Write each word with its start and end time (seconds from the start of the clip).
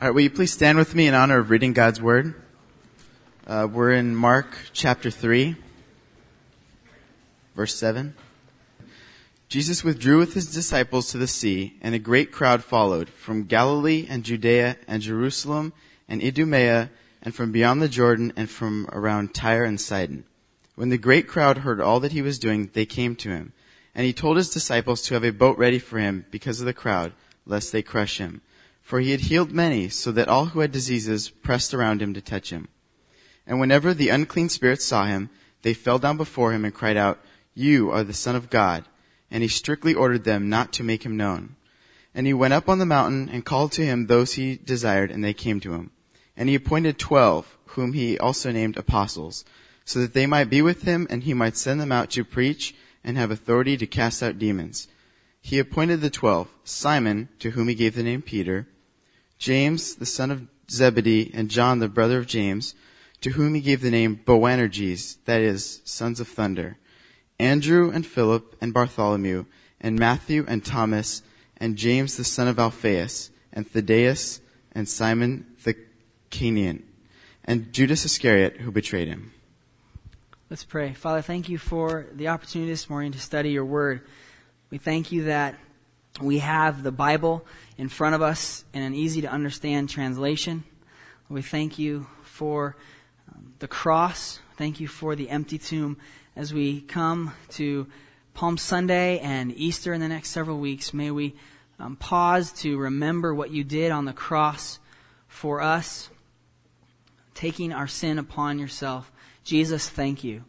All 0.00 0.06
right, 0.06 0.14
will 0.14 0.22
you 0.22 0.30
please 0.30 0.52
stand 0.52 0.78
with 0.78 0.94
me 0.94 1.08
in 1.08 1.14
honor 1.14 1.38
of 1.38 1.50
reading 1.50 1.72
God's 1.72 2.00
Word? 2.00 2.40
Uh, 3.48 3.66
we're 3.68 3.90
in 3.90 4.14
Mark 4.14 4.56
chapter 4.72 5.10
3, 5.10 5.56
verse 7.56 7.74
7. 7.74 8.14
Jesus 9.48 9.82
withdrew 9.82 10.18
with 10.18 10.34
his 10.34 10.54
disciples 10.54 11.10
to 11.10 11.18
the 11.18 11.26
sea, 11.26 11.74
and 11.82 11.96
a 11.96 11.98
great 11.98 12.30
crowd 12.30 12.62
followed 12.62 13.08
from 13.08 13.46
Galilee 13.46 14.06
and 14.08 14.22
Judea 14.22 14.76
and 14.86 15.02
Jerusalem 15.02 15.72
and 16.08 16.22
Idumea 16.22 16.90
and 17.20 17.34
from 17.34 17.50
beyond 17.50 17.82
the 17.82 17.88
Jordan 17.88 18.32
and 18.36 18.48
from 18.48 18.88
around 18.92 19.34
Tyre 19.34 19.64
and 19.64 19.80
Sidon. 19.80 20.22
When 20.76 20.90
the 20.90 20.96
great 20.96 21.26
crowd 21.26 21.58
heard 21.58 21.80
all 21.80 21.98
that 21.98 22.12
he 22.12 22.22
was 22.22 22.38
doing, 22.38 22.70
they 22.72 22.86
came 22.86 23.16
to 23.16 23.30
him. 23.30 23.52
And 23.96 24.06
he 24.06 24.12
told 24.12 24.36
his 24.36 24.50
disciples 24.50 25.02
to 25.02 25.14
have 25.14 25.24
a 25.24 25.32
boat 25.32 25.58
ready 25.58 25.80
for 25.80 25.98
him 25.98 26.24
because 26.30 26.60
of 26.60 26.66
the 26.66 26.72
crowd, 26.72 27.14
lest 27.46 27.72
they 27.72 27.82
crush 27.82 28.18
him 28.18 28.42
for 28.88 29.00
he 29.00 29.10
had 29.10 29.20
healed 29.20 29.52
many, 29.52 29.86
so 29.90 30.10
that 30.10 30.28
all 30.28 30.46
who 30.46 30.60
had 30.60 30.72
diseases 30.72 31.28
pressed 31.28 31.74
around 31.74 32.00
him 32.00 32.14
to 32.14 32.22
touch 32.22 32.48
him. 32.48 32.68
And 33.46 33.60
whenever 33.60 33.92
the 33.92 34.08
unclean 34.08 34.48
spirits 34.48 34.86
saw 34.86 35.04
him, 35.04 35.28
they 35.60 35.74
fell 35.74 35.98
down 35.98 36.16
before 36.16 36.54
him 36.54 36.64
and 36.64 36.72
cried 36.72 36.96
out, 36.96 37.20
You 37.52 37.90
are 37.90 38.02
the 38.02 38.14
Son 38.14 38.34
of 38.34 38.48
God. 38.48 38.86
And 39.30 39.42
he 39.42 39.48
strictly 39.50 39.92
ordered 39.92 40.24
them 40.24 40.48
not 40.48 40.72
to 40.72 40.82
make 40.82 41.02
him 41.02 41.18
known. 41.18 41.56
And 42.14 42.26
he 42.26 42.32
went 42.32 42.54
up 42.54 42.66
on 42.66 42.78
the 42.78 42.86
mountain 42.86 43.28
and 43.28 43.44
called 43.44 43.72
to 43.72 43.84
him 43.84 44.06
those 44.06 44.32
he 44.32 44.56
desired, 44.56 45.10
and 45.10 45.22
they 45.22 45.34
came 45.34 45.60
to 45.60 45.74
him. 45.74 45.90
And 46.34 46.48
he 46.48 46.54
appointed 46.54 46.98
twelve, 46.98 47.58
whom 47.66 47.92
he 47.92 48.18
also 48.18 48.50
named 48.52 48.78
apostles, 48.78 49.44
so 49.84 49.98
that 50.00 50.14
they 50.14 50.24
might 50.26 50.48
be 50.48 50.62
with 50.62 50.84
him, 50.84 51.06
and 51.10 51.24
he 51.24 51.34
might 51.34 51.58
send 51.58 51.78
them 51.78 51.92
out 51.92 52.08
to 52.12 52.24
preach 52.24 52.74
and 53.04 53.18
have 53.18 53.30
authority 53.30 53.76
to 53.76 53.86
cast 53.86 54.22
out 54.22 54.38
demons. 54.38 54.88
He 55.42 55.58
appointed 55.58 56.00
the 56.00 56.08
twelve, 56.08 56.48
Simon, 56.64 57.28
to 57.40 57.50
whom 57.50 57.68
he 57.68 57.74
gave 57.74 57.94
the 57.94 58.02
name 58.02 58.22
Peter, 58.22 58.66
James, 59.38 59.94
the 59.94 60.06
son 60.06 60.30
of 60.30 60.46
Zebedee, 60.70 61.30
and 61.32 61.48
John, 61.48 61.78
the 61.78 61.88
brother 61.88 62.18
of 62.18 62.26
James, 62.26 62.74
to 63.20 63.30
whom 63.30 63.54
he 63.54 63.60
gave 63.60 63.80
the 63.80 63.90
name 63.90 64.20
Boanerges, 64.24 65.18
that 65.24 65.40
is, 65.40 65.80
sons 65.84 66.20
of 66.20 66.28
thunder, 66.28 66.78
Andrew 67.38 67.90
and 67.90 68.04
Philip 68.06 68.56
and 68.60 68.74
Bartholomew, 68.74 69.46
and 69.80 69.98
Matthew 69.98 70.44
and 70.48 70.64
Thomas, 70.64 71.22
and 71.56 71.76
James 71.76 72.16
the 72.16 72.24
son 72.24 72.48
of 72.48 72.58
Alphaeus, 72.58 73.30
and 73.52 73.68
Thaddeus, 73.68 74.40
and 74.72 74.88
Simon 74.88 75.46
the 75.64 75.74
Cananean, 76.30 76.84
and 77.44 77.72
Judas 77.72 78.04
Iscariot, 78.04 78.58
who 78.58 78.70
betrayed 78.70 79.08
him. 79.08 79.32
Let's 80.50 80.64
pray. 80.64 80.94
Father, 80.94 81.22
thank 81.22 81.48
you 81.48 81.58
for 81.58 82.06
the 82.12 82.28
opportunity 82.28 82.70
this 82.70 82.88
morning 82.88 83.12
to 83.12 83.20
study 83.20 83.50
your 83.50 83.64
word. 83.64 84.02
We 84.70 84.78
thank 84.78 85.12
you 85.12 85.24
that 85.24 85.56
we 86.20 86.38
have 86.38 86.82
the 86.82 86.92
Bible 86.92 87.46
in 87.76 87.88
front 87.88 88.14
of 88.14 88.22
us 88.22 88.64
in 88.72 88.82
an 88.82 88.94
easy 88.94 89.20
to 89.22 89.28
understand 89.28 89.88
translation. 89.88 90.64
We 91.28 91.42
thank 91.42 91.78
you 91.78 92.06
for 92.22 92.76
um, 93.32 93.52
the 93.58 93.68
cross. 93.68 94.40
Thank 94.56 94.80
you 94.80 94.88
for 94.88 95.14
the 95.14 95.30
empty 95.30 95.58
tomb. 95.58 95.96
As 96.34 96.52
we 96.52 96.80
come 96.80 97.34
to 97.50 97.86
Palm 98.34 98.58
Sunday 98.58 99.18
and 99.20 99.52
Easter 99.52 99.92
in 99.92 100.00
the 100.00 100.08
next 100.08 100.30
several 100.30 100.58
weeks, 100.58 100.92
may 100.92 101.10
we 101.10 101.34
um, 101.78 101.96
pause 101.96 102.52
to 102.52 102.78
remember 102.78 103.34
what 103.34 103.50
you 103.50 103.62
did 103.62 103.92
on 103.92 104.04
the 104.04 104.12
cross 104.12 104.78
for 105.28 105.60
us, 105.60 106.10
taking 107.34 107.72
our 107.72 107.86
sin 107.86 108.18
upon 108.18 108.58
yourself. 108.58 109.12
Jesus, 109.44 109.88
thank 109.88 110.24
you. 110.24 110.44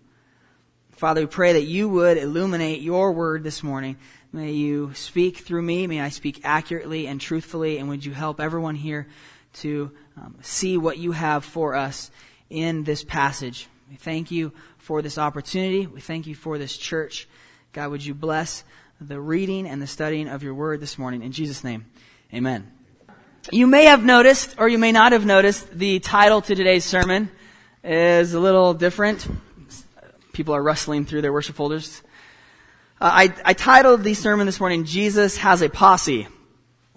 Father, 0.92 1.22
we 1.22 1.28
pray 1.28 1.54
that 1.54 1.64
you 1.64 1.88
would 1.88 2.18
illuminate 2.18 2.82
your 2.82 3.12
word 3.12 3.44
this 3.44 3.64
morning 3.64 3.98
May 4.32 4.52
you 4.52 4.94
speak 4.94 5.38
through 5.38 5.64
me. 5.64 5.88
May 5.88 6.02
I 6.02 6.10
speak 6.10 6.42
accurately 6.44 7.08
and 7.08 7.20
truthfully. 7.20 7.80
And 7.80 7.90
would 7.90 8.06
you 8.06 8.14
help 8.14 8.40
everyone 8.40 8.76
here 8.76 9.08
to 9.54 9.92
um, 10.18 10.36
see 10.42 10.78
what 10.78 11.00
you 11.00 11.14
have 11.14 11.44
for 11.44 11.76
us 11.76 12.12
in 12.50 12.84
this 12.84 13.04
passage? 13.04 13.68
We 13.90 13.96
thank 13.96 14.30
you 14.30 14.52
for 14.78 15.02
this 15.02 15.18
opportunity. 15.18 15.88
We 15.88 16.00
thank 16.00 16.28
you 16.28 16.36
for 16.36 16.60
this 16.60 16.78
church. 16.78 17.28
God, 17.74 17.90
would 17.90 18.06
you 18.06 18.14
bless 18.14 18.64
the 19.02 19.20
reading 19.20 19.68
and 19.68 19.82
the 19.82 19.88
studying 19.88 20.28
of 20.28 20.44
your 20.44 20.54
word 20.54 20.80
this 20.80 21.00
morning? 21.00 21.24
In 21.24 21.32
Jesus' 21.32 21.64
name, 21.64 21.86
amen. 22.32 22.72
You 23.52 23.66
may 23.66 23.86
have 23.86 24.04
noticed, 24.04 24.56
or 24.60 24.68
you 24.68 24.78
may 24.78 24.92
not 24.92 25.12
have 25.12 25.26
noticed, 25.26 25.72
the 25.72 26.00
title 26.00 26.42
to 26.42 26.54
today's 26.54 26.86
sermon 26.86 27.32
is 27.84 28.36
a 28.36 28.40
little 28.40 28.76
different. 28.76 29.28
People 30.34 30.54
are 30.54 30.62
rustling 30.62 31.06
through 31.06 31.22
their 31.22 31.34
worship 31.34 31.56
folders. 31.56 32.04
Uh, 33.02 33.10
I, 33.14 33.34
I, 33.46 33.54
titled 33.54 34.04
the 34.04 34.14
sermon 34.14 34.46
this 34.46 34.60
morning, 34.60 34.84
Jesus 34.84 35.38
has 35.38 35.62
a 35.62 35.70
posse. 35.70 36.28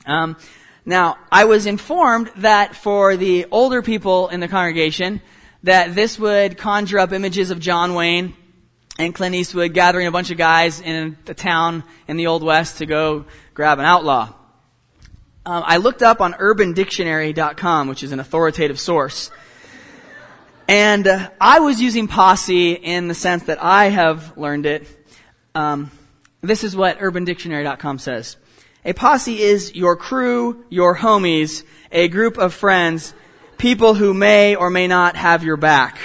Um, 0.05 0.37
now, 0.85 1.17
I 1.31 1.45
was 1.45 1.67
informed 1.67 2.29
that 2.39 2.75
for 2.75 3.17
the 3.17 3.47
older 3.53 3.83
people 3.83 4.29
in 4.29 4.41
the 4.41 4.49
congregation, 4.49 5.23
that 5.63 5.95
this 5.95 6.19
would 6.19 6.59
conjure 6.59 6.99
up 6.99 7.13
images 7.13 7.53
of 7.53 7.61
John 7.61 7.95
Wayne 7.95 8.35
and 8.99 9.15
Clint 9.15 9.37
Eastwood 9.37 9.75
gathering 9.75 10.09
a 10.09 10.11
bunch 10.11 10.33
of 10.33 10.39
guys 10.39 10.81
in 10.81 11.17
a 11.29 11.35
town 11.35 11.85
in 12.09 12.17
the 12.17 12.27
Old 12.27 12.43
West 12.43 12.79
to 12.79 12.87
go 12.87 13.25
grab 13.55 13.79
an 13.79 13.85
outlaw. 13.85 14.35
Um, 15.47 15.63
I 15.65 15.77
looked 15.77 16.03
up 16.03 16.21
on 16.21 16.33
UrbanDictionary.com, 16.33 17.87
which 17.87 18.03
is 18.03 18.11
an 18.11 18.19
authoritative 18.19 18.81
source. 18.81 19.31
And 20.67 21.07
uh, 21.07 21.31
I 21.41 21.61
was 21.61 21.81
using 21.81 22.09
posse 22.09 22.73
in 22.73 23.07
the 23.07 23.15
sense 23.15 23.45
that 23.45 23.63
I 23.63 23.85
have 23.85 24.37
learned 24.37 24.67
it 24.67 25.02
um, 25.55 25.91
this 26.41 26.65
is 26.65 26.75
what 26.75 26.99
UrbanDictionary.com 26.99 27.99
says. 27.99 28.37
A 28.85 28.93
posse 28.93 29.41
is 29.41 29.75
your 29.75 29.97
crew, 29.97 30.65
your 30.69 30.97
homies, 30.97 31.63
a 31.93 32.09
group 32.09 32.37
of 32.37 32.53
friends, 32.53 33.15
people 33.59 33.95
who 33.95 34.13
may 34.13 34.57
or 34.57 34.71
may 34.71 34.89
not 34.89 35.15
have 35.17 35.45
your 35.45 35.57
back. 35.57 35.99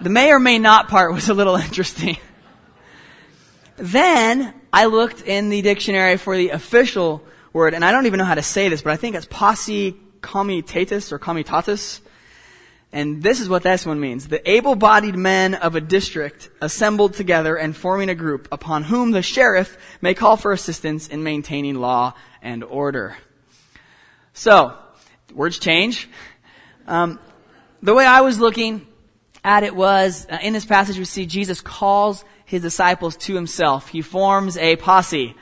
the 0.00 0.08
may 0.08 0.30
or 0.30 0.38
may 0.38 0.58
not 0.58 0.88
part 0.88 1.12
was 1.12 1.28
a 1.28 1.34
little 1.34 1.56
interesting. 1.66 2.16
then 3.76 4.54
I 4.72 4.86
looked 4.86 5.22
in 5.22 5.50
the 5.50 5.60
dictionary 5.60 6.16
for 6.16 6.36
the 6.36 6.50
official 6.50 7.22
word, 7.52 7.74
and 7.74 7.84
I 7.84 7.92
don't 7.92 8.06
even 8.06 8.18
know 8.18 8.24
how 8.24 8.34
to 8.34 8.42
say 8.42 8.68
this, 8.68 8.82
but 8.82 8.92
I 8.92 8.96
think 8.96 9.16
it's 9.16 9.26
posse 9.26 9.96
comitatus 10.22 11.12
or 11.12 11.18
comitatus. 11.18 12.00
And 12.90 13.22
this 13.22 13.40
is 13.40 13.48
what 13.48 13.62
this 13.62 13.84
one 13.84 14.00
means. 14.00 14.28
The 14.28 14.50
able-bodied 14.50 15.16
men 15.16 15.54
of 15.54 15.74
a 15.74 15.80
district 15.80 16.48
assembled 16.62 17.14
together 17.14 17.54
and 17.56 17.76
forming 17.76 18.08
a 18.08 18.14
group 18.14 18.48
upon 18.50 18.84
whom 18.84 19.10
the 19.10 19.20
sheriff 19.22 19.76
may 20.00 20.14
call 20.14 20.36
for 20.36 20.52
assistance 20.52 21.06
in 21.08 21.22
maintaining 21.22 21.74
law 21.74 22.14
and 22.40 22.64
order. 22.64 23.16
So, 24.32 24.74
words 25.34 25.58
change. 25.58 26.08
Um, 26.86 27.18
the 27.82 27.92
way 27.92 28.06
I 28.06 28.22
was 28.22 28.40
looking 28.40 28.86
at 29.44 29.64
it 29.64 29.76
was, 29.76 30.26
uh, 30.30 30.38
in 30.42 30.54
this 30.54 30.64
passage 30.64 30.98
we 30.98 31.04
see 31.04 31.26
Jesus 31.26 31.60
calls 31.60 32.24
his 32.46 32.62
disciples 32.62 33.16
to 33.16 33.34
himself. 33.34 33.88
He 33.88 34.00
forms 34.00 34.56
a 34.56 34.76
posse. 34.76 35.34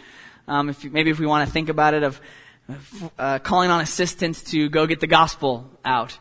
Um, 0.49 0.71
if, 0.71 0.85
maybe 0.85 1.11
if 1.11 1.21
we 1.21 1.27
want 1.27 1.47
to 1.47 1.53
think 1.53 1.69
about 1.69 1.95
it 1.95 2.03
of 2.03 2.21
uh, 3.19 3.39
calling 3.39 3.71
on 3.71 3.81
assistants 3.81 4.43
to 4.51 4.69
go 4.69 4.87
get 4.87 4.99
the 4.99 5.07
gospel 5.07 5.71
out. 5.85 6.19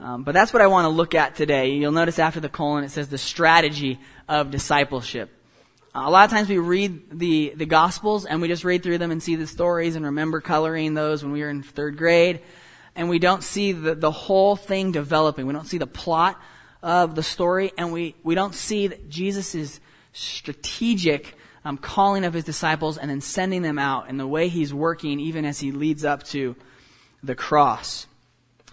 Um, 0.00 0.22
but 0.22 0.32
that's 0.32 0.52
what 0.52 0.62
I 0.62 0.68
want 0.68 0.84
to 0.84 0.90
look 0.90 1.14
at 1.14 1.34
today. 1.34 1.70
You'll 1.70 1.92
notice 1.92 2.18
after 2.18 2.38
the 2.38 2.48
colon 2.48 2.84
it 2.84 2.90
says 2.90 3.08
the 3.08 3.18
strategy 3.18 3.98
of 4.28 4.50
discipleship. 4.50 5.30
Uh, 5.94 6.02
a 6.04 6.10
lot 6.10 6.24
of 6.24 6.30
times 6.30 6.48
we 6.48 6.58
read 6.58 7.18
the, 7.18 7.52
the 7.56 7.66
Gospels 7.66 8.24
and 8.24 8.40
we 8.40 8.46
just 8.46 8.62
read 8.62 8.82
through 8.82 8.98
them 8.98 9.10
and 9.10 9.20
see 9.20 9.34
the 9.34 9.46
stories 9.46 9.96
and 9.96 10.04
remember 10.04 10.40
coloring 10.40 10.94
those 10.94 11.24
when 11.24 11.32
we 11.32 11.40
were 11.40 11.50
in 11.50 11.62
third 11.62 11.96
grade. 11.96 12.42
And 12.94 13.08
we 13.08 13.18
don't 13.18 13.42
see 13.42 13.72
the, 13.72 13.94
the 13.94 14.10
whole 14.10 14.54
thing 14.54 14.92
developing. 14.92 15.46
We 15.46 15.52
don't 15.52 15.66
see 15.66 15.78
the 15.78 15.86
plot 15.86 16.40
of 16.80 17.16
the 17.16 17.22
story 17.24 17.72
and 17.76 17.92
we, 17.92 18.14
we 18.22 18.36
don't 18.36 18.54
see 18.54 18.86
that 18.86 19.08
Jesus 19.08 19.56
is 19.56 19.80
strategic 20.12 21.36
um, 21.64 21.76
calling 21.76 22.24
of 22.24 22.34
his 22.34 22.44
disciples 22.44 22.98
and 22.98 23.10
then 23.10 23.20
sending 23.20 23.62
them 23.62 23.78
out 23.80 24.08
and 24.08 24.18
the 24.18 24.26
way 24.26 24.46
he's 24.48 24.72
working 24.72 25.18
even 25.18 25.44
as 25.44 25.58
he 25.58 25.72
leads 25.72 26.04
up 26.04 26.22
to 26.24 26.54
the 27.22 27.34
cross. 27.34 28.06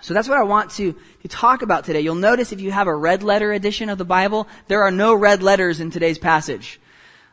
So 0.05 0.13
that's 0.13 0.29
what 0.29 0.37
I 0.37 0.43
want 0.43 0.69
to, 0.73 0.93
to 1.23 1.27
talk 1.27 1.63
about 1.63 1.83
today. 1.83 2.01
You'll 2.01 2.13
notice 2.13 2.51
if 2.51 2.61
you 2.61 2.69
have 2.69 2.85
a 2.85 2.93
red 2.93 3.23
letter 3.23 3.51
edition 3.51 3.89
of 3.89 3.97
the 3.97 4.05
Bible, 4.05 4.47
there 4.67 4.83
are 4.83 4.91
no 4.91 5.15
red 5.15 5.41
letters 5.41 5.79
in 5.79 5.89
today's 5.89 6.19
passage. 6.19 6.79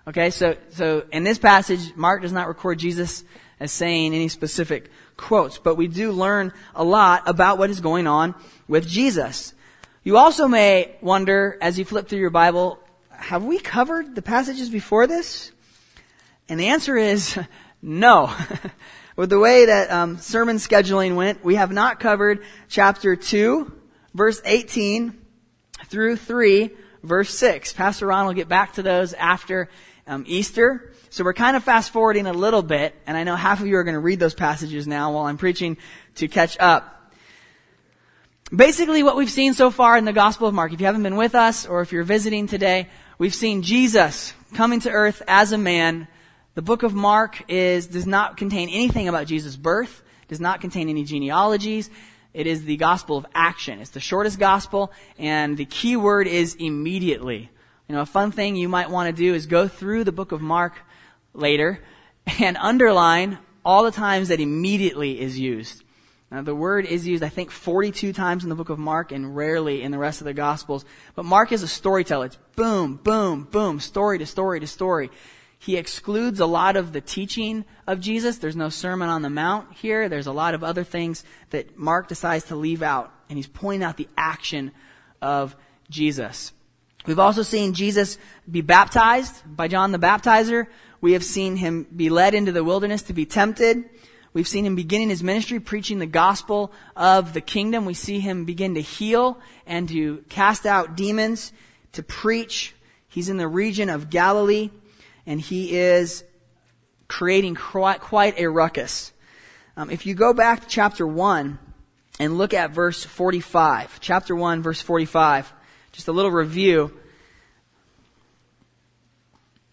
Okay, 0.08 0.30
so, 0.30 0.56
so 0.70 1.04
in 1.12 1.22
this 1.22 1.38
passage, 1.38 1.94
Mark 1.96 2.22
does 2.22 2.32
not 2.32 2.48
record 2.48 2.78
Jesus 2.78 3.24
as 3.60 3.72
saying 3.72 4.14
any 4.14 4.28
specific 4.28 4.90
quotes, 5.18 5.58
but 5.58 5.74
we 5.74 5.86
do 5.86 6.12
learn 6.12 6.50
a 6.74 6.82
lot 6.82 7.24
about 7.26 7.58
what 7.58 7.68
is 7.68 7.80
going 7.80 8.06
on 8.06 8.34
with 8.68 8.88
Jesus. 8.88 9.52
You 10.02 10.16
also 10.16 10.48
may 10.48 10.96
wonder, 11.02 11.58
as 11.60 11.78
you 11.78 11.84
flip 11.84 12.08
through 12.08 12.20
your 12.20 12.30
Bible, 12.30 12.78
have 13.10 13.44
we 13.44 13.58
covered 13.58 14.14
the 14.14 14.22
passages 14.22 14.70
before 14.70 15.06
this? 15.06 15.52
And 16.48 16.58
the 16.58 16.68
answer 16.68 16.96
is 16.96 17.38
no. 17.82 18.34
With 19.14 19.28
the 19.28 19.38
way 19.38 19.66
that 19.66 19.90
um, 19.90 20.16
sermon 20.18 20.56
scheduling 20.56 21.16
went, 21.16 21.44
we 21.44 21.56
have 21.56 21.70
not 21.70 22.00
covered 22.00 22.42
chapter 22.68 23.14
2, 23.14 23.70
verse 24.14 24.40
18 24.44 25.12
through 25.86 26.16
3, 26.16 26.70
verse 27.02 27.34
6. 27.34 27.74
Pastor 27.74 28.06
Ron 28.06 28.24
will 28.24 28.32
get 28.32 28.48
back 28.48 28.74
to 28.74 28.82
those 28.82 29.12
after 29.12 29.68
um, 30.06 30.24
Easter. 30.26 30.92
So 31.10 31.24
we're 31.24 31.34
kind 31.34 31.58
of 31.58 31.62
fast 31.62 31.90
forwarding 31.90 32.26
a 32.26 32.32
little 32.32 32.62
bit, 32.62 32.94
and 33.06 33.14
I 33.14 33.24
know 33.24 33.36
half 33.36 33.60
of 33.60 33.66
you 33.66 33.76
are 33.76 33.84
going 33.84 33.94
to 33.94 34.00
read 34.00 34.18
those 34.18 34.34
passages 34.34 34.86
now 34.86 35.12
while 35.12 35.24
I'm 35.24 35.36
preaching 35.36 35.76
to 36.14 36.26
catch 36.26 36.58
up. 36.58 37.12
Basically 38.54 39.02
what 39.02 39.16
we've 39.16 39.30
seen 39.30 39.52
so 39.52 39.70
far 39.70 39.98
in 39.98 40.06
the 40.06 40.14
Gospel 40.14 40.48
of 40.48 40.54
Mark, 40.54 40.72
if 40.72 40.80
you 40.80 40.86
haven't 40.86 41.02
been 41.02 41.16
with 41.16 41.34
us 41.34 41.66
or 41.66 41.82
if 41.82 41.92
you're 41.92 42.02
visiting 42.02 42.46
today, 42.46 42.88
we've 43.18 43.34
seen 43.34 43.60
Jesus 43.60 44.32
coming 44.54 44.80
to 44.80 44.90
earth 44.90 45.22
as 45.28 45.52
a 45.52 45.58
man. 45.58 46.08
The 46.54 46.62
book 46.62 46.82
of 46.82 46.92
Mark 46.92 47.44
is, 47.48 47.86
does 47.86 48.06
not 48.06 48.36
contain 48.36 48.68
anything 48.68 49.08
about 49.08 49.26
Jesus' 49.26 49.56
birth, 49.56 50.02
does 50.28 50.40
not 50.40 50.60
contain 50.60 50.90
any 50.90 51.02
genealogies. 51.02 51.88
It 52.34 52.46
is 52.46 52.64
the 52.64 52.76
gospel 52.76 53.16
of 53.16 53.24
action. 53.34 53.78
It's 53.78 53.90
the 53.90 54.00
shortest 54.00 54.38
gospel, 54.38 54.92
and 55.18 55.56
the 55.56 55.64
key 55.64 55.96
word 55.96 56.26
is 56.26 56.54
immediately. 56.56 57.50
You 57.88 57.94
know, 57.94 58.02
a 58.02 58.06
fun 58.06 58.32
thing 58.32 58.56
you 58.56 58.68
might 58.68 58.90
want 58.90 59.14
to 59.14 59.22
do 59.22 59.34
is 59.34 59.46
go 59.46 59.66
through 59.66 60.04
the 60.04 60.12
book 60.12 60.30
of 60.30 60.42
Mark 60.42 60.78
later 61.32 61.80
and 62.38 62.58
underline 62.58 63.38
all 63.64 63.84
the 63.84 63.90
times 63.90 64.28
that 64.28 64.40
immediately 64.40 65.20
is 65.20 65.38
used. 65.38 65.82
Now, 66.30 66.42
the 66.42 66.54
word 66.54 66.84
is 66.84 67.06
used, 67.06 67.22
I 67.22 67.28
think, 67.30 67.50
42 67.50 68.12
times 68.12 68.42
in 68.42 68.50
the 68.50 68.54
book 68.54 68.68
of 68.68 68.78
Mark 68.78 69.10
and 69.10 69.34
rarely 69.34 69.82
in 69.82 69.90
the 69.90 69.98
rest 69.98 70.20
of 70.20 70.26
the 70.26 70.34
Gospels. 70.34 70.84
But 71.14 71.24
Mark 71.24 71.52
is 71.52 71.62
a 71.62 71.68
storyteller. 71.68 72.26
It's 72.26 72.38
boom, 72.56 72.96
boom, 72.96 73.44
boom, 73.50 73.80
story 73.80 74.18
to 74.18 74.26
story 74.26 74.60
to 74.60 74.66
story. 74.66 75.10
He 75.62 75.76
excludes 75.76 76.40
a 76.40 76.46
lot 76.46 76.74
of 76.74 76.92
the 76.92 77.00
teaching 77.00 77.64
of 77.86 78.00
Jesus. 78.00 78.38
There's 78.38 78.56
no 78.56 78.68
Sermon 78.68 79.08
on 79.08 79.22
the 79.22 79.30
Mount 79.30 79.72
here. 79.74 80.08
There's 80.08 80.26
a 80.26 80.32
lot 80.32 80.54
of 80.54 80.64
other 80.64 80.82
things 80.82 81.22
that 81.50 81.78
Mark 81.78 82.08
decides 82.08 82.46
to 82.46 82.56
leave 82.56 82.82
out. 82.82 83.14
And 83.28 83.38
he's 83.38 83.46
pointing 83.46 83.84
out 83.84 83.96
the 83.96 84.08
action 84.16 84.72
of 85.20 85.54
Jesus. 85.88 86.52
We've 87.06 87.20
also 87.20 87.42
seen 87.42 87.74
Jesus 87.74 88.18
be 88.50 88.60
baptized 88.60 89.40
by 89.46 89.68
John 89.68 89.92
the 89.92 90.00
Baptizer. 90.00 90.66
We 91.00 91.12
have 91.12 91.22
seen 91.22 91.54
him 91.54 91.86
be 91.94 92.10
led 92.10 92.34
into 92.34 92.50
the 92.50 92.64
wilderness 92.64 93.02
to 93.02 93.12
be 93.12 93.24
tempted. 93.24 93.88
We've 94.32 94.48
seen 94.48 94.66
him 94.66 94.74
beginning 94.74 95.10
his 95.10 95.22
ministry 95.22 95.60
preaching 95.60 96.00
the 96.00 96.06
gospel 96.06 96.72
of 96.96 97.34
the 97.34 97.40
kingdom. 97.40 97.84
We 97.84 97.94
see 97.94 98.18
him 98.18 98.46
begin 98.46 98.74
to 98.74 98.82
heal 98.82 99.38
and 99.64 99.88
to 99.90 100.24
cast 100.28 100.66
out 100.66 100.96
demons, 100.96 101.52
to 101.92 102.02
preach. 102.02 102.74
He's 103.08 103.28
in 103.28 103.36
the 103.36 103.46
region 103.46 103.88
of 103.90 104.10
Galilee 104.10 104.70
and 105.26 105.40
he 105.40 105.76
is 105.76 106.24
creating 107.08 107.54
quite 107.54 108.38
a 108.38 108.46
ruckus. 108.46 109.12
Um, 109.76 109.90
if 109.90 110.06
you 110.06 110.14
go 110.14 110.32
back 110.32 110.62
to 110.62 110.68
chapter 110.68 111.06
1 111.06 111.58
and 112.18 112.38
look 112.38 112.54
at 112.54 112.70
verse 112.70 113.04
45, 113.04 114.00
chapter 114.00 114.34
1, 114.34 114.62
verse 114.62 114.80
45, 114.80 115.52
just 115.92 116.08
a 116.08 116.12
little 116.12 116.30
review. 116.30 116.98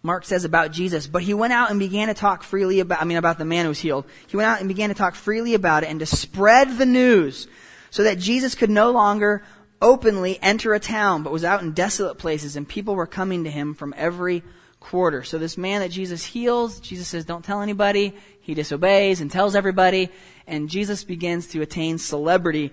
Mark 0.01 0.23
says 0.23 0.45
about 0.45 0.71
Jesus, 0.71 1.07
but 1.07 1.23
he 1.23 1.33
went 1.33 1.51
out 1.51 1.69
and 1.69 1.79
began 1.79 2.07
to 2.07 2.13
talk 2.13 2.43
freely 2.43 2.79
about, 2.79 3.01
I 3.01 3.05
mean, 3.05 3.17
about 3.17 3.37
the 3.37 3.45
man 3.45 3.65
who 3.65 3.69
was 3.69 3.79
healed. 3.79 4.05
He 4.27 4.37
went 4.37 4.47
out 4.47 4.59
and 4.59 4.69
began 4.69 4.89
to 4.89 4.95
talk 4.95 5.15
freely 5.15 5.53
about 5.53 5.83
it 5.83 5.89
and 5.89 5.99
to 5.99 6.05
spread 6.05 6.77
the 6.77 6.85
news 6.85 7.47
so 7.89 8.03
that 8.03 8.19
Jesus 8.19 8.55
could 8.55 8.69
no 8.69 8.91
longer 8.91 9.43
openly 9.81 10.39
enter 10.41 10.73
a 10.73 10.79
town, 10.79 11.23
but 11.23 11.33
was 11.33 11.43
out 11.43 11.61
in 11.61 11.73
desolate 11.73 12.17
places 12.17 12.55
and 12.55 12.67
people 12.67 12.95
were 12.95 13.07
coming 13.07 13.43
to 13.43 13.51
him 13.51 13.73
from 13.73 13.93
every 13.97 14.43
quarter. 14.79 15.23
So 15.23 15.37
this 15.37 15.57
man 15.57 15.81
that 15.81 15.91
Jesus 15.91 16.23
heals, 16.23 16.79
Jesus 16.79 17.07
says, 17.07 17.25
don't 17.25 17.43
tell 17.43 17.61
anybody. 17.61 18.13
He 18.39 18.53
disobeys 18.53 19.21
and 19.21 19.29
tells 19.29 19.55
everybody. 19.55 20.09
And 20.47 20.69
Jesus 20.69 21.03
begins 21.03 21.47
to 21.47 21.61
attain 21.61 21.97
celebrity 21.97 22.71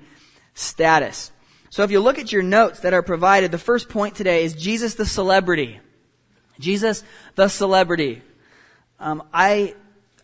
status. 0.55 1.33
So 1.71 1.83
if 1.83 1.91
you 1.91 2.01
look 2.01 2.19
at 2.19 2.33
your 2.33 2.43
notes 2.43 2.81
that 2.81 2.95
are 2.95 3.03
provided, 3.03 3.51
the 3.51 3.59
first 3.59 3.89
point 3.89 4.15
today 4.15 4.45
is 4.45 4.55
Jesus 4.55 4.95
the 4.95 5.05
celebrity. 5.05 5.81
Jesus 6.59 7.03
the 7.35 7.49
celebrity. 7.49 8.23
Um, 8.99 9.23
I, 9.33 9.75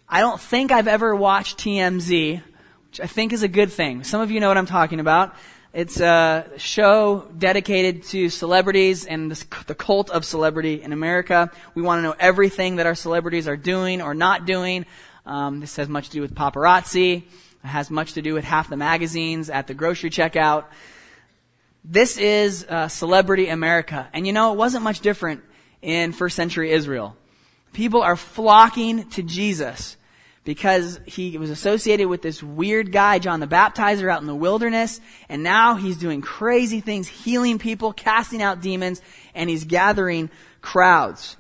I 0.08 0.20
don't 0.20 0.40
think 0.40 0.72
I've 0.72 0.88
ever 0.88 1.14
watched 1.14 1.58
TMZ, 1.58 2.42
which 2.88 3.00
I 3.00 3.06
think 3.06 3.32
is 3.32 3.42
a 3.42 3.48
good 3.48 3.70
thing. 3.70 4.04
Some 4.04 4.20
of 4.20 4.30
you 4.30 4.40
know 4.40 4.48
what 4.48 4.56
I'm 4.56 4.66
talking 4.66 5.00
about. 5.00 5.34
It's 5.72 6.00
a 6.00 6.50
show 6.58 7.26
dedicated 7.38 8.02
to 8.04 8.28
celebrities 8.28 9.06
and 9.06 9.30
the 9.30 9.74
cult 9.74 10.10
of 10.10 10.22
celebrity 10.26 10.82
in 10.82 10.92
America. 10.92 11.50
We 11.74 11.80
want 11.80 12.00
to 12.00 12.02
know 12.02 12.14
everything 12.20 12.76
that 12.76 12.84
our 12.84 12.94
celebrities 12.94 13.48
are 13.48 13.56
doing 13.56 14.02
or 14.02 14.12
not 14.12 14.44
doing. 14.44 14.84
Um, 15.24 15.60
this 15.60 15.76
has 15.76 15.88
much 15.88 16.08
to 16.08 16.12
do 16.12 16.20
with 16.20 16.34
paparazzi. 16.34 17.22
It 17.22 17.66
has 17.66 17.90
much 17.90 18.12
to 18.14 18.22
do 18.22 18.34
with 18.34 18.44
half 18.44 18.68
the 18.68 18.76
magazines 18.76 19.48
at 19.48 19.66
the 19.66 19.72
grocery 19.72 20.10
checkout. 20.10 20.66
This 21.82 22.18
is 22.18 22.66
uh, 22.68 22.88
celebrity 22.88 23.48
America. 23.48 24.10
And 24.12 24.26
you 24.26 24.34
know, 24.34 24.52
it 24.52 24.58
wasn't 24.58 24.84
much 24.84 25.00
different 25.00 25.42
in 25.80 26.12
first 26.12 26.36
century 26.36 26.70
Israel. 26.70 27.16
People 27.72 28.02
are 28.02 28.16
flocking 28.16 29.08
to 29.10 29.22
Jesus 29.22 29.96
because 30.44 30.98
he 31.06 31.38
was 31.38 31.50
associated 31.50 32.08
with 32.08 32.22
this 32.22 32.42
weird 32.42 32.90
guy, 32.90 33.18
John 33.18 33.40
the 33.40 33.46
Baptizer, 33.46 34.10
out 34.10 34.20
in 34.20 34.26
the 34.26 34.34
wilderness, 34.34 35.00
and 35.28 35.42
now 35.42 35.76
he's 35.76 35.96
doing 35.96 36.20
crazy 36.20 36.80
things, 36.80 37.06
healing 37.06 37.58
people, 37.58 37.92
casting 37.92 38.42
out 38.42 38.60
demons, 38.60 39.00
and 39.34 39.48
he's 39.48 39.64
gathering 39.64 40.30
crowds. 40.60 41.36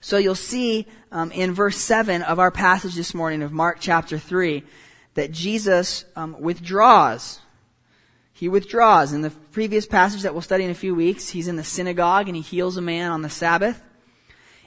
So 0.00 0.18
you'll 0.18 0.34
see 0.34 0.86
um, 1.10 1.32
in 1.32 1.54
verse 1.54 1.78
7 1.78 2.22
of 2.22 2.38
our 2.38 2.50
passage 2.50 2.94
this 2.94 3.14
morning 3.14 3.42
of 3.42 3.50
Mark 3.52 3.78
chapter 3.80 4.18
3 4.18 4.62
that 5.14 5.32
Jesus 5.32 6.04
um, 6.14 6.40
withdraws. 6.40 7.40
He 8.32 8.48
withdraws. 8.48 9.14
In 9.14 9.22
the 9.22 9.30
previous 9.30 9.86
passage 9.86 10.22
that 10.22 10.34
we'll 10.34 10.42
study 10.42 10.64
in 10.64 10.70
a 10.70 10.74
few 10.74 10.94
weeks, 10.94 11.30
he's 11.30 11.48
in 11.48 11.56
the 11.56 11.64
synagogue 11.64 12.28
and 12.28 12.36
he 12.36 12.42
heals 12.42 12.76
a 12.76 12.82
man 12.82 13.10
on 13.10 13.22
the 13.22 13.30
Sabbath. 13.30 13.82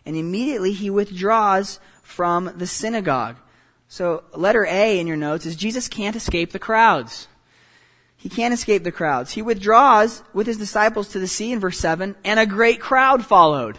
And 0.05 0.15
immediately 0.15 0.73
he 0.73 0.89
withdraws 0.89 1.79
from 2.09 2.51
the 2.57 2.67
synagogue. 2.67 3.37
So, 3.87 4.23
letter 4.35 4.65
A 4.65 4.99
in 4.99 5.07
your 5.07 5.15
notes 5.15 5.45
is 5.45 5.55
Jesus 5.55 5.87
can't 5.87 6.15
escape 6.15 6.51
the 6.51 6.59
crowds. 6.59 7.27
He 8.17 8.29
can't 8.29 8.53
escape 8.53 8.83
the 8.83 8.91
crowds. 8.91 9.31
He 9.31 9.41
withdraws 9.41 10.23
with 10.33 10.47
his 10.47 10.57
disciples 10.57 11.09
to 11.09 11.19
the 11.19 11.27
sea 11.27 11.51
in 11.51 11.59
verse 11.59 11.77
7, 11.77 12.15
and 12.23 12.39
a 12.39 12.45
great 12.45 12.81
crowd 12.81 13.25
followed. 13.25 13.77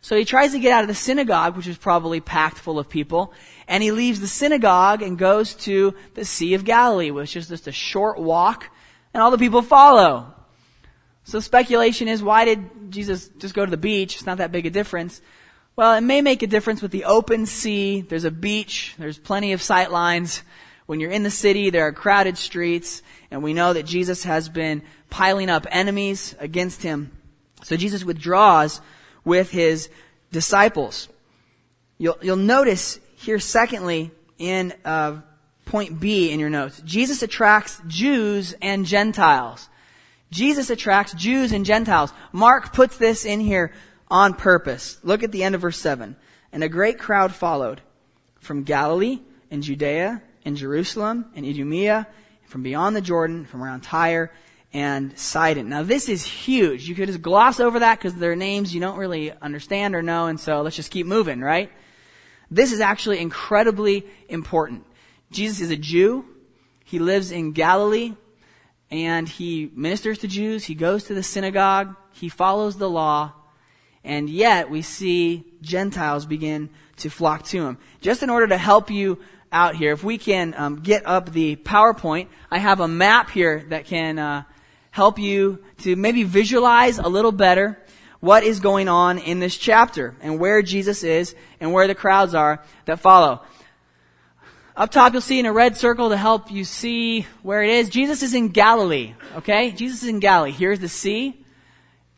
So 0.00 0.16
he 0.16 0.24
tries 0.24 0.52
to 0.52 0.58
get 0.58 0.72
out 0.72 0.82
of 0.82 0.88
the 0.88 0.94
synagogue, 0.94 1.56
which 1.56 1.66
is 1.66 1.78
probably 1.78 2.20
packed 2.20 2.58
full 2.58 2.78
of 2.78 2.88
people, 2.88 3.32
and 3.66 3.82
he 3.82 3.90
leaves 3.90 4.20
the 4.20 4.26
synagogue 4.26 5.02
and 5.02 5.18
goes 5.18 5.54
to 5.54 5.94
the 6.14 6.24
Sea 6.24 6.54
of 6.54 6.64
Galilee, 6.64 7.10
which 7.10 7.36
is 7.36 7.48
just 7.48 7.66
a 7.66 7.72
short 7.72 8.18
walk, 8.18 8.68
and 9.14 9.22
all 9.22 9.30
the 9.30 9.38
people 9.38 9.62
follow. 9.62 10.34
So 11.24 11.40
speculation 11.40 12.08
is, 12.08 12.22
why 12.22 12.44
did 12.44 12.90
Jesus 12.90 13.28
just 13.38 13.54
go 13.54 13.64
to 13.64 13.70
the 13.70 13.76
beach? 13.76 14.14
It's 14.16 14.26
not 14.26 14.38
that 14.38 14.52
big 14.52 14.66
a 14.66 14.70
difference. 14.70 15.20
Well, 15.74 15.94
it 15.94 16.02
may 16.02 16.20
make 16.20 16.42
a 16.42 16.46
difference 16.46 16.82
with 16.82 16.90
the 16.90 17.04
open 17.04 17.46
sea. 17.46 18.02
There's 18.02 18.24
a 18.24 18.30
beach. 18.30 18.94
There's 18.98 19.18
plenty 19.18 19.54
of 19.54 19.62
sight 19.62 19.90
lines. 19.90 20.42
When 20.84 21.00
you're 21.00 21.10
in 21.10 21.22
the 21.22 21.30
city, 21.30 21.70
there 21.70 21.86
are 21.86 21.92
crowded 21.92 22.36
streets, 22.36 23.02
and 23.30 23.42
we 23.42 23.54
know 23.54 23.72
that 23.72 23.86
Jesus 23.86 24.24
has 24.24 24.50
been 24.50 24.82
piling 25.08 25.48
up 25.48 25.66
enemies 25.70 26.34
against 26.38 26.82
him. 26.82 27.10
So 27.62 27.78
Jesus 27.78 28.04
withdraws 28.04 28.82
with 29.24 29.50
his 29.50 29.88
disciples. 30.30 31.08
You'll, 31.96 32.18
you'll 32.20 32.36
notice 32.36 33.00
here, 33.16 33.38
secondly, 33.38 34.10
in 34.36 34.74
uh, 34.84 35.20
point 35.64 35.98
B 35.98 36.32
in 36.32 36.38
your 36.38 36.50
notes, 36.50 36.82
Jesus 36.84 37.22
attracts 37.22 37.80
Jews 37.86 38.54
and 38.60 38.84
Gentiles. 38.84 39.70
Jesus 40.30 40.68
attracts 40.68 41.14
Jews 41.14 41.50
and 41.50 41.64
Gentiles. 41.64 42.12
Mark 42.30 42.74
puts 42.74 42.98
this 42.98 43.24
in 43.24 43.40
here 43.40 43.72
on 44.12 44.34
purpose. 44.34 44.98
Look 45.02 45.22
at 45.22 45.32
the 45.32 45.42
end 45.42 45.54
of 45.54 45.62
verse 45.62 45.78
7. 45.78 46.14
And 46.52 46.62
a 46.62 46.68
great 46.68 46.98
crowd 46.98 47.34
followed 47.34 47.80
from 48.38 48.62
Galilee 48.62 49.20
and 49.50 49.62
Judea 49.62 50.22
and 50.44 50.56
Jerusalem 50.56 51.30
and 51.34 51.46
Idumea, 51.46 52.06
from 52.44 52.62
beyond 52.62 52.94
the 52.94 53.00
Jordan, 53.00 53.46
from 53.46 53.62
around 53.62 53.80
Tyre 53.80 54.30
and 54.74 55.18
Sidon. 55.18 55.70
Now 55.70 55.82
this 55.82 56.10
is 56.10 56.24
huge. 56.24 56.86
You 56.86 56.94
could 56.94 57.06
just 57.06 57.22
gloss 57.22 57.58
over 57.58 57.78
that 57.78 57.98
because 57.98 58.14
they're 58.14 58.36
names 58.36 58.74
you 58.74 58.80
don't 58.80 58.98
really 58.98 59.32
understand 59.32 59.94
or 59.94 60.02
know, 60.02 60.26
and 60.26 60.38
so 60.38 60.60
let's 60.60 60.76
just 60.76 60.90
keep 60.90 61.06
moving, 61.06 61.40
right? 61.40 61.70
This 62.50 62.70
is 62.70 62.80
actually 62.80 63.18
incredibly 63.18 64.06
important. 64.28 64.84
Jesus 65.30 65.60
is 65.60 65.70
a 65.70 65.76
Jew. 65.76 66.26
He 66.84 66.98
lives 66.98 67.30
in 67.30 67.52
Galilee 67.52 68.14
and 68.90 69.26
he 69.26 69.70
ministers 69.74 70.18
to 70.18 70.28
Jews. 70.28 70.64
He 70.64 70.74
goes 70.74 71.04
to 71.04 71.14
the 71.14 71.22
synagogue. 71.22 71.96
He 72.12 72.28
follows 72.28 72.76
the 72.76 72.90
law. 72.90 73.32
And 74.04 74.28
yet 74.28 74.70
we 74.70 74.82
see 74.82 75.44
Gentiles 75.60 76.26
begin 76.26 76.70
to 76.98 77.10
flock 77.10 77.44
to 77.46 77.64
him. 77.64 77.78
Just 78.00 78.22
in 78.22 78.30
order 78.30 78.48
to 78.48 78.58
help 78.58 78.90
you 78.90 79.18
out 79.52 79.76
here, 79.76 79.92
if 79.92 80.02
we 80.02 80.18
can 80.18 80.54
um, 80.56 80.80
get 80.80 81.06
up 81.06 81.32
the 81.32 81.56
PowerPoint, 81.56 82.28
I 82.50 82.58
have 82.58 82.80
a 82.80 82.88
map 82.88 83.30
here 83.30 83.64
that 83.68 83.86
can 83.86 84.18
uh, 84.18 84.42
help 84.90 85.18
you 85.18 85.62
to 85.78 85.96
maybe 85.96 86.22
visualize 86.24 86.98
a 86.98 87.08
little 87.08 87.32
better 87.32 87.78
what 88.20 88.44
is 88.44 88.60
going 88.60 88.88
on 88.88 89.18
in 89.18 89.40
this 89.40 89.56
chapter 89.56 90.14
and 90.20 90.38
where 90.38 90.62
Jesus 90.62 91.02
is 91.02 91.34
and 91.60 91.72
where 91.72 91.88
the 91.88 91.94
crowds 91.94 92.34
are 92.34 92.62
that 92.84 93.00
follow. 93.00 93.42
Up 94.76 94.90
top, 94.90 95.12
you'll 95.12 95.20
see 95.20 95.38
in 95.38 95.46
a 95.46 95.52
red 95.52 95.76
circle 95.76 96.08
to 96.08 96.16
help 96.16 96.50
you 96.50 96.64
see 96.64 97.26
where 97.42 97.62
it 97.62 97.70
is. 97.70 97.90
Jesus 97.90 98.22
is 98.22 98.32
in 98.32 98.48
Galilee, 98.48 99.14
okay? 99.36 99.70
Jesus 99.70 100.02
is 100.02 100.08
in 100.08 100.18
Galilee. 100.18 100.52
Here's 100.52 100.78
the 100.78 100.88
sea. 100.88 101.41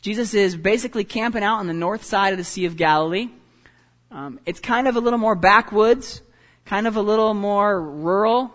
Jesus 0.04 0.34
is 0.34 0.54
basically 0.54 1.04
camping 1.04 1.42
out 1.42 1.60
on 1.60 1.66
the 1.66 1.72
north 1.72 2.04
side 2.04 2.34
of 2.34 2.38
the 2.38 2.44
Sea 2.44 2.66
of 2.66 2.76
Galilee. 2.76 3.30
Um, 4.10 4.38
it's 4.44 4.60
kind 4.60 4.86
of 4.86 4.96
a 4.96 5.00
little 5.00 5.18
more 5.18 5.34
backwoods, 5.34 6.20
kind 6.66 6.86
of 6.86 6.98
a 6.98 7.00
little 7.00 7.32
more 7.32 7.80
rural, 7.80 8.52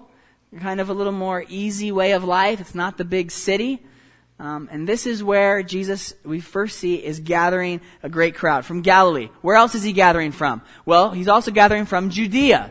kind 0.60 0.79
of 0.79 0.91
a 0.91 0.94
little 0.94 1.12
more 1.12 1.44
easy 1.50 1.91
way 1.91 2.12
of 2.12 2.24
life. 2.24 2.62
It's 2.62 2.75
not 2.75 3.00
the 3.00 3.03
big 3.03 3.32
city. 3.32 3.82
Um, 4.38 4.70
and 4.72 4.88
this 4.88 5.08
is 5.08 5.24
where 5.24 5.63
Jesus, 5.63 6.13
we 6.24 6.39
first 6.39 6.77
see, 6.77 7.03
is 7.03 7.20
gathering 7.20 7.82
a 8.03 8.10
great 8.10 8.36
crowd 8.36 8.63
from 8.63 8.84
Galilee. 8.84 9.29
Where 9.41 9.56
else 9.56 9.74
is 9.74 9.82
he 9.82 9.91
gathering 9.91 10.32
from? 10.32 10.62
Well, 10.86 11.10
he's 11.10 11.27
also 11.27 11.50
gathering 11.50 11.88
from 11.88 12.12
Judea, 12.12 12.70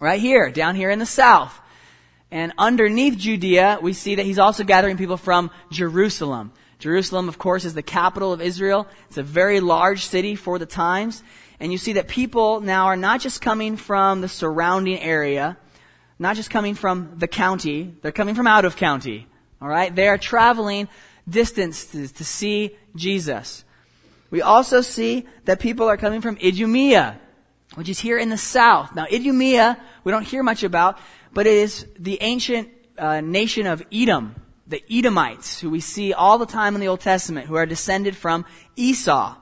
right 0.00 0.20
here, 0.20 0.50
down 0.50 0.74
here 0.74 0.90
in 0.90 0.98
the 0.98 1.06
south. 1.06 1.56
And 2.32 2.52
underneath 2.58 3.16
Judea, 3.16 3.78
we 3.80 3.92
see 3.92 4.16
that 4.16 4.26
he's 4.26 4.40
also 4.40 4.64
gathering 4.64 4.96
people 4.96 5.16
from 5.16 5.52
Jerusalem. 5.70 6.50
Jerusalem, 6.80 7.28
of 7.28 7.38
course, 7.38 7.64
is 7.64 7.74
the 7.74 7.82
capital 7.82 8.32
of 8.32 8.40
Israel. 8.40 8.88
It's 9.08 9.18
a 9.18 9.22
very 9.22 9.60
large 9.60 10.06
city 10.06 10.34
for 10.34 10.58
the 10.58 10.66
times. 10.66 11.22
And 11.60 11.70
you 11.70 11.78
see 11.78 11.92
that 11.92 12.08
people 12.08 12.60
now 12.60 12.86
are 12.86 12.96
not 12.96 13.20
just 13.20 13.42
coming 13.42 13.76
from 13.76 14.22
the 14.22 14.28
surrounding 14.28 14.98
area, 14.98 15.58
not 16.18 16.36
just 16.36 16.50
coming 16.50 16.74
from 16.74 17.18
the 17.18 17.28
county, 17.28 17.94
they're 18.00 18.12
coming 18.12 18.34
from 18.34 18.46
out 18.46 18.64
of 18.64 18.76
county. 18.76 19.26
All 19.60 19.68
right? 19.68 19.94
They 19.94 20.08
are 20.08 20.18
traveling 20.18 20.88
distances 21.28 22.12
to 22.12 22.24
see 22.24 22.76
Jesus. 22.96 23.62
We 24.30 24.40
also 24.40 24.80
see 24.80 25.26
that 25.44 25.60
people 25.60 25.86
are 25.86 25.98
coming 25.98 26.22
from 26.22 26.38
Idumea, 26.42 27.20
which 27.74 27.90
is 27.90 27.98
here 27.98 28.18
in 28.18 28.30
the 28.30 28.38
south. 28.38 28.94
Now, 28.94 29.04
Idumea, 29.04 29.78
we 30.02 30.12
don't 30.12 30.26
hear 30.26 30.42
much 30.42 30.62
about, 30.62 30.98
but 31.34 31.46
it 31.46 31.54
is 31.54 31.86
the 31.98 32.18
ancient 32.22 32.70
uh, 32.96 33.20
nation 33.20 33.66
of 33.66 33.82
Edom 33.92 34.34
the 34.70 34.82
Edomites, 34.88 35.60
who 35.60 35.68
we 35.68 35.80
see 35.80 36.12
all 36.12 36.38
the 36.38 36.46
time 36.46 36.74
in 36.74 36.80
the 36.80 36.88
Old 36.88 37.00
Testament, 37.00 37.46
who 37.46 37.56
are 37.56 37.66
descended 37.66 38.16
from 38.16 38.46
Esau. 38.76 39.36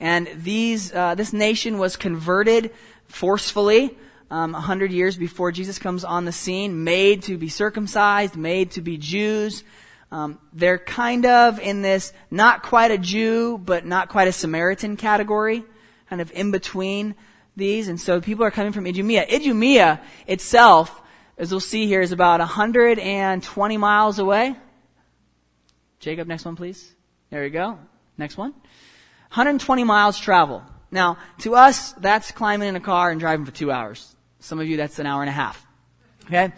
And 0.00 0.28
these, 0.34 0.92
uh, 0.92 1.14
this 1.14 1.32
nation 1.32 1.78
was 1.78 1.96
converted 1.96 2.72
forcefully 3.06 3.96
um, 4.30 4.52
100 4.52 4.90
years 4.90 5.16
before 5.16 5.52
Jesus 5.52 5.78
comes 5.78 6.04
on 6.04 6.24
the 6.24 6.32
scene, 6.32 6.84
made 6.84 7.22
to 7.24 7.36
be 7.36 7.48
circumcised, 7.48 8.34
made 8.34 8.70
to 8.72 8.80
be 8.80 8.96
Jews. 8.96 9.62
Um, 10.10 10.38
they're 10.54 10.78
kind 10.78 11.26
of 11.26 11.60
in 11.60 11.82
this 11.82 12.12
not 12.30 12.62
quite 12.62 12.90
a 12.90 12.98
Jew, 12.98 13.58
but 13.58 13.84
not 13.84 14.08
quite 14.08 14.26
a 14.26 14.32
Samaritan 14.32 14.96
category, 14.96 15.64
kind 16.08 16.22
of 16.22 16.32
in 16.32 16.50
between 16.50 17.14
these. 17.56 17.88
And 17.88 18.00
so 18.00 18.22
people 18.22 18.44
are 18.44 18.50
coming 18.50 18.72
from 18.72 18.86
Idumea. 18.86 19.26
Idumea 19.30 20.00
itself 20.26 21.02
as 21.38 21.50
we'll 21.50 21.60
see 21.60 21.86
here, 21.86 22.00
is 22.00 22.12
about 22.12 22.40
120 22.40 23.76
miles 23.76 24.18
away. 24.18 24.56
Jacob, 26.00 26.28
next 26.28 26.44
one, 26.44 26.56
please. 26.56 26.94
There 27.30 27.44
you 27.44 27.50
go. 27.50 27.78
Next 28.16 28.36
one. 28.36 28.52
120 29.30 29.84
miles 29.84 30.18
travel. 30.18 30.62
Now, 30.90 31.18
to 31.40 31.56
us, 31.56 31.92
that's 31.92 32.30
climbing 32.30 32.68
in 32.68 32.76
a 32.76 32.80
car 32.80 33.10
and 33.10 33.20
driving 33.20 33.44
for 33.44 33.52
two 33.52 33.70
hours. 33.70 34.14
Some 34.38 34.60
of 34.60 34.66
you, 34.68 34.76
that's 34.76 34.98
an 34.98 35.06
hour 35.06 35.22
and 35.22 35.28
a 35.28 35.32
half. 35.32 35.66
Okay? 36.26 36.52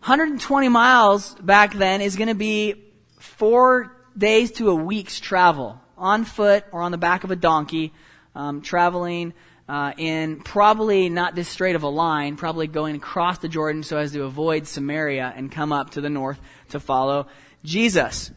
120 0.00 0.68
miles 0.68 1.34
back 1.36 1.74
then 1.74 2.00
is 2.00 2.16
going 2.16 2.28
to 2.28 2.34
be 2.34 2.74
four 3.18 3.96
days 4.16 4.52
to 4.52 4.70
a 4.70 4.74
week's 4.74 5.20
travel 5.20 5.80
on 5.96 6.24
foot 6.24 6.64
or 6.72 6.82
on 6.82 6.92
the 6.92 6.98
back 6.98 7.24
of 7.24 7.30
a 7.30 7.36
donkey, 7.36 7.92
um, 8.34 8.62
traveling 8.62 9.34
uh, 9.70 9.92
in 9.96 10.40
probably 10.40 11.08
not 11.08 11.36
this 11.36 11.48
straight 11.48 11.76
of 11.76 11.84
a 11.84 11.88
line, 11.88 12.34
probably 12.36 12.66
going 12.66 12.96
across 12.96 13.38
the 13.38 13.48
Jordan 13.48 13.84
so 13.84 13.98
as 13.98 14.10
to 14.10 14.24
avoid 14.24 14.66
Samaria 14.66 15.32
and 15.36 15.50
come 15.52 15.72
up 15.72 15.90
to 15.90 16.00
the 16.00 16.10
north 16.10 16.40
to 16.70 16.80
follow 16.80 17.28
Jesus. 17.62 18.32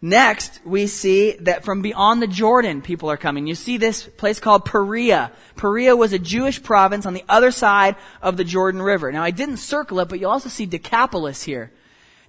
Next, 0.00 0.58
we 0.64 0.86
see 0.86 1.32
that 1.40 1.66
from 1.66 1.82
beyond 1.82 2.22
the 2.22 2.26
Jordan, 2.26 2.80
people 2.80 3.10
are 3.10 3.18
coming. 3.18 3.46
You 3.46 3.54
see 3.54 3.76
this 3.76 4.04
place 4.06 4.40
called 4.40 4.64
Perea. 4.64 5.32
Perea 5.56 5.94
was 5.94 6.14
a 6.14 6.18
Jewish 6.18 6.62
province 6.62 7.04
on 7.04 7.12
the 7.12 7.24
other 7.28 7.50
side 7.50 7.96
of 8.22 8.38
the 8.38 8.44
Jordan 8.44 8.80
River. 8.80 9.12
Now, 9.12 9.22
I 9.22 9.32
didn't 9.32 9.58
circle 9.58 10.00
it, 10.00 10.08
but 10.08 10.18
you 10.18 10.28
also 10.28 10.48
see 10.48 10.64
Decapolis 10.64 11.42
here. 11.42 11.70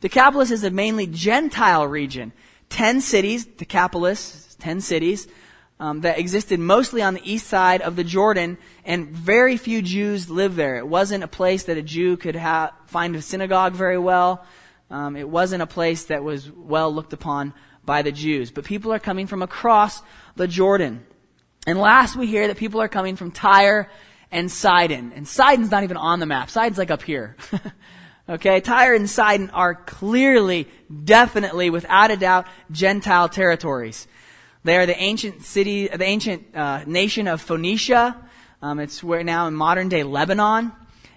Decapolis 0.01 0.51
is 0.51 0.65
a 0.65 0.71
mainly 0.71 1.07
Gentile 1.07 1.87
region. 1.87 2.33
Ten 2.67 2.99
cities, 2.99 3.45
Decapolis, 3.45 4.57
ten 4.59 4.81
cities 4.81 5.29
um, 5.81 6.01
that 6.01 6.19
existed 6.19 6.59
mostly 6.59 7.01
on 7.01 7.15
the 7.15 7.21
east 7.31 7.47
side 7.47 7.81
of 7.81 7.95
the 7.95 8.03
Jordan, 8.03 8.59
and 8.85 9.09
very 9.09 9.57
few 9.57 9.81
Jews 9.81 10.29
lived 10.29 10.55
there. 10.55 10.77
It 10.77 10.87
wasn't 10.87 11.23
a 11.23 11.27
place 11.27 11.63
that 11.63 11.75
a 11.75 11.81
Jew 11.81 12.17
could 12.17 12.35
ha- 12.35 12.71
find 12.85 13.15
a 13.15 13.21
synagogue 13.21 13.73
very 13.73 13.97
well. 13.97 14.45
Um, 14.91 15.15
it 15.15 15.27
wasn't 15.27 15.63
a 15.63 15.67
place 15.67 16.05
that 16.05 16.23
was 16.23 16.51
well 16.51 16.93
looked 16.93 17.13
upon 17.13 17.55
by 17.83 18.03
the 18.03 18.11
Jews. 18.11 18.51
But 18.51 18.63
people 18.63 18.93
are 18.93 18.99
coming 18.99 19.25
from 19.25 19.41
across 19.41 20.03
the 20.35 20.47
Jordan. 20.47 21.03
And 21.65 21.79
last, 21.79 22.15
we 22.15 22.27
hear 22.27 22.47
that 22.47 22.57
people 22.57 22.79
are 22.79 22.87
coming 22.87 23.15
from 23.15 23.31
Tyre 23.31 23.89
and 24.31 24.51
Sidon. 24.51 25.13
And 25.15 25.27
Sidon's 25.27 25.71
not 25.71 25.81
even 25.81 25.97
on 25.97 26.19
the 26.19 26.27
map. 26.27 26.51
Sidon's 26.51 26.77
like 26.77 26.91
up 26.91 27.01
here. 27.01 27.35
okay, 28.29 28.61
Tyre 28.61 28.93
and 28.93 29.09
Sidon 29.09 29.49
are 29.49 29.73
clearly, 29.73 30.67
definitely, 31.03 31.71
without 31.71 32.11
a 32.11 32.17
doubt, 32.17 32.45
Gentile 32.69 33.29
territories. 33.29 34.07
They 34.63 34.77
are 34.77 34.85
the 34.85 34.97
ancient 34.97 35.43
city, 35.43 35.87
the 35.87 36.03
ancient 36.03 36.55
uh, 36.55 36.83
nation 36.85 37.27
of 37.27 37.41
Phoenicia. 37.41 38.15
Um, 38.61 38.79
it's 38.79 39.03
where 39.03 39.23
now 39.23 39.47
in 39.47 39.55
modern 39.55 39.89
day 39.89 40.03
Lebanon, 40.03 40.71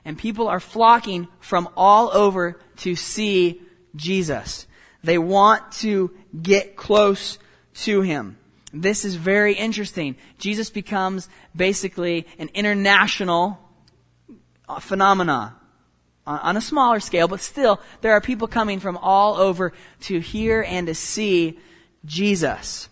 and 0.05 0.17
people 0.17 0.49
are 0.49 0.61
flocking 0.61 1.29
from 1.41 1.69
all 1.77 2.11
over 2.13 2.59
to 2.79 2.95
see 2.97 3.61
Jesus. 3.97 4.67
They 5.03 5.19
want 5.19 5.73
to 5.73 6.11
get 6.41 6.77
close 6.77 7.39
to 7.75 8.01
him. 8.01 8.39
This 8.73 9.05
is 9.05 9.15
very 9.15 9.55
interesting. 9.55 10.17
Jesus 10.39 10.71
becomes 10.71 11.29
basically 11.55 12.27
an 12.39 12.51
international 12.55 13.59
phenomena 14.81 15.57
on 16.27 16.57
a 16.57 16.61
smaller 16.61 17.01
scale, 17.01 17.29
but 17.29 17.41
still, 17.41 17.81
there 18.01 18.13
are 18.13 18.21
people 18.21 18.49
coming 18.49 18.81
from 18.81 18.97
all 18.97 19.37
over 19.37 19.73
to 20.01 20.19
hear 20.21 20.63
and 20.63 20.87
to 20.87 20.95
see 20.95 21.59
Jesus. 22.05 22.89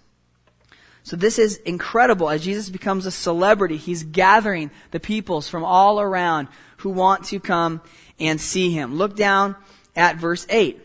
So 1.04 1.16
this 1.16 1.38
is 1.38 1.56
incredible. 1.58 2.30
As 2.30 2.44
Jesus 2.44 2.70
becomes 2.70 3.06
a 3.06 3.10
celebrity, 3.10 3.76
he's 3.76 4.04
gathering 4.04 4.70
the 4.92 5.00
peoples 5.00 5.48
from 5.48 5.64
all 5.64 6.00
around 6.00 6.48
who 6.78 6.90
want 6.90 7.24
to 7.26 7.40
come 7.40 7.80
and 8.20 8.40
see 8.40 8.70
him. 8.70 8.94
Look 8.96 9.16
down 9.16 9.56
at 9.96 10.16
verse 10.16 10.46
8. 10.48 10.80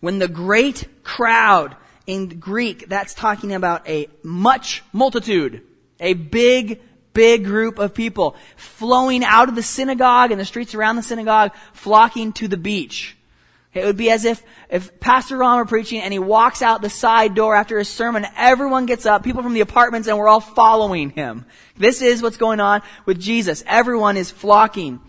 When 0.00 0.18
the 0.18 0.28
great 0.28 1.04
crowd 1.04 1.76
in 2.06 2.40
Greek, 2.40 2.88
that's 2.88 3.14
talking 3.14 3.54
about 3.54 3.88
a 3.88 4.08
much 4.22 4.82
multitude, 4.92 5.62
a 6.00 6.14
big, 6.14 6.82
big 7.14 7.44
group 7.44 7.78
of 7.78 7.94
people 7.94 8.36
flowing 8.56 9.24
out 9.24 9.48
of 9.48 9.54
the 9.54 9.62
synagogue 9.62 10.30
and 10.30 10.40
the 10.40 10.44
streets 10.44 10.74
around 10.74 10.96
the 10.96 11.02
synagogue, 11.02 11.52
flocking 11.72 12.32
to 12.34 12.48
the 12.48 12.56
beach. 12.56 13.16
It 13.74 13.86
would 13.86 13.96
be 13.96 14.10
as 14.10 14.24
if, 14.26 14.42
if 14.68 15.00
Pastor 15.00 15.38
Ron 15.38 15.56
were 15.56 15.64
preaching 15.64 16.02
and 16.02 16.12
he 16.12 16.18
walks 16.18 16.60
out 16.60 16.82
the 16.82 16.90
side 16.90 17.34
door 17.34 17.56
after 17.56 17.78
his 17.78 17.88
sermon, 17.88 18.26
everyone 18.36 18.84
gets 18.84 19.06
up, 19.06 19.24
people 19.24 19.42
from 19.42 19.54
the 19.54 19.62
apartments, 19.62 20.08
and 20.08 20.18
we're 20.18 20.28
all 20.28 20.40
following 20.40 21.10
him. 21.10 21.46
This 21.76 22.02
is 22.02 22.22
what's 22.22 22.36
going 22.36 22.60
on 22.60 22.82
with 23.06 23.18
Jesus. 23.18 23.64
Everyone 23.66 24.18
is 24.18 24.30
flocking. 24.30 25.00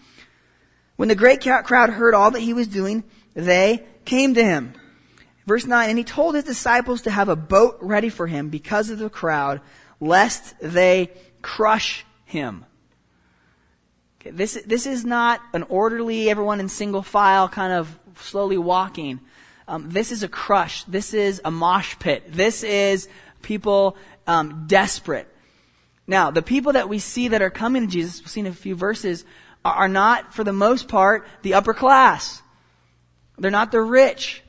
When 0.95 1.09
the 1.09 1.15
great 1.15 1.41
crowd 1.41 1.89
heard 1.89 2.13
all 2.13 2.31
that 2.31 2.39
he 2.39 2.53
was 2.53 2.67
doing, 2.67 3.03
they 3.33 3.83
came 4.05 4.33
to 4.35 4.43
him. 4.43 4.73
Verse 5.45 5.65
9, 5.65 5.89
and 5.89 5.97
he 5.97 6.05
told 6.05 6.35
his 6.35 6.45
disciples 6.45 7.01
to 7.01 7.11
have 7.11 7.27
a 7.27 7.35
boat 7.35 7.77
ready 7.81 8.07
for 8.07 8.27
him 8.27 8.49
because 8.49 8.89
of 8.89 8.99
the 8.99 9.09
crowd, 9.09 9.59
lest 9.99 10.55
they 10.61 11.11
crush 11.41 12.05
him. 12.23 12.65
Okay, 14.21 14.31
this, 14.31 14.57
this 14.65 14.85
is 14.85 15.03
not 15.03 15.41
an 15.51 15.63
orderly, 15.63 16.29
everyone 16.29 16.61
in 16.61 16.69
single 16.69 17.01
file 17.01 17.49
kind 17.49 17.73
of 17.73 17.99
slowly 18.19 18.57
walking. 18.57 19.19
Um, 19.67 19.89
this 19.89 20.11
is 20.11 20.23
a 20.23 20.27
crush. 20.27 20.83
This 20.83 21.13
is 21.13 21.41
a 21.43 21.51
mosh 21.51 21.97
pit. 21.99 22.23
This 22.27 22.63
is 22.63 23.07
people 23.41 23.97
um, 24.27 24.65
desperate. 24.67 25.27
Now, 26.05 26.31
the 26.31 26.41
people 26.41 26.73
that 26.73 26.89
we 26.89 26.99
see 26.99 27.29
that 27.29 27.41
are 27.41 27.49
coming 27.49 27.87
to 27.87 27.91
Jesus, 27.91 28.19
we've 28.21 28.29
seen 28.29 28.45
a 28.45 28.53
few 28.53 28.75
verses, 28.75 29.23
are, 29.63 29.87
not, 29.87 30.33
for 30.33 30.43
the 30.43 30.53
most 30.53 30.87
part, 30.87 31.25
the 31.41 31.53
upper 31.53 31.73
class. 31.73 32.41
They're 33.37 33.51
not 33.51 33.71
the 33.71 33.81
rich. 33.81 34.42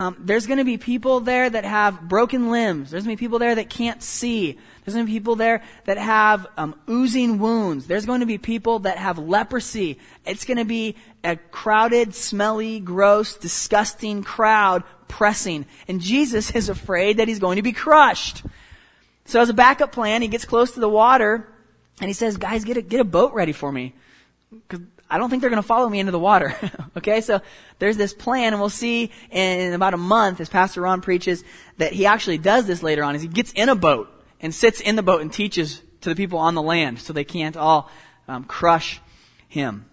Um, 0.00 0.16
there's 0.18 0.46
going 0.46 0.58
to 0.58 0.64
be 0.64 0.78
people 0.78 1.20
there 1.20 1.50
that 1.50 1.64
have 1.64 2.00
broken 2.08 2.50
limbs. 2.50 2.90
There's 2.90 3.04
going 3.04 3.14
to 3.14 3.20
be 3.20 3.24
people 3.24 3.38
there 3.38 3.54
that 3.54 3.68
can't 3.68 4.02
see. 4.02 4.58
There's 4.84 4.94
going 4.94 5.04
to 5.04 5.12
be 5.12 5.18
people 5.18 5.36
there 5.36 5.62
that 5.84 5.98
have 5.98 6.46
um, 6.56 6.74
oozing 6.88 7.38
wounds. 7.38 7.86
There's 7.86 8.06
going 8.06 8.20
to 8.20 8.26
be 8.26 8.38
people 8.38 8.78
that 8.80 8.96
have 8.96 9.18
leprosy. 9.18 9.98
It's 10.24 10.46
going 10.46 10.56
to 10.56 10.64
be 10.64 10.96
a 11.22 11.36
crowded, 11.36 12.14
smelly, 12.14 12.80
gross, 12.80 13.36
disgusting 13.36 14.22
crowd 14.22 14.84
pressing. 15.06 15.66
And 15.86 16.00
Jesus 16.00 16.50
is 16.52 16.70
afraid 16.70 17.18
that 17.18 17.28
he's 17.28 17.40
going 17.40 17.56
to 17.56 17.62
be 17.62 17.72
crushed. 17.72 18.42
So 19.26 19.38
as 19.38 19.50
a 19.50 19.54
backup 19.54 19.92
plan, 19.92 20.22
he 20.22 20.28
gets 20.28 20.46
close 20.46 20.72
to 20.72 20.80
the 20.80 20.88
water 20.88 21.46
and 22.00 22.08
he 22.08 22.14
says, 22.14 22.38
guys, 22.38 22.64
get 22.64 22.78
a, 22.78 22.82
get 22.82 23.00
a 23.00 23.04
boat 23.04 23.34
ready 23.34 23.52
for 23.52 23.70
me. 23.70 23.92
Cause 24.68 24.80
I 25.10 25.18
don't 25.18 25.28
think 25.28 25.40
they're 25.40 25.50
going 25.50 25.62
to 25.62 25.66
follow 25.66 25.88
me 25.88 25.98
into 25.98 26.12
the 26.12 26.18
water. 26.18 26.54
okay, 26.96 27.20
so 27.20 27.40
there's 27.78 27.96
this 27.96 28.14
plan, 28.14 28.52
and 28.52 28.60
we'll 28.60 28.68
see 28.68 29.10
in 29.30 29.72
about 29.72 29.92
a 29.92 29.98
month, 29.98 30.40
as 30.40 30.48
Pastor 30.48 30.82
Ron 30.82 31.00
preaches, 31.00 31.42
that 31.78 31.92
he 31.92 32.06
actually 32.06 32.38
does 32.38 32.66
this 32.66 32.82
later 32.82 33.02
on. 33.02 33.16
Is 33.16 33.22
he 33.22 33.28
gets 33.28 33.52
in 33.52 33.68
a 33.68 33.74
boat 33.74 34.08
and 34.40 34.54
sits 34.54 34.80
in 34.80 34.96
the 34.96 35.02
boat 35.02 35.20
and 35.20 35.32
teaches 35.32 35.82
to 36.02 36.08
the 36.08 36.14
people 36.14 36.38
on 36.38 36.54
the 36.54 36.62
land 36.62 37.00
so 37.00 37.12
they 37.12 37.24
can't 37.24 37.56
all 37.56 37.90
um, 38.28 38.44
crush 38.44 39.00
him. 39.48 39.86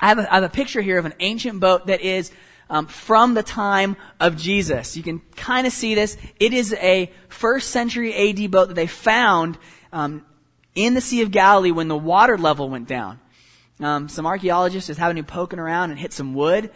I 0.00 0.08
have, 0.08 0.18
a, 0.18 0.30
I 0.32 0.34
have 0.36 0.44
a 0.44 0.48
picture 0.48 0.80
here 0.80 0.98
of 0.98 1.06
an 1.06 1.14
ancient 1.18 1.60
boat 1.60 1.86
that 1.86 2.00
is 2.00 2.30
um, 2.70 2.86
from 2.86 3.34
the 3.34 3.42
time 3.42 3.96
of 4.20 4.36
Jesus. 4.36 4.96
You 4.96 5.02
can 5.02 5.20
kind 5.34 5.66
of 5.66 5.72
see 5.72 5.94
this. 5.94 6.16
It 6.38 6.52
is 6.52 6.74
a 6.74 7.10
first 7.28 7.70
century 7.70 8.14
AD 8.14 8.50
boat 8.50 8.68
that 8.68 8.74
they 8.74 8.86
found 8.86 9.58
um, 9.92 10.24
in 10.74 10.94
the 10.94 11.00
Sea 11.00 11.22
of 11.22 11.30
Galilee 11.30 11.72
when 11.72 11.88
the 11.88 11.96
water 11.96 12.38
level 12.38 12.68
went 12.68 12.86
down. 12.86 13.18
Um, 13.80 14.08
some 14.08 14.26
archaeologists 14.26 14.96
happened 14.96 15.18
to 15.18 15.22
be 15.22 15.26
poking 15.26 15.58
around 15.58 15.90
and 15.90 15.98
hit 15.98 16.12
some 16.12 16.34
wood, 16.34 16.70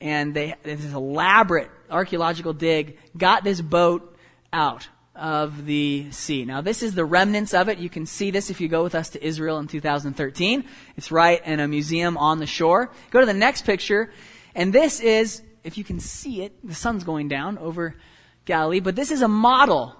and 0.00 0.34
they 0.34 0.54
this 0.62 0.92
elaborate 0.92 1.70
archaeological 1.90 2.52
dig 2.52 2.98
got 3.16 3.44
this 3.44 3.60
boat 3.60 4.16
out 4.52 4.88
of 5.14 5.66
the 5.66 6.06
sea. 6.10 6.44
Now, 6.44 6.60
this 6.60 6.82
is 6.82 6.94
the 6.94 7.04
remnants 7.04 7.52
of 7.52 7.68
it. 7.68 7.78
You 7.78 7.90
can 7.90 8.06
see 8.06 8.30
this 8.30 8.50
if 8.50 8.60
you 8.60 8.68
go 8.68 8.82
with 8.82 8.94
us 8.94 9.10
to 9.10 9.24
Israel 9.24 9.58
in 9.58 9.66
2013. 9.66 10.64
It's 10.96 11.10
right 11.10 11.44
in 11.44 11.60
a 11.60 11.66
museum 11.66 12.16
on 12.16 12.38
the 12.38 12.46
shore. 12.46 12.92
Go 13.10 13.20
to 13.20 13.26
the 13.26 13.34
next 13.34 13.64
picture, 13.64 14.12
and 14.54 14.72
this 14.72 15.00
is, 15.00 15.42
if 15.64 15.78
you 15.78 15.84
can 15.84 16.00
see 16.00 16.42
it, 16.42 16.54
the 16.66 16.74
sun's 16.74 17.04
going 17.04 17.28
down 17.28 17.58
over 17.58 17.96
Galilee, 18.44 18.80
but 18.80 18.96
this 18.96 19.10
is 19.10 19.22
a 19.22 19.28
model 19.28 19.96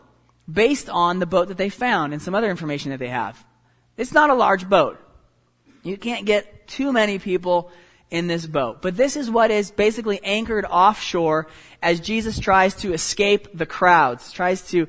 based 0.50 0.88
on 0.88 1.18
the 1.18 1.26
boat 1.26 1.48
that 1.48 1.58
they 1.58 1.68
found 1.68 2.12
and 2.12 2.22
some 2.22 2.34
other 2.34 2.50
information 2.50 2.90
that 2.90 2.98
they 2.98 3.08
have. 3.08 3.44
It's 3.96 4.12
not 4.12 4.30
a 4.30 4.34
large 4.34 4.68
boat. 4.68 4.98
You 5.82 5.96
can't 5.96 6.26
get 6.26 6.66
too 6.68 6.92
many 6.92 7.18
people 7.18 7.70
in 8.10 8.26
this 8.26 8.46
boat. 8.46 8.80
But 8.82 8.96
this 8.96 9.16
is 9.16 9.30
what 9.30 9.50
is 9.50 9.70
basically 9.70 10.20
anchored 10.22 10.64
offshore 10.64 11.48
as 11.82 12.00
Jesus 12.00 12.38
tries 12.38 12.74
to 12.76 12.92
escape 12.92 13.56
the 13.56 13.66
crowds, 13.66 14.32
tries 14.32 14.62
to 14.70 14.88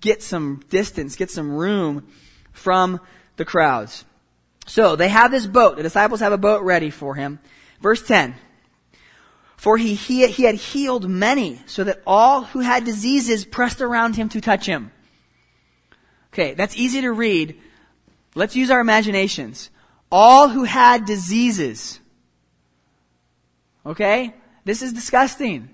get 0.00 0.22
some 0.22 0.62
distance, 0.68 1.16
get 1.16 1.30
some 1.30 1.52
room 1.52 2.06
from 2.52 3.00
the 3.36 3.44
crowds. 3.44 4.04
So 4.66 4.94
they 4.94 5.08
have 5.08 5.30
this 5.30 5.46
boat. 5.46 5.76
The 5.76 5.82
disciples 5.82 6.20
have 6.20 6.32
a 6.32 6.38
boat 6.38 6.62
ready 6.62 6.90
for 6.90 7.14
him. 7.14 7.40
Verse 7.80 8.02
10. 8.02 8.34
For 9.56 9.76
he, 9.76 9.94
he, 9.94 10.26
he 10.28 10.44
had 10.44 10.54
healed 10.54 11.08
many 11.08 11.60
so 11.66 11.84
that 11.84 12.02
all 12.06 12.44
who 12.44 12.60
had 12.60 12.84
diseases 12.84 13.44
pressed 13.44 13.80
around 13.80 14.16
him 14.16 14.28
to 14.30 14.40
touch 14.40 14.66
him. 14.66 14.90
Okay, 16.32 16.54
that's 16.54 16.76
easy 16.76 17.00
to 17.00 17.12
read. 17.12 17.60
Let's 18.34 18.54
use 18.54 18.70
our 18.70 18.80
imaginations. 18.80 19.70
All 20.10 20.48
who 20.48 20.64
had 20.64 21.04
diseases. 21.04 22.00
Okay? 23.86 24.34
This 24.64 24.82
is 24.82 24.92
disgusting. 24.92 25.70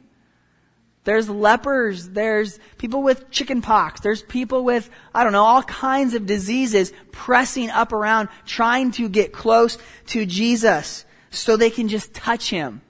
There's 1.05 1.29
lepers. 1.29 2.09
There's 2.09 2.59
people 2.79 3.03
with 3.03 3.31
chicken 3.31 3.63
pox. 3.63 4.01
There's 4.01 4.23
people 4.23 4.65
with, 4.65 4.91
I 5.15 5.23
don't 5.23 5.33
know, 5.33 5.45
all 5.45 5.63
kinds 5.63 6.15
of 6.15 6.27
diseases 6.27 6.93
pressing 7.13 7.71
up 7.71 7.93
around, 7.93 8.29
trying 8.45 8.91
to 8.93 9.09
get 9.09 9.33
close 9.33 9.79
to 10.09 10.27
Jesus 10.27 11.05
so 11.31 11.57
they 11.57 11.71
can 11.71 11.89
just 11.89 12.13
touch 12.13 12.51
him. 12.51 12.83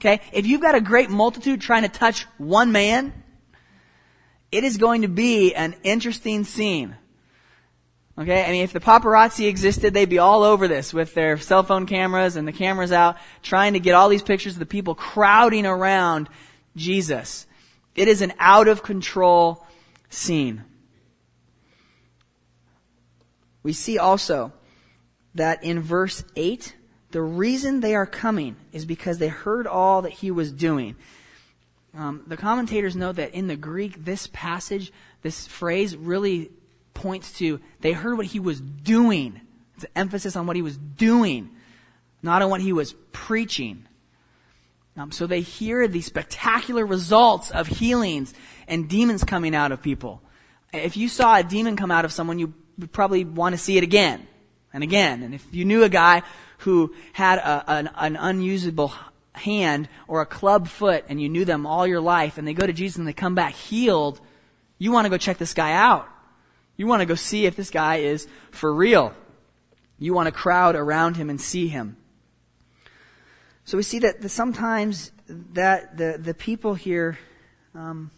Okay? 0.00 0.20
If 0.32 0.46
you've 0.46 0.60
got 0.60 0.74
a 0.74 0.80
great 0.80 1.08
multitude 1.08 1.60
trying 1.60 1.82
to 1.82 1.88
touch 1.88 2.26
one 2.36 2.72
man, 2.72 3.12
it 4.50 4.64
is 4.64 4.76
going 4.76 5.02
to 5.02 5.08
be 5.08 5.54
an 5.54 5.76
interesting 5.84 6.42
scene. 6.42 6.96
Okay, 8.18 8.44
I 8.44 8.50
mean, 8.50 8.62
if 8.62 8.74
the 8.74 8.80
paparazzi 8.80 9.48
existed, 9.48 9.94
they'd 9.94 10.08
be 10.08 10.18
all 10.18 10.42
over 10.42 10.68
this 10.68 10.92
with 10.92 11.14
their 11.14 11.38
cell 11.38 11.62
phone 11.62 11.86
cameras 11.86 12.36
and 12.36 12.46
the 12.46 12.52
cameras 12.52 12.92
out, 12.92 13.16
trying 13.42 13.72
to 13.72 13.80
get 13.80 13.94
all 13.94 14.10
these 14.10 14.22
pictures 14.22 14.52
of 14.54 14.58
the 14.58 14.66
people 14.66 14.94
crowding 14.94 15.64
around 15.64 16.28
Jesus. 16.76 17.46
It 17.94 18.08
is 18.08 18.20
an 18.20 18.34
out 18.38 18.68
of 18.68 18.82
control 18.82 19.66
scene. 20.10 20.62
We 23.62 23.72
see 23.72 23.98
also 23.98 24.52
that 25.34 25.64
in 25.64 25.80
verse 25.80 26.22
8, 26.36 26.74
the 27.12 27.22
reason 27.22 27.80
they 27.80 27.94
are 27.94 28.06
coming 28.06 28.56
is 28.72 28.84
because 28.84 29.18
they 29.18 29.28
heard 29.28 29.66
all 29.66 30.02
that 30.02 30.12
he 30.12 30.30
was 30.30 30.52
doing. 30.52 30.96
Um, 31.94 32.24
the 32.26 32.36
commentators 32.36 32.96
note 32.96 33.16
that 33.16 33.34
in 33.34 33.46
the 33.46 33.56
Greek, 33.56 34.04
this 34.04 34.26
passage, 34.32 34.92
this 35.22 35.46
phrase 35.46 35.96
really 35.96 36.50
points 36.94 37.32
to 37.38 37.60
they 37.80 37.92
heard 37.92 38.16
what 38.16 38.26
he 38.26 38.40
was 38.40 38.60
doing. 38.60 39.40
It's 39.76 39.84
an 39.84 39.90
emphasis 39.96 40.36
on 40.36 40.46
what 40.46 40.56
he 40.56 40.62
was 40.62 40.76
doing, 40.76 41.50
not 42.22 42.42
on 42.42 42.50
what 42.50 42.60
he 42.60 42.72
was 42.72 42.94
preaching. 43.12 43.86
Um, 44.96 45.10
so 45.10 45.26
they 45.26 45.40
hear 45.40 45.88
the 45.88 46.02
spectacular 46.02 46.84
results 46.84 47.50
of 47.50 47.66
healings 47.66 48.34
and 48.68 48.88
demons 48.88 49.24
coming 49.24 49.54
out 49.54 49.72
of 49.72 49.82
people. 49.82 50.20
If 50.72 50.96
you 50.96 51.08
saw 51.08 51.36
a 51.36 51.42
demon 51.42 51.76
come 51.76 51.90
out 51.90 52.04
of 52.04 52.12
someone, 52.12 52.38
you 52.38 52.52
would 52.78 52.92
probably 52.92 53.24
want 53.24 53.54
to 53.54 53.58
see 53.58 53.78
it 53.78 53.82
again 53.82 54.26
and 54.72 54.82
again. 54.82 55.22
And 55.22 55.34
if 55.34 55.46
you 55.52 55.64
knew 55.64 55.82
a 55.82 55.88
guy 55.88 56.22
who 56.58 56.94
had 57.12 57.38
a, 57.38 57.64
an, 57.70 57.90
an 57.96 58.16
unusable 58.16 58.92
hand 59.34 59.88
or 60.08 60.20
a 60.20 60.26
club 60.26 60.68
foot 60.68 61.04
and 61.08 61.20
you 61.20 61.28
knew 61.28 61.44
them 61.44 61.66
all 61.66 61.86
your 61.86 62.00
life 62.00 62.38
and 62.38 62.46
they 62.46 62.54
go 62.54 62.66
to 62.66 62.72
Jesus 62.72 62.98
and 62.98 63.06
they 63.06 63.12
come 63.12 63.34
back 63.34 63.54
healed, 63.54 64.20
you 64.78 64.92
want 64.92 65.06
to 65.06 65.10
go 65.10 65.16
check 65.16 65.38
this 65.38 65.54
guy 65.54 65.72
out. 65.72 66.08
You 66.82 66.88
want 66.88 66.98
to 66.98 67.06
go 67.06 67.14
see 67.14 67.46
if 67.46 67.54
this 67.54 67.70
guy 67.70 67.98
is 67.98 68.26
for 68.50 68.74
real. 68.74 69.14
You 70.00 70.14
want 70.14 70.26
to 70.26 70.32
crowd 70.32 70.74
around 70.74 71.16
him 71.16 71.30
and 71.30 71.40
see 71.40 71.68
him. 71.68 71.96
So 73.64 73.76
we 73.76 73.84
see 73.84 74.00
that 74.00 74.20
the, 74.20 74.28
sometimes 74.28 75.12
that 75.28 75.96
the, 75.96 76.18
the 76.18 76.34
people 76.34 76.74
here, 76.74 77.20
um, 77.72 78.10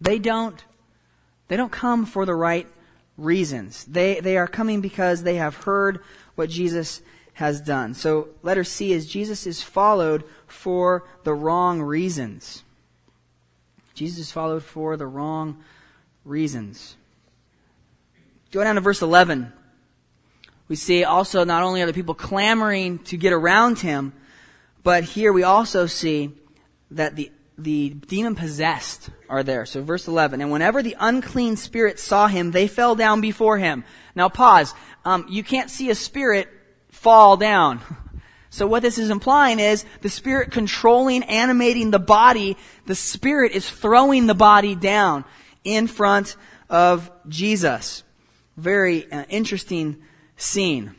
they 0.00 0.18
don't, 0.18 0.64
they 1.48 1.58
don't 1.58 1.70
come 1.70 2.06
for 2.06 2.24
the 2.24 2.34
right 2.34 2.66
reasons. 3.18 3.84
They, 3.84 4.18
they 4.20 4.38
are 4.38 4.48
coming 4.48 4.80
because 4.80 5.22
they 5.22 5.34
have 5.34 5.56
heard 5.56 6.00
what 6.36 6.48
Jesus 6.48 7.02
has 7.34 7.60
done. 7.60 7.92
So 7.92 8.28
letter 8.42 8.64
C 8.64 8.92
is 8.92 9.04
Jesus 9.04 9.46
is 9.46 9.62
followed 9.62 10.24
for 10.46 11.06
the 11.24 11.34
wrong 11.34 11.82
reasons. 11.82 12.64
Jesus 13.92 14.20
is 14.20 14.32
followed 14.32 14.62
for 14.62 14.96
the 14.96 15.06
wrong 15.06 15.62
reasons. 16.24 16.96
Go 18.56 18.64
down 18.64 18.76
to 18.76 18.80
verse 18.80 19.02
11. 19.02 19.52
We 20.66 20.76
see 20.76 21.04
also 21.04 21.44
not 21.44 21.62
only 21.62 21.82
are 21.82 21.86
the 21.86 21.92
people 21.92 22.14
clamoring 22.14 23.00
to 23.00 23.18
get 23.18 23.34
around 23.34 23.80
him, 23.80 24.14
but 24.82 25.04
here 25.04 25.30
we 25.30 25.42
also 25.42 25.84
see 25.84 26.30
that 26.92 27.16
the, 27.16 27.30
the 27.58 27.90
demon 27.90 28.34
possessed 28.34 29.10
are 29.28 29.42
there. 29.42 29.66
So 29.66 29.82
verse 29.82 30.08
11, 30.08 30.40
and 30.40 30.50
whenever 30.50 30.82
the 30.82 30.96
unclean 30.98 31.56
spirits 31.56 32.02
saw 32.02 32.28
him, 32.28 32.50
they 32.50 32.66
fell 32.66 32.94
down 32.94 33.20
before 33.20 33.58
him. 33.58 33.84
Now 34.14 34.30
pause. 34.30 34.72
Um, 35.04 35.26
you 35.28 35.44
can't 35.44 35.68
see 35.68 35.90
a 35.90 35.94
spirit 35.94 36.48
fall 36.88 37.36
down. 37.36 37.82
So 38.48 38.66
what 38.66 38.82
this 38.82 38.96
is 38.96 39.10
implying 39.10 39.60
is 39.60 39.84
the 40.00 40.08
spirit 40.08 40.50
controlling, 40.50 41.24
animating 41.24 41.90
the 41.90 41.98
body, 41.98 42.56
the 42.86 42.94
spirit 42.94 43.52
is 43.52 43.68
throwing 43.68 44.26
the 44.26 44.34
body 44.34 44.74
down 44.74 45.26
in 45.62 45.88
front 45.88 46.36
of 46.70 47.10
Jesus 47.28 48.02
very 48.56 49.10
uh, 49.10 49.24
interesting 49.28 50.02
scene. 50.36 50.94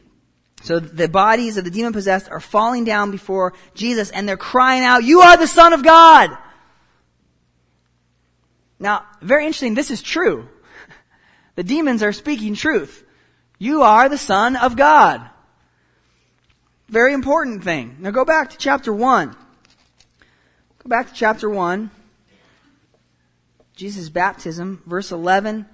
So 0.63 0.79
the 0.79 1.07
bodies 1.07 1.57
of 1.57 1.65
the 1.65 1.71
demon 1.71 1.93
possessed 1.93 2.29
are 2.29 2.39
falling 2.39 2.83
down 2.83 3.11
before 3.11 3.53
Jesus 3.73 4.09
and 4.09 4.27
they're 4.27 4.37
crying 4.37 4.83
out, 4.83 5.03
You 5.03 5.21
are 5.21 5.37
the 5.37 5.47
Son 5.47 5.73
of 5.73 5.83
God! 5.83 6.35
Now, 8.79 9.05
very 9.21 9.45
interesting, 9.45 9.73
this 9.73 9.91
is 9.91 10.01
true. 10.01 10.47
The 11.55 11.63
demons 11.63 12.03
are 12.03 12.13
speaking 12.13 12.53
truth. 12.53 13.03
You 13.57 13.81
are 13.81 14.09
the 14.09 14.17
Son 14.19 14.55
of 14.55 14.75
God. 14.75 15.27
Very 16.87 17.13
important 17.13 17.63
thing. 17.63 17.97
Now 17.99 18.11
go 18.11 18.23
back 18.23 18.51
to 18.51 18.57
chapter 18.57 18.93
1. 18.93 19.31
Go 19.31 20.87
back 20.87 21.07
to 21.07 21.13
chapter 21.15 21.49
1. 21.49 21.89
Jesus' 23.75 24.09
baptism, 24.09 24.83
verse 24.85 25.11
11. 25.11 25.65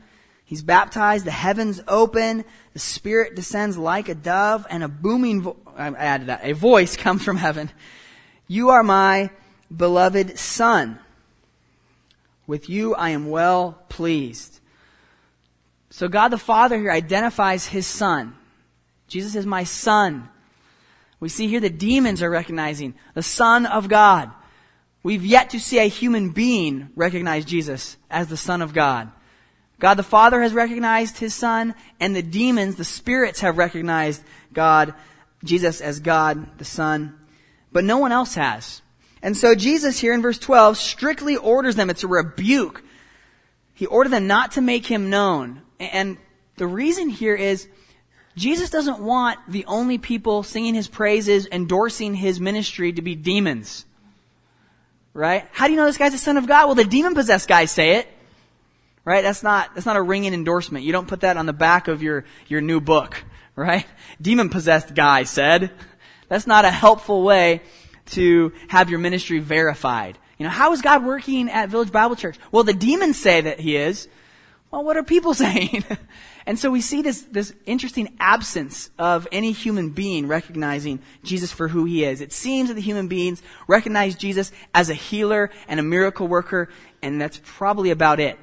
He's 0.46 0.62
baptized, 0.62 1.26
the 1.26 1.32
heavens 1.32 1.82
open, 1.88 2.44
the 2.74 2.80
Spirit 2.80 3.36
descends 3.36 3.78
like 3.78 4.10
a 4.10 4.16
dove, 4.16 4.68
and 4.70 4.84
a 4.84 4.88
booming, 4.88 5.42
vo- 5.44 5.58
I 5.76 5.88
added 5.88 6.28
that, 6.28 6.42
a 6.44 6.54
voice 6.54 6.98
comes 6.98 7.24
from 7.24 7.38
heaven. 7.38 7.72
You 8.48 8.70
are 8.70 8.84
my 8.84 9.32
beloved 9.76 10.38
Son. 10.38 11.00
With 12.46 12.70
you 12.70 12.94
I 12.94 13.10
am 13.12 13.30
well 13.30 13.80
pleased. 13.90 14.60
So 15.90 16.08
God 16.08 16.30
the 16.30 16.38
Father 16.38 16.78
here 16.78 16.92
identifies 16.92 17.68
His 17.68 17.88
Son. 17.88 18.36
Jesus 19.08 19.36
is 19.36 19.46
my 19.46 19.64
Son. 19.64 20.30
We 21.20 21.30
see 21.30 21.48
here 21.48 21.62
the 21.62 21.70
demons 21.70 22.22
are 22.22 22.30
recognizing 22.30 22.96
the 23.14 23.24
Son 23.24 23.66
of 23.66 23.88
God. 23.88 24.30
We've 25.04 25.26
yet 25.26 25.52
to 25.52 25.60
see 25.60 25.80
a 25.80 25.88
human 25.88 26.32
being 26.32 26.90
recognize 26.96 27.46
Jesus 27.46 27.98
as 28.10 28.28
the 28.28 28.38
Son 28.38 28.62
of 28.62 28.74
God. 28.74 29.12
God 29.84 29.96
the 29.96 30.04
Father 30.04 30.42
has 30.42 30.54
recognized 30.54 31.18
his 31.18 31.34
Son, 31.34 31.76
and 32.00 32.16
the 32.16 32.22
demons, 32.24 32.78
the 32.78 32.86
spirits, 32.86 33.42
have 33.42 33.58
recognized 33.58 34.24
God, 34.54 34.94
Jesus 35.44 35.82
as 35.82 36.00
God 36.00 36.58
the 36.58 36.64
Son. 36.64 37.20
But 37.74 37.84
no 37.84 37.98
one 37.98 38.14
else 38.14 38.36
has. 38.36 38.82
And 39.22 39.36
so 39.36 39.56
Jesus 39.56 40.00
here 40.00 40.14
in 40.14 40.22
verse 40.22 40.40
12 40.40 40.78
strictly 40.78 41.36
orders 41.36 41.76
them, 41.76 41.90
it's 41.90 42.06
a 42.06 42.08
rebuke. 42.08 42.82
He 43.74 43.86
ordered 43.86 44.14
them 44.14 44.26
not 44.26 44.54
to 44.54 44.62
make 44.62 44.86
him 44.86 45.10
known. 45.10 45.64
And 45.82 46.18
The 46.56 46.66
reason 46.68 47.10
here 47.10 47.36
is 47.36 47.68
Jesus 48.38 48.70
doesn't 48.70 49.00
want 49.00 49.38
the 49.50 49.66
only 49.66 49.98
people 49.98 50.44
singing 50.44 50.76
his 50.76 50.88
praises, 50.88 51.46
endorsing 51.52 52.14
his 52.14 52.40
ministry 52.40 52.94
to 52.94 53.02
be 53.02 53.16
demons. 53.16 53.86
Right? 55.14 55.46
How 55.52 55.68
do 55.68 55.74
you 55.74 55.78
know 55.78 55.86
this 55.86 55.98
guy's 55.98 56.14
the 56.14 56.18
son 56.18 56.38
of 56.38 56.48
God? 56.48 56.68
Well, 56.68 56.76
the 56.76 56.86
demon 56.86 57.16
possessed 57.16 57.50
guys 57.50 57.70
say 57.70 57.98
it. 57.98 58.08
Right? 59.06 59.22
That's 59.22 59.44
not, 59.44 59.76
that's 59.76 59.86
not 59.86 59.98
a 59.98 60.02
ringing 60.02 60.34
endorsement. 60.34 60.86
You 60.86 60.94
don't 60.94 61.08
put 61.08 61.22
that 61.22 61.36
on 61.36 61.46
the 61.46 61.54
back 61.54 61.88
of 61.88 62.02
your, 62.02 62.24
your 62.48 62.62
new 62.62 62.80
book. 62.80 63.24
Right? 63.56 63.86
Demon 64.20 64.50
possessed 64.50 64.96
guy 64.96 65.24
said. 65.24 65.72
That's 66.28 66.48
not 66.48 66.66
a 66.66 66.72
helpful 66.72 67.22
way 67.22 67.62
to 68.08 68.52
have 68.68 68.90
your 68.90 69.00
ministry 69.00 69.40
verified. 69.40 70.18
You 70.38 70.46
know, 70.46 70.50
how 70.50 70.74
is 70.74 70.82
God 70.82 71.06
working 71.06 71.50
at 71.50 71.70
Village 71.70 71.92
Bible 71.92 72.16
Church? 72.16 72.38
Well, 72.52 72.64
the 72.64 72.74
demons 72.74 73.20
say 73.20 73.42
that 73.42 73.60
he 73.60 73.78
is. 73.78 74.08
Well, 74.72 74.84
what 74.84 74.98
are 74.98 75.04
people 75.04 75.34
saying? 75.36 75.86
and 76.46 76.58
so 76.58 76.72
we 76.72 76.82
see 76.82 77.02
this, 77.02 77.22
this 77.22 77.54
interesting 77.66 78.16
absence 78.20 78.90
of 78.98 79.28
any 79.32 79.52
human 79.52 79.92
being 79.92 80.28
recognizing 80.28 81.00
Jesus 81.24 81.52
for 81.52 81.68
who 81.68 81.86
he 81.86 82.04
is. 82.04 82.22
It 82.22 82.34
seems 82.34 82.70
that 82.70 82.76
the 82.76 82.82
human 82.82 83.08
beings 83.08 83.44
recognize 83.68 84.16
Jesus 84.16 84.52
as 84.74 84.90
a 84.90 84.96
healer 84.96 85.52
and 85.68 85.80
a 85.80 85.84
miracle 85.84 86.28
worker, 86.28 86.70
and 87.02 87.22
that's 87.22 87.40
probably 87.44 87.92
about 87.92 88.20
it. 88.20 88.40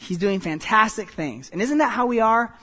He's 0.00 0.16
doing 0.16 0.40
fantastic 0.40 1.10
things. 1.10 1.50
And 1.50 1.60
isn't 1.60 1.78
that 1.78 1.90
how 1.90 2.06
we 2.06 2.20
are? 2.20 2.56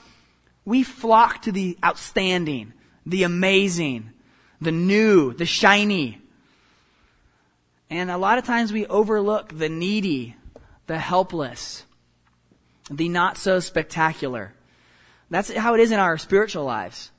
We 0.64 0.82
flock 0.82 1.42
to 1.42 1.52
the 1.52 1.78
outstanding, 1.84 2.72
the 3.06 3.22
amazing, 3.22 4.10
the 4.60 4.72
new, 4.72 5.32
the 5.32 5.46
shiny. 5.46 6.20
And 7.88 8.10
a 8.10 8.18
lot 8.18 8.38
of 8.38 8.44
times 8.44 8.72
we 8.72 8.86
overlook 8.86 9.56
the 9.56 9.68
needy, 9.68 10.34
the 10.88 10.98
helpless, 10.98 11.84
the 12.90 13.08
not 13.08 13.38
so 13.38 13.60
spectacular. 13.60 14.52
That's 15.30 15.52
how 15.52 15.74
it 15.74 15.80
is 15.80 15.92
in 15.92 16.00
our 16.00 16.18
spiritual 16.18 16.64
lives. 16.64 17.12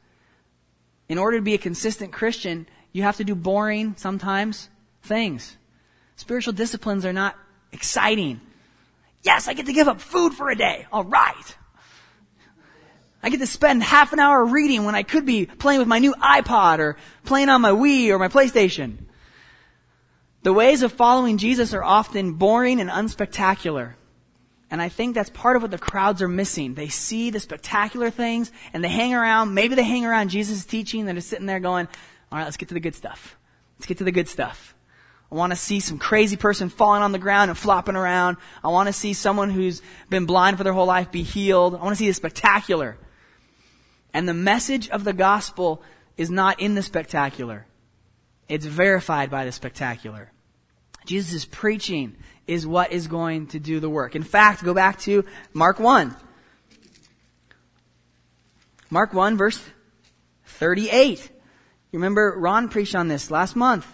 In 1.08 1.18
order 1.18 1.38
to 1.38 1.44
be 1.44 1.54
a 1.54 1.60
consistent 1.60 2.12
Christian, 2.12 2.68
you 2.92 3.04
have 3.04 3.18
to 3.18 3.24
do 3.24 3.36
boring, 3.36 3.96
sometimes, 3.98 4.70
things. 5.02 5.56
Spiritual 6.18 6.54
disciplines 6.54 7.06
are 7.06 7.14
not 7.14 7.38
exciting. 7.72 8.42
Yes, 9.24 9.48
I 9.48 9.54
get 9.54 9.66
to 9.66 9.74
give 9.74 9.88
up 9.88 10.00
food 10.02 10.34
for 10.34 10.50
a 10.50 10.56
day. 10.56 10.88
All 10.92 11.04
right. 11.04 11.58
I 13.22 13.30
get 13.30 13.40
to 13.40 13.48
spend 13.48 13.84
half 13.84 14.14
an 14.14 14.20
hour 14.20 14.46
reading 14.46 14.86
when 14.86 14.96
I 14.96 15.04
could 15.04 15.26
be 15.26 15.46
playing 15.46 15.80
with 15.80 15.90
my 15.90 16.00
new 16.00 16.14
iPod 16.14 16.80
or 16.80 16.96
playing 17.26 17.50
on 17.50 17.62
my 17.62 17.72
Wii 17.72 18.10
or 18.10 18.20
my 18.20 18.30
PlayStation. 18.30 18.98
The 20.44 20.54
ways 20.54 20.84
of 20.84 20.94
following 20.94 21.38
Jesus 21.38 21.74
are 21.74 21.84
often 21.84 22.34
boring 22.34 22.80
and 22.80 22.90
unspectacular. 22.90 23.96
And 24.72 24.82
I 24.82 24.88
think 24.88 25.16
that's 25.16 25.32
part 25.32 25.58
of 25.58 25.64
what 25.64 25.72
the 25.72 25.78
crowds 25.78 26.22
are 26.22 26.30
missing. 26.30 26.76
They 26.76 26.88
see 26.88 27.30
the 27.30 27.42
spectacular 27.42 28.10
things 28.10 28.52
and 28.72 28.84
they 28.84 28.90
hang 28.90 29.14
around, 29.14 29.54
maybe 29.54 29.76
they 29.76 29.84
hang 29.84 30.06
around 30.06 30.30
Jesus' 30.30 30.64
teaching 30.64 31.02
and 31.02 31.10
they're 31.10 31.22
sitting 31.22 31.46
there 31.46 31.60
going, 31.60 31.90
alright, 32.32 32.46
let's 32.46 32.56
get 32.56 32.70
to 32.70 32.74
the 32.74 32.80
good 32.80 32.96
stuff. 32.96 33.36
Let's 33.78 33.88
get 33.88 33.98
to 33.98 34.04
the 34.06 34.12
good 34.12 34.30
stuff. 34.30 34.76
I 35.32 35.36
want 35.36 35.52
to 35.52 35.56
see 35.56 35.80
some 35.80 36.00
crazy 36.00 36.38
person 36.38 36.70
falling 36.70 37.04
on 37.04 37.12
the 37.12 37.20
ground 37.20 37.50
and 37.50 37.58
flopping 37.58 37.96
around. 37.96 38.38
I 38.64 38.70
want 38.70 38.88
to 38.88 38.94
see 38.94 39.14
someone 39.14 39.52
who's 39.52 39.82
been 40.10 40.26
blind 40.26 40.58
for 40.58 40.64
their 40.64 40.74
whole 40.74 40.88
life 40.88 41.12
be 41.12 41.22
healed. 41.22 41.76
I 41.76 41.84
want 41.84 41.92
to 41.92 41.96
see 41.96 42.08
the 42.08 42.14
spectacular. 42.14 42.98
And 44.12 44.28
the 44.28 44.34
message 44.34 44.90
of 44.90 45.04
the 45.04 45.14
gospel 45.14 45.84
is 46.18 46.32
not 46.32 46.60
in 46.60 46.74
the 46.74 46.82
spectacular. 46.82 47.68
It's 48.48 48.66
verified 48.66 49.30
by 49.30 49.46
the 49.46 49.52
spectacular. 49.52 50.32
Jesus' 51.06 51.46
preaching 51.46 52.18
is 52.48 52.66
what 52.66 52.92
is 52.92 53.08
going 53.08 53.48
to 53.48 53.60
do 53.60 53.80
the 53.80 53.90
work. 53.90 54.16
In 54.16 54.24
fact, 54.24 54.64
go 54.64 54.74
back 54.74 55.00
to 55.02 55.24
Mark 55.54 55.80
1. 55.80 56.16
Mark 58.90 59.14
1 59.14 59.38
verse 59.38 59.64
38. 60.46 61.30
You 61.92 62.00
remember 62.00 62.36
Ron 62.38 62.70
preached 62.70 62.96
on 62.96 63.08
this 63.08 63.30
last 63.30 63.56
month. 63.56 63.86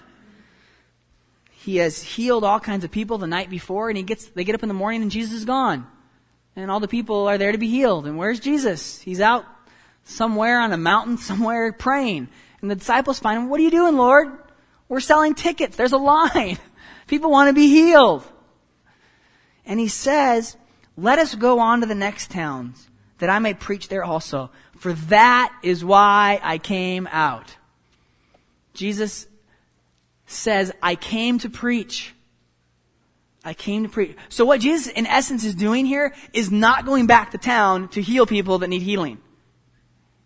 He 1.66 1.78
has 1.78 2.00
healed 2.00 2.44
all 2.44 2.60
kinds 2.60 2.84
of 2.84 2.92
people 2.92 3.18
the 3.18 3.26
night 3.26 3.50
before 3.50 3.90
and 3.90 3.98
he 3.98 4.04
gets, 4.04 4.28
they 4.28 4.44
get 4.44 4.54
up 4.54 4.62
in 4.62 4.68
the 4.68 4.76
morning 4.76 5.02
and 5.02 5.10
Jesus 5.10 5.34
is 5.34 5.46
gone. 5.46 5.88
And 6.56 6.70
all 6.70 6.80
the 6.80 6.88
people 6.88 7.28
are 7.28 7.40
there 7.40 7.52
to 7.52 7.58
be 7.58 7.72
healed. 7.72 8.06
And 8.06 8.20
where's 8.20 8.40
Jesus? 8.40 9.02
He's 9.02 9.20
out 9.20 9.46
somewhere 10.04 10.60
on 10.60 10.74
a 10.74 10.78
mountain 10.78 11.18
somewhere 11.18 11.74
praying. 11.74 12.28
And 12.62 12.70
the 12.70 12.76
disciples 12.76 13.18
find 13.18 13.42
him, 13.42 13.50
what 13.50 13.60
are 13.60 13.64
you 13.64 13.72
doing, 13.72 13.98
Lord? 13.98 14.28
We're 14.90 15.00
selling 15.00 15.34
tickets. 15.34 15.76
There's 15.76 15.92
a 15.92 15.98
line. 15.98 16.60
People 17.08 17.32
want 17.32 17.50
to 17.50 17.54
be 17.56 17.68
healed. 17.68 18.24
And 19.66 19.80
he 19.80 19.88
says, 19.88 20.56
let 20.96 21.18
us 21.18 21.34
go 21.34 21.58
on 21.58 21.82
to 21.82 21.88
the 21.88 21.96
next 21.96 22.30
towns 22.30 22.88
that 23.18 23.32
I 23.32 23.40
may 23.40 23.56
preach 23.56 23.88
there 23.88 24.04
also. 24.04 24.52
For 24.78 24.94
that 24.94 25.52
is 25.64 25.84
why 25.84 26.40
I 26.44 26.60
came 26.60 27.08
out. 27.12 27.56
Jesus 28.76 29.26
says, 30.26 30.72
I 30.82 30.96
came 30.96 31.40
to 31.40 31.50
preach. 31.50 32.14
I 33.44 33.54
came 33.54 33.84
to 33.84 33.90
preach. 33.90 34.16
So 34.30 34.46
what 34.46 34.60
Jesus 34.60 34.88
in 34.88 35.06
essence 35.06 35.44
is 35.44 35.54
doing 35.54 35.86
here 35.86 36.14
is 36.34 36.52
not 36.52 36.86
going 36.86 37.06
back 37.06 37.32
to 37.32 37.38
town 37.38 37.90
to 37.90 38.02
heal 38.02 38.26
people 38.26 38.58
that 38.60 38.68
need 38.68 38.82
healing. 38.82 39.20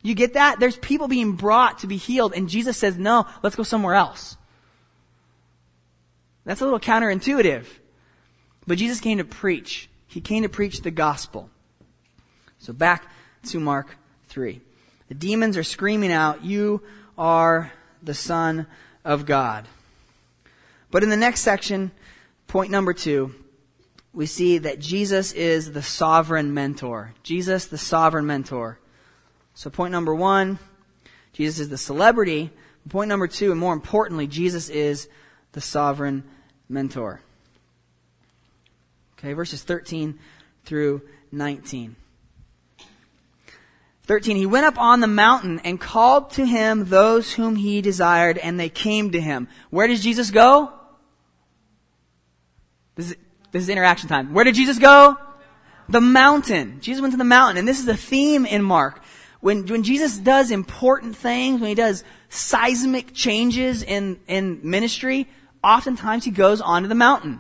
You 0.02 0.16
get 0.16 0.34
that? 0.34 0.60
There's 0.60 0.78
people 0.78 1.10
being 1.10 1.34
brought 1.34 1.80
to 1.80 1.88
be 1.88 1.98
healed, 1.98 2.34
and 2.34 2.48
Jesus 2.48 2.78
says, 2.78 2.98
no, 2.98 3.26
let's 3.44 3.58
go 3.58 3.64
somewhere 3.64 3.96
else. 3.96 4.38
That's 6.46 6.62
a 6.62 6.64
little 6.64 6.80
counterintuitive. 6.80 7.66
But 8.66 8.78
Jesus 8.78 9.02
came 9.02 9.18
to 9.18 9.26
preach. 9.26 9.90
He 10.08 10.22
came 10.22 10.44
to 10.44 10.50
preach 10.50 10.82
the 10.82 10.92
gospel. 10.92 11.50
So 12.60 12.72
back 12.72 13.12
to 13.48 13.60
Mark 13.60 13.98
3. 14.30 14.62
The 15.10 15.16
demons 15.16 15.58
are 15.58 15.64
screaming 15.64 16.12
out, 16.12 16.46
You 16.46 16.82
are 17.18 17.74
the 18.02 18.14
Son 18.14 18.68
of 19.04 19.26
God. 19.26 19.68
But 20.92 21.04
in 21.04 21.10
the 21.10 21.18
next 21.18 21.42
section, 21.42 21.92
point 22.48 22.72
number 22.72 22.94
two, 22.94 23.36
we 24.14 24.26
see 24.26 24.58
that 24.58 24.80
Jesus 24.80 25.32
is 25.34 25.72
the 25.72 25.84
sovereign 25.84 26.54
mentor. 26.54 27.14
Jesus, 27.22 27.66
the 27.66 27.78
sovereign 27.78 28.26
mentor. 28.26 28.80
So 29.54 29.70
point 29.70 29.92
number 29.92 30.16
one, 30.16 30.58
Jesus 31.34 31.60
is 31.60 31.70
the 31.70 31.78
celebrity. 31.78 32.50
Point 32.90 33.10
number 33.10 33.28
two, 33.28 33.52
and 33.52 33.60
more 33.60 33.74
importantly, 33.74 34.26
Jesus 34.26 34.70
is 34.70 35.08
the 35.52 35.62
sovereign 35.62 36.24
mentor. 36.68 37.22
Okay, 39.18 39.34
verses 39.34 39.62
13 39.62 40.18
through 40.66 41.02
19. 41.32 41.96
13, 44.04 44.38
he 44.38 44.46
went 44.48 44.66
up 44.66 44.80
on 44.80 45.02
the 45.02 45.08
mountain 45.08 45.60
and 45.64 45.80
called 45.80 46.32
to 46.32 46.46
him 46.46 46.86
those 46.86 47.34
whom 47.34 47.58
he 47.58 47.80
desired, 47.80 48.40
and 48.40 48.60
they 48.60 48.70
came 48.70 49.12
to 49.12 49.22
him. 49.22 49.48
Where 49.70 49.88
does 49.88 50.02
Jesus 50.02 50.32
go? 50.32 50.74
This 53.00 53.12
is, 53.12 53.18
this 53.54 53.64
is 53.64 53.70
interaction 53.70 54.10
time. 54.10 54.34
Where 54.34 54.44
did 54.44 54.56
Jesus 54.56 54.78
go? 54.78 55.18
The 55.88 56.02
mountain. 56.02 56.82
Jesus 56.82 57.02
went 57.02 57.14
to 57.14 57.18
the 57.18 57.24
mountain, 57.24 57.56
and 57.56 57.66
this 57.66 57.80
is 57.80 57.88
a 57.88 57.96
theme 57.96 58.46
in 58.46 58.62
Mark. 58.62 59.02
When, 59.40 59.66
when 59.68 59.84
Jesus 59.84 60.18
does 60.18 60.52
important 60.52 61.16
things, 61.16 61.62
when 61.62 61.70
he 61.70 61.76
does 61.76 62.04
seismic 62.28 63.14
changes 63.14 63.84
in, 63.84 64.20
in 64.28 64.60
ministry, 64.64 65.30
oftentimes 65.64 66.26
he 66.26 66.32
goes 66.32 66.60
onto 66.60 66.90
the 66.90 66.96
mountain. 66.96 67.40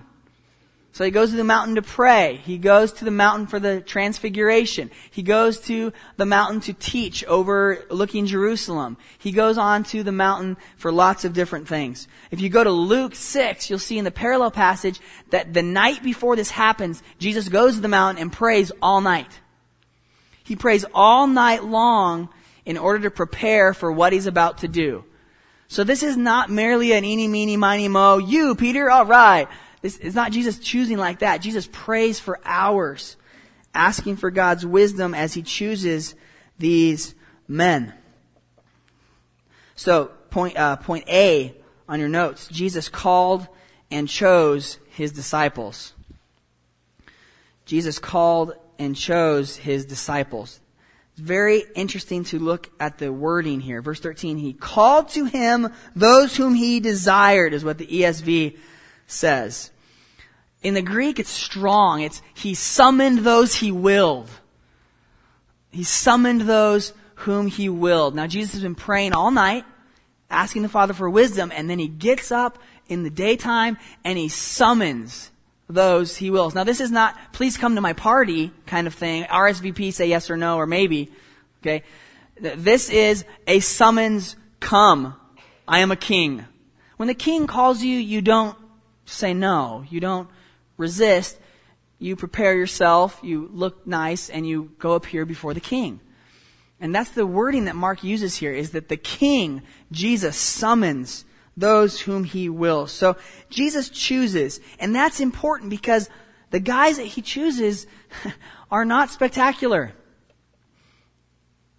So 0.91 1.05
he 1.05 1.11
goes 1.11 1.29
to 1.29 1.37
the 1.37 1.43
mountain 1.43 1.75
to 1.75 1.81
pray. 1.81 2.41
He 2.43 2.57
goes 2.57 2.91
to 2.93 3.05
the 3.05 3.11
mountain 3.11 3.47
for 3.47 3.59
the 3.59 3.79
transfiguration. 3.79 4.89
He 5.11 5.21
goes 5.21 5.59
to 5.61 5.93
the 6.17 6.25
mountain 6.25 6.61
to 6.61 6.73
teach 6.73 7.23
overlooking 7.25 8.25
Jerusalem. 8.25 8.97
He 9.17 9.31
goes 9.31 9.57
on 9.57 9.83
to 9.85 10.03
the 10.03 10.11
mountain 10.11 10.57
for 10.77 10.91
lots 10.91 11.25
of 11.25 11.33
different 11.33 11.67
things. 11.67 12.07
If 12.31 12.41
you 12.41 12.49
go 12.49 12.63
to 12.63 12.71
Luke 12.71 13.15
6, 13.15 13.69
you'll 13.69 13.79
see 13.79 13.97
in 13.97 14.03
the 14.03 14.11
parallel 14.11 14.51
passage 14.51 14.99
that 15.29 15.53
the 15.53 15.63
night 15.63 16.03
before 16.03 16.35
this 16.35 16.51
happens, 16.51 17.03
Jesus 17.19 17.49
goes 17.49 17.75
to 17.75 17.81
the 17.81 17.87
mountain 17.87 18.21
and 18.21 18.33
prays 18.33 18.71
all 18.81 18.99
night. 18.99 19.39
He 20.43 20.55
prays 20.55 20.85
all 20.95 21.27
night 21.27 21.63
long 21.63 22.29
in 22.65 22.77
order 22.77 23.01
to 23.01 23.11
prepare 23.11 23.73
for 23.73 23.91
what 23.91 24.11
he's 24.11 24.25
about 24.25 24.59
to 24.59 24.67
do. 24.67 25.05
So 25.67 25.83
this 25.83 26.01
is 26.01 26.17
not 26.17 26.49
merely 26.49 26.93
an 26.93 27.05
eeny, 27.05 27.27
meeny, 27.27 27.55
miny, 27.55 27.87
mo. 27.87 28.17
You, 28.17 28.55
Peter, 28.55 28.89
all 28.89 29.05
right. 29.05 29.47
This 29.81 29.97
is 29.97 30.15
not 30.15 30.31
Jesus 30.31 30.59
choosing 30.59 30.97
like 30.97 31.19
that. 31.19 31.37
Jesus 31.41 31.67
prays 31.71 32.19
for 32.19 32.39
hours, 32.43 33.15
asking 33.73 34.17
for 34.17 34.29
God's 34.31 34.65
wisdom 34.65 35.13
as 35.13 35.33
he 35.33 35.41
chooses 35.41 36.15
these 36.57 37.15
men. 37.47 37.93
So, 39.75 40.11
point, 40.29 40.57
uh, 40.57 40.75
point 40.75 41.07
A 41.07 41.55
on 41.87 41.99
your 41.99 42.09
notes. 42.09 42.47
Jesus 42.47 42.89
called 42.89 43.47
and 43.89 44.07
chose 44.09 44.77
his 44.89 45.11
disciples. 45.11 45.93
Jesus 47.65 47.99
called 47.99 48.53
and 48.77 48.95
chose 48.95 49.55
his 49.55 49.85
disciples. 49.85 50.59
It's 51.13 51.21
very 51.21 51.63
interesting 51.75 52.23
to 52.25 52.39
look 52.39 52.69
at 52.79 52.97
the 52.97 53.11
wording 53.11 53.59
here. 53.59 53.81
Verse 53.81 53.99
13, 53.99 54.37
he 54.37 54.53
called 54.53 55.09
to 55.09 55.25
him 55.25 55.69
those 55.95 56.35
whom 56.35 56.53
he 56.53 56.79
desired, 56.79 57.53
is 57.53 57.63
what 57.63 57.77
the 57.77 57.87
ESV 57.87 58.57
says. 59.09 59.71
In 60.61 60.73
the 60.73 60.81
Greek, 60.81 61.19
it's 61.19 61.29
strong. 61.29 62.01
It's 62.01 62.21
he 62.33 62.53
summoned 62.53 63.19
those 63.19 63.55
he 63.55 63.71
willed. 63.71 64.29
He 65.71 65.83
summoned 65.83 66.41
those 66.41 66.93
whom 67.15 67.47
he 67.47 67.69
willed. 67.69 68.15
Now 68.15 68.27
Jesus 68.27 68.53
has 68.53 68.61
been 68.61 68.75
praying 68.75 69.13
all 69.13 69.31
night, 69.31 69.65
asking 70.29 70.63
the 70.63 70.69
Father 70.69 70.93
for 70.93 71.09
wisdom, 71.09 71.51
and 71.53 71.69
then 71.69 71.79
he 71.79 71.87
gets 71.87 72.31
up 72.31 72.59
in 72.87 73.03
the 73.03 73.09
daytime 73.09 73.77
and 74.03 74.17
he 74.17 74.29
summons 74.29 75.31
those 75.69 76.17
he 76.17 76.31
wills. 76.31 76.55
Now 76.55 76.63
this 76.63 76.81
is 76.81 76.91
not, 76.91 77.15
please 77.31 77.55
come 77.57 77.75
to 77.75 77.81
my 77.81 77.93
party 77.93 78.51
kind 78.65 78.87
of 78.87 78.93
thing. 78.93 79.23
RSVP, 79.25 79.93
say 79.93 80.07
yes 80.07 80.29
or 80.29 80.37
no 80.37 80.57
or 80.57 80.65
maybe. 80.65 81.11
Okay. 81.61 81.83
This 82.39 82.89
is 82.89 83.25
a 83.47 83.59
summons, 83.59 84.35
come. 84.59 85.15
I 85.67 85.79
am 85.79 85.91
a 85.91 85.95
king. 85.95 86.45
When 86.97 87.07
the 87.07 87.13
king 87.13 87.47
calls 87.47 87.83
you, 87.83 87.97
you 87.97 88.21
don't 88.21 88.57
say 89.09 89.33
no. 89.33 89.85
You 89.89 89.99
don't 89.99 90.29
resist. 90.77 91.39
You 91.99 92.15
prepare 92.15 92.55
yourself, 92.55 93.19
you 93.21 93.49
look 93.51 93.85
nice, 93.85 94.29
and 94.29 94.47
you 94.47 94.71
go 94.79 94.93
appear 94.93 95.25
before 95.25 95.53
the 95.53 95.59
king. 95.59 95.99
And 96.79 96.95
that's 96.95 97.11
the 97.11 97.27
wording 97.27 97.65
that 97.65 97.75
Mark 97.75 98.05
uses 98.05 98.37
here 98.37 98.53
is 98.53 98.71
that 98.71 98.87
the 98.87 98.95
king, 98.95 99.61
Jesus, 99.91 100.37
summons 100.37 101.25
those 101.57 101.99
whom 101.99 102.23
he 102.23 102.47
will. 102.47 102.87
So 102.87 103.17
Jesus 103.49 103.89
chooses, 103.89 104.61
and 104.79 104.95
that's 104.95 105.19
important 105.19 105.69
because 105.69 106.09
the 106.51 106.61
guys 106.61 106.95
that 106.95 107.05
he 107.05 107.21
chooses 107.21 107.85
are 108.71 108.85
not 108.85 109.09
spectacular. 109.09 109.91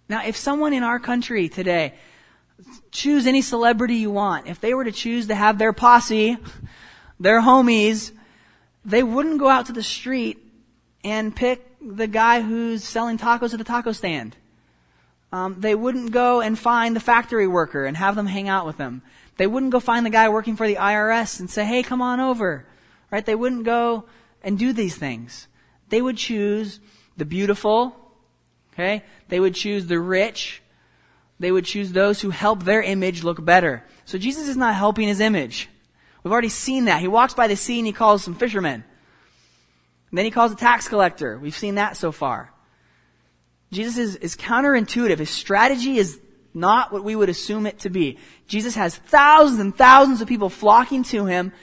Now, 0.07 0.23
if 0.23 0.37
someone 0.37 0.73
in 0.73 0.83
our 0.83 0.99
country 0.99 1.49
today, 1.49 1.95
choose 2.91 3.25
any 3.25 3.41
celebrity 3.41 3.95
you 3.95 4.11
want, 4.11 4.45
if 4.45 4.61
they 4.61 4.75
were 4.75 4.83
to 4.83 4.91
choose 4.91 5.27
to 5.27 5.35
have 5.35 5.57
their 5.57 5.73
posse, 5.73 6.37
their 7.21 7.41
homies, 7.41 8.11
they 8.83 9.03
wouldn't 9.03 9.39
go 9.39 9.47
out 9.47 9.67
to 9.67 9.73
the 9.73 9.83
street 9.83 10.39
and 11.03 11.35
pick 11.35 11.75
the 11.79 12.07
guy 12.07 12.41
who's 12.41 12.83
selling 12.83 13.17
tacos 13.17 13.53
at 13.53 13.59
the 13.59 13.63
taco 13.63 13.91
stand. 13.91 14.35
Um, 15.31 15.55
they 15.59 15.75
wouldn't 15.75 16.11
go 16.11 16.41
and 16.41 16.57
find 16.57 16.95
the 16.95 16.99
factory 16.99 17.47
worker 17.47 17.85
and 17.85 17.95
have 17.95 18.15
them 18.15 18.25
hang 18.25 18.49
out 18.49 18.65
with 18.65 18.77
them. 18.77 19.01
They 19.37 19.47
wouldn't 19.47 19.71
go 19.71 19.79
find 19.79 20.05
the 20.05 20.09
guy 20.09 20.29
working 20.29 20.55
for 20.55 20.67
the 20.67 20.75
IRS 20.75 21.39
and 21.39 21.49
say, 21.49 21.63
hey, 21.63 21.83
come 21.83 22.01
on 22.01 22.19
over. 22.19 22.65
Right? 23.09 23.25
They 23.25 23.35
wouldn't 23.35 23.63
go 23.63 24.05
and 24.43 24.59
do 24.59 24.73
these 24.73 24.95
things. 24.95 25.47
They 25.89 26.01
would 26.01 26.17
choose 26.17 26.79
the 27.17 27.25
beautiful. 27.25 27.95
Okay? 28.73 29.03
They 29.29 29.39
would 29.39 29.55
choose 29.55 29.85
the 29.85 29.99
rich. 29.99 30.61
They 31.39 31.51
would 31.51 31.65
choose 31.65 31.91
those 31.91 32.21
who 32.21 32.31
help 32.31 32.63
their 32.63 32.81
image 32.81 33.23
look 33.23 33.43
better. 33.43 33.85
So 34.05 34.17
Jesus 34.17 34.49
is 34.49 34.57
not 34.57 34.75
helping 34.75 35.07
his 35.07 35.19
image. 35.19 35.69
We've 36.23 36.31
already 36.31 36.49
seen 36.49 36.85
that. 36.85 37.01
He 37.01 37.07
walks 37.07 37.33
by 37.33 37.47
the 37.47 37.55
sea 37.55 37.79
and 37.79 37.87
he 37.87 37.93
calls 37.93 38.23
some 38.23 38.35
fishermen. 38.35 38.83
And 40.11 40.17
then 40.17 40.25
he 40.25 40.31
calls 40.31 40.51
a 40.51 40.55
tax 40.55 40.87
collector. 40.87 41.39
We've 41.39 41.55
seen 41.55 41.75
that 41.75 41.97
so 41.97 42.11
far. 42.11 42.51
Jesus 43.71 43.97
is, 43.97 44.15
is 44.17 44.35
counterintuitive. 44.35 45.19
His 45.19 45.29
strategy 45.29 45.97
is 45.97 46.19
not 46.53 46.91
what 46.91 47.03
we 47.03 47.15
would 47.15 47.29
assume 47.29 47.65
it 47.65 47.79
to 47.79 47.89
be. 47.89 48.17
Jesus 48.47 48.75
has 48.75 48.95
thousands 48.95 49.59
and 49.59 49.75
thousands 49.75 50.21
of 50.21 50.27
people 50.27 50.49
flocking 50.49 51.03
to 51.05 51.25
him, 51.25 51.53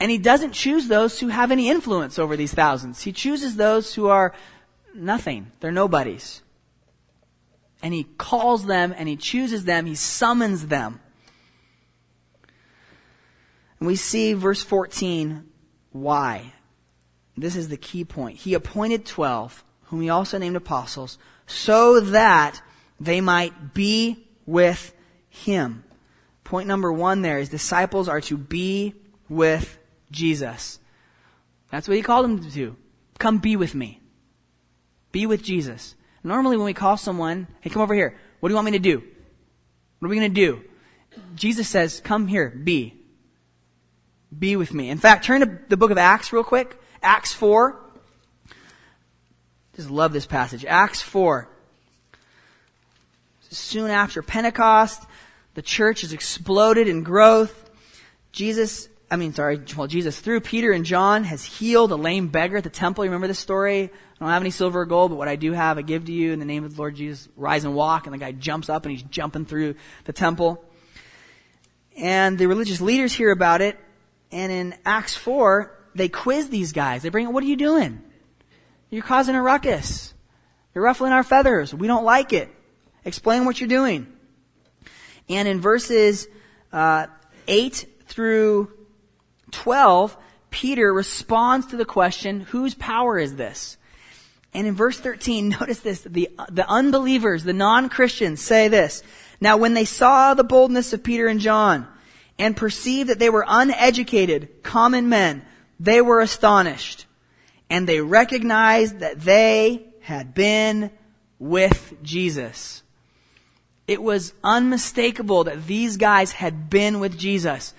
and 0.00 0.10
he 0.10 0.16
doesn't 0.16 0.52
choose 0.52 0.88
those 0.88 1.20
who 1.20 1.28
have 1.28 1.50
any 1.50 1.68
influence 1.68 2.18
over 2.18 2.36
these 2.36 2.54
thousands. 2.54 3.02
He 3.02 3.12
chooses 3.12 3.56
those 3.56 3.94
who 3.94 4.08
are 4.08 4.32
nothing. 4.94 5.52
They're 5.60 5.72
nobodies. 5.72 6.42
And 7.82 7.92
he 7.92 8.04
calls 8.04 8.64
them 8.64 8.94
and 8.96 9.08
he 9.08 9.16
chooses 9.16 9.64
them, 9.64 9.84
he 9.84 9.94
summons 9.94 10.68
them. 10.68 11.00
And 13.78 13.86
we 13.86 13.96
see 13.96 14.32
verse 14.32 14.62
14 14.62 15.44
why. 15.92 16.52
This 17.36 17.56
is 17.56 17.68
the 17.68 17.76
key 17.76 18.04
point. 18.04 18.38
He 18.38 18.54
appointed 18.54 19.04
12, 19.04 19.64
whom 19.84 20.00
he 20.00 20.08
also 20.08 20.38
named 20.38 20.56
apostles, 20.56 21.18
so 21.46 22.00
that 22.00 22.62
they 23.00 23.20
might 23.20 23.74
be 23.74 24.26
with 24.46 24.94
him. 25.28 25.84
Point 26.44 26.68
number 26.68 26.92
one 26.92 27.22
there 27.22 27.38
is 27.38 27.48
disciples 27.48 28.08
are 28.08 28.20
to 28.22 28.36
be 28.36 28.94
with 29.28 29.78
Jesus. 30.10 30.78
That's 31.70 31.88
what 31.88 31.96
he 31.96 32.02
called 32.02 32.24
them 32.24 32.44
to 32.44 32.50
do. 32.50 32.76
Come 33.18 33.38
be 33.38 33.56
with 33.56 33.74
me. 33.74 34.00
Be 35.10 35.26
with 35.26 35.42
Jesus. 35.42 35.94
Normally 36.22 36.56
when 36.56 36.66
we 36.66 36.74
call 36.74 36.96
someone, 36.96 37.48
hey, 37.60 37.70
come 37.70 37.82
over 37.82 37.94
here. 37.94 38.16
What 38.40 38.48
do 38.48 38.52
you 38.52 38.56
want 38.56 38.66
me 38.66 38.72
to 38.72 38.78
do? 38.78 39.02
What 39.98 40.06
are 40.06 40.10
we 40.10 40.16
going 40.16 40.34
to 40.34 40.34
do? 40.34 40.62
Jesus 41.34 41.68
says, 41.68 42.00
come 42.00 42.26
here, 42.26 42.50
be. 42.50 42.94
Be 44.38 44.56
with 44.56 44.72
me. 44.72 44.90
In 44.90 44.98
fact, 44.98 45.24
turn 45.24 45.40
to 45.40 45.58
the 45.68 45.76
book 45.76 45.90
of 45.90 45.98
Acts 45.98 46.32
real 46.32 46.44
quick. 46.44 46.80
Acts 47.02 47.32
4. 47.32 47.80
Just 49.76 49.90
love 49.90 50.12
this 50.12 50.26
passage. 50.26 50.64
Acts 50.64 51.02
4 51.02 51.48
soon 53.54 53.90
after 53.90 54.22
Pentecost. 54.22 55.02
The 55.54 55.62
church 55.62 56.02
has 56.02 56.12
exploded 56.12 56.88
in 56.88 57.02
growth. 57.02 57.70
Jesus, 58.32 58.88
I 59.10 59.16
mean, 59.16 59.32
sorry, 59.32 59.60
well, 59.76 59.86
Jesus, 59.86 60.18
through 60.18 60.40
Peter 60.40 60.72
and 60.72 60.84
John, 60.84 61.24
has 61.24 61.44
healed 61.44 61.92
a 61.92 61.96
lame 61.96 62.28
beggar 62.28 62.56
at 62.56 62.64
the 62.64 62.70
temple. 62.70 63.04
You 63.04 63.10
remember 63.10 63.28
this 63.28 63.38
story? 63.38 63.84
I 63.84 63.90
don't 64.18 64.30
have 64.30 64.42
any 64.42 64.50
silver 64.50 64.80
or 64.80 64.86
gold, 64.86 65.10
but 65.10 65.16
what 65.16 65.28
I 65.28 65.36
do 65.36 65.52
have, 65.52 65.78
I 65.78 65.82
give 65.82 66.06
to 66.06 66.12
you 66.12 66.32
in 66.32 66.38
the 66.38 66.44
name 66.44 66.64
of 66.64 66.74
the 66.74 66.78
Lord 66.78 66.96
Jesus. 66.96 67.28
Rise 67.36 67.64
and 67.64 67.74
walk. 67.74 68.06
And 68.06 68.14
the 68.14 68.18
guy 68.18 68.32
jumps 68.32 68.68
up 68.68 68.84
and 68.84 68.92
he's 68.92 69.02
jumping 69.02 69.44
through 69.44 69.76
the 70.04 70.12
temple. 70.12 70.64
And 71.96 72.36
the 72.38 72.46
religious 72.46 72.80
leaders 72.80 73.12
hear 73.12 73.30
about 73.30 73.60
it. 73.60 73.78
And 74.34 74.50
in 74.50 74.74
Acts 74.84 75.14
4, 75.14 75.72
they 75.94 76.08
quiz 76.08 76.48
these 76.48 76.72
guys. 76.72 77.02
They 77.02 77.08
bring, 77.08 77.32
what 77.32 77.44
are 77.44 77.46
you 77.46 77.54
doing? 77.54 78.02
You're 78.90 79.04
causing 79.04 79.36
a 79.36 79.42
ruckus. 79.42 80.12
You're 80.74 80.82
ruffling 80.82 81.12
our 81.12 81.22
feathers. 81.22 81.72
We 81.72 81.86
don't 81.86 82.04
like 82.04 82.32
it. 82.32 82.50
Explain 83.04 83.44
what 83.44 83.60
you're 83.60 83.68
doing. 83.68 84.08
And 85.28 85.46
in 85.46 85.60
verses 85.60 86.26
uh, 86.72 87.06
8 87.46 87.86
through 88.06 88.72
12, 89.52 90.16
Peter 90.50 90.92
responds 90.92 91.66
to 91.66 91.76
the 91.76 91.84
question, 91.84 92.40
whose 92.40 92.74
power 92.74 93.16
is 93.16 93.36
this? 93.36 93.76
And 94.52 94.66
in 94.66 94.74
verse 94.74 94.98
13, 94.98 95.48
notice 95.60 95.78
this, 95.78 96.00
the, 96.00 96.28
the 96.50 96.68
unbelievers, 96.68 97.44
the 97.44 97.52
non-Christians 97.52 98.40
say 98.40 98.66
this, 98.66 99.04
Now 99.40 99.58
when 99.58 99.74
they 99.74 99.84
saw 99.84 100.34
the 100.34 100.42
boldness 100.42 100.92
of 100.92 101.04
Peter 101.04 101.28
and 101.28 101.38
John, 101.38 101.86
and 102.38 102.56
perceived 102.56 103.10
that 103.10 103.18
they 103.18 103.30
were 103.30 103.44
uneducated, 103.46 104.62
common 104.62 105.08
men, 105.08 105.44
they 105.78 106.00
were 106.00 106.20
astonished. 106.20 107.06
And 107.70 107.88
they 107.88 108.00
recognized 108.00 109.00
that 109.00 109.20
they 109.20 109.86
had 110.00 110.34
been 110.34 110.90
with 111.38 111.94
Jesus. 112.02 112.82
It 113.86 114.02
was 114.02 114.32
unmistakable 114.42 115.44
that 115.44 115.66
these 115.66 115.96
guys 115.96 116.32
had 116.32 116.70
been 116.70 117.00
with 117.00 117.18
Jesus. 117.18 117.74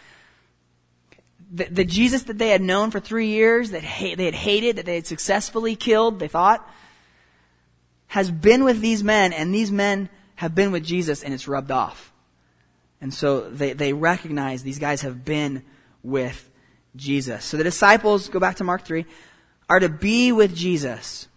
The, 1.52 1.66
the 1.66 1.86
Jesus 1.86 2.24
that 2.24 2.38
they 2.38 2.50
had 2.50 2.62
known 2.62 2.92
for 2.92 3.00
three 3.00 3.28
years, 3.28 3.72
that 3.72 3.84
ha- 3.84 4.16
they 4.16 4.26
had 4.26 4.36
hated, 4.36 4.76
that 4.78 4.86
they 4.86 4.96
had 4.96 5.08
successfully 5.08 5.76
killed, 5.76 6.20
they 6.20 6.28
thought, 6.28 6.68
has 8.08 8.30
been 8.30 8.64
with 8.64 8.82
these 8.82 9.04
men, 9.04 9.34
and 9.34 9.54
these 9.54 9.72
men 9.72 10.10
have 10.36 10.54
been 10.54 10.72
with 10.72 10.84
Jesus, 10.84 11.24
and 11.24 11.34
it's 11.34 11.48
rubbed 11.48 11.72
off. 11.72 12.12
And 13.02 13.14
so 13.14 13.50
they, 13.50 13.74
they 13.74 13.94
recognize 13.94 14.64
these 14.64 14.80
guys 14.80 15.02
have 15.02 15.26
been 15.26 15.64
with 16.04 16.50
Jesus. 16.96 17.44
So 17.44 17.58
the 17.58 17.64
disciples, 17.64 18.30
go 18.30 18.40
back 18.40 18.58
to 18.58 18.64
Mark 18.64 18.84
3, 18.84 19.06
are 19.70 19.80
to 19.80 19.90
be 19.90 20.32
with 20.32 20.56
Jesus. 20.56 21.28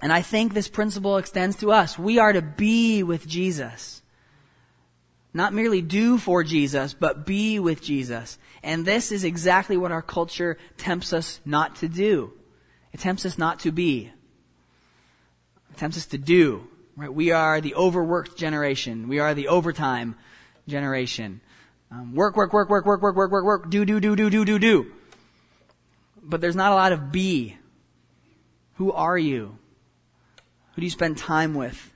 And 0.00 0.12
I 0.12 0.22
think 0.22 0.54
this 0.54 0.68
principle 0.68 1.16
extends 1.16 1.56
to 1.56 1.72
us. 1.72 1.98
We 1.98 2.18
are 2.18 2.32
to 2.32 2.42
be 2.42 3.02
with 3.02 3.26
Jesus. 3.26 4.02
Not 5.34 5.52
merely 5.52 5.82
do 5.82 6.18
for 6.18 6.42
Jesus, 6.42 6.94
but 6.94 7.26
be 7.26 7.58
with 7.58 7.82
Jesus. 7.82 8.38
And 8.62 8.86
this 8.86 9.12
is 9.12 9.24
exactly 9.24 9.76
what 9.76 9.92
our 9.92 10.02
culture 10.02 10.56
tempts 10.76 11.12
us 11.12 11.40
not 11.44 11.76
to 11.76 11.88
do. 11.88 12.32
It 12.92 13.00
tempts 13.00 13.26
us 13.26 13.38
not 13.38 13.60
to 13.60 13.72
be. 13.72 14.10
It 15.70 15.76
tempts 15.76 15.98
us 15.98 16.06
to 16.06 16.18
do. 16.18 16.66
Right? 16.96 17.12
We 17.12 17.30
are 17.30 17.60
the 17.60 17.74
overworked 17.74 18.36
generation. 18.36 19.08
We 19.08 19.18
are 19.18 19.34
the 19.34 19.48
overtime 19.48 20.16
generation. 20.68 21.40
Um, 21.90 22.14
work, 22.14 22.36
work, 22.36 22.52
work, 22.52 22.68
work, 22.68 22.86
work, 22.86 23.02
work, 23.02 23.16
work, 23.16 23.32
work, 23.32 23.44
work, 23.44 23.70
do, 23.70 23.84
do, 23.84 23.98
do, 23.98 24.14
do, 24.14 24.30
do, 24.30 24.44
do, 24.44 24.58
do. 24.58 24.92
But 26.22 26.40
there's 26.40 26.56
not 26.56 26.72
a 26.72 26.74
lot 26.74 26.92
of 26.92 27.10
be. 27.10 27.56
Who 28.74 28.92
are 28.92 29.18
you? 29.18 29.58
Who 30.74 30.80
do 30.80 30.86
you 30.86 30.90
spend 30.90 31.18
time 31.18 31.54
with? 31.54 31.90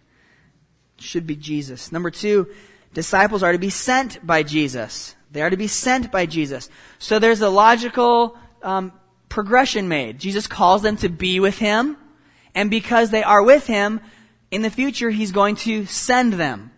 Should 0.99 1.27
be 1.27 1.37
Jesus. 1.37 1.93
Number 1.93 2.11
two, 2.11 2.49
disciples 2.95 3.43
are 3.43 3.53
to 3.53 3.59
be 3.59 3.71
sent 3.71 4.27
by 4.27 4.43
Jesus. 4.43 5.15
They 5.31 5.43
are 5.43 5.51
to 5.51 5.57
be 5.57 5.67
sent 5.67 6.11
by 6.11 6.27
Jesus. 6.27 6.69
So 6.99 7.19
there's 7.19 7.41
a 7.41 7.49
logical 7.49 8.37
um, 8.63 8.93
progression 9.29 9.89
made. 9.89 10.19
Jesus 10.19 10.47
calls 10.47 10.83
them 10.83 10.97
to 10.99 11.09
be 11.09 11.41
with 11.41 11.59
him, 11.59 11.97
and 12.55 12.71
because 12.71 13.11
they 13.11 13.23
are 13.23 13.43
with 13.43 13.67
him, 13.67 14.01
in 14.51 14.63
the 14.63 14.71
future 14.71 15.11
he's 15.11 15.33
going 15.33 15.57
to 15.57 15.87
send 15.87 16.35
them. 16.35 16.71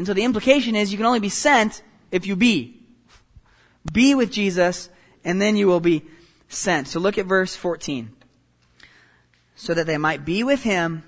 And 0.00 0.06
so 0.06 0.14
the 0.14 0.24
implication 0.24 0.76
is 0.76 0.90
you 0.90 0.96
can 0.96 1.04
only 1.04 1.20
be 1.20 1.28
sent 1.28 1.82
if 2.10 2.26
you 2.26 2.34
be. 2.34 2.80
Be 3.92 4.14
with 4.14 4.32
Jesus, 4.32 4.88
and 5.26 5.42
then 5.42 5.56
you 5.56 5.66
will 5.66 5.78
be 5.78 6.06
sent. 6.48 6.88
So 6.88 6.98
look 6.98 7.18
at 7.18 7.26
verse 7.26 7.54
14 7.54 8.10
so 9.56 9.74
that 9.74 9.86
they 9.86 9.98
might 9.98 10.24
be 10.24 10.42
with 10.42 10.62
him 10.62 11.02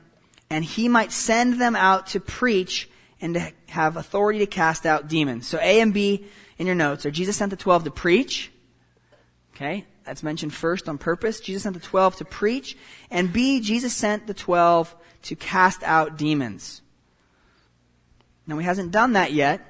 and 0.51 0.63
he 0.63 0.91
might 0.91 1.11
send 1.11 1.59
them 1.59 1.75
out 1.75 2.09
to 2.09 2.21
preach 2.21 2.87
and 3.19 3.33
to 3.33 3.53
have 3.69 3.97
authority 3.97 4.41
to 4.41 4.47
cast 4.47 4.85
out 4.85 5.09
demons. 5.09 5.47
So 5.47 5.59
A 5.63 5.81
and 5.81 5.95
B 5.95 6.27
in 6.59 6.67
your 6.67 6.77
notes 6.77 7.07
are 7.07 7.11
Jesus 7.11 7.35
sent 7.35 7.49
the 7.49 7.57
12 7.57 7.85
to 7.85 7.91
preach. 7.91 8.53
Okay, 9.57 9.87
that's 10.05 10.23
mentioned 10.23 10.53
first 10.53 10.87
on 10.87 10.99
purpose. 10.99 11.41
Jesus 11.41 11.63
sent 11.63 11.73
the 11.73 11.81
12 11.81 12.17
to 12.17 12.27
preach. 12.27 12.77
And 13.11 13.33
B, 13.33 13.63
Jesus 13.63 13.95
sent 13.95 14.27
the 14.27 14.35
12 14.35 14.95
to 15.23 15.35
cast 15.35 15.83
out 15.83 16.19
demons. 16.19 16.82
Now, 18.47 18.59
he 18.59 18.65
hasn't 18.65 18.91
done 18.91 19.13
that 19.13 19.33
yet. 19.33 19.61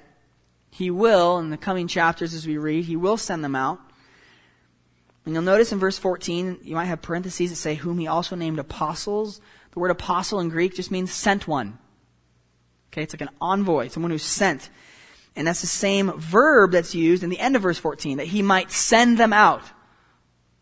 He 0.71 0.91
will, 0.91 1.39
in 1.39 1.51
the 1.51 1.59
coming 1.59 1.89
chapters 1.89 2.33
as 2.33 2.47
we 2.47 2.57
read, 2.57 2.85
he 2.87 2.97
will 2.97 3.17
send 3.17 3.45
them 3.45 3.55
out. 3.55 3.79
And 5.25 5.35
you'll 5.35 5.43
notice 5.43 5.73
in 5.73 5.79
verse 5.79 5.99
14, 5.99 6.61
you 6.63 6.75
might 6.75 6.87
have 6.87 7.03
parentheses 7.03 7.51
that 7.51 7.57
say, 7.57 7.75
whom 7.75 7.99
he 7.99 8.07
also 8.07 8.35
named 8.35 8.59
apostles. 8.59 9.41
The 9.73 9.79
word 9.79 9.91
apostle 9.91 10.41
in 10.41 10.49
Greek 10.49 10.75
just 10.75 10.91
means 10.91 11.13
sent 11.13 11.47
one. 11.47 11.79
Okay, 12.91 13.03
it's 13.03 13.15
like 13.15 13.21
an 13.21 13.31
envoy, 13.41 13.89
someone 13.89 14.11
who's 14.11 14.23
sent. 14.23 14.71
And 15.37 15.47
that's 15.47 15.61
the 15.61 15.67
same 15.67 16.13
verb 16.19 16.73
that's 16.73 16.95
used 16.95 17.23
in 17.23 17.31
the 17.31 17.39
end 17.39 17.57
of 17.57 17.63
verse 17.63 17.79
14, 17.79 18.19
that 18.19 18.27
he 18.27 18.43
might 18.43 18.71
send 18.71 19.19
them 19.19 19.33
out. 19.33 19.63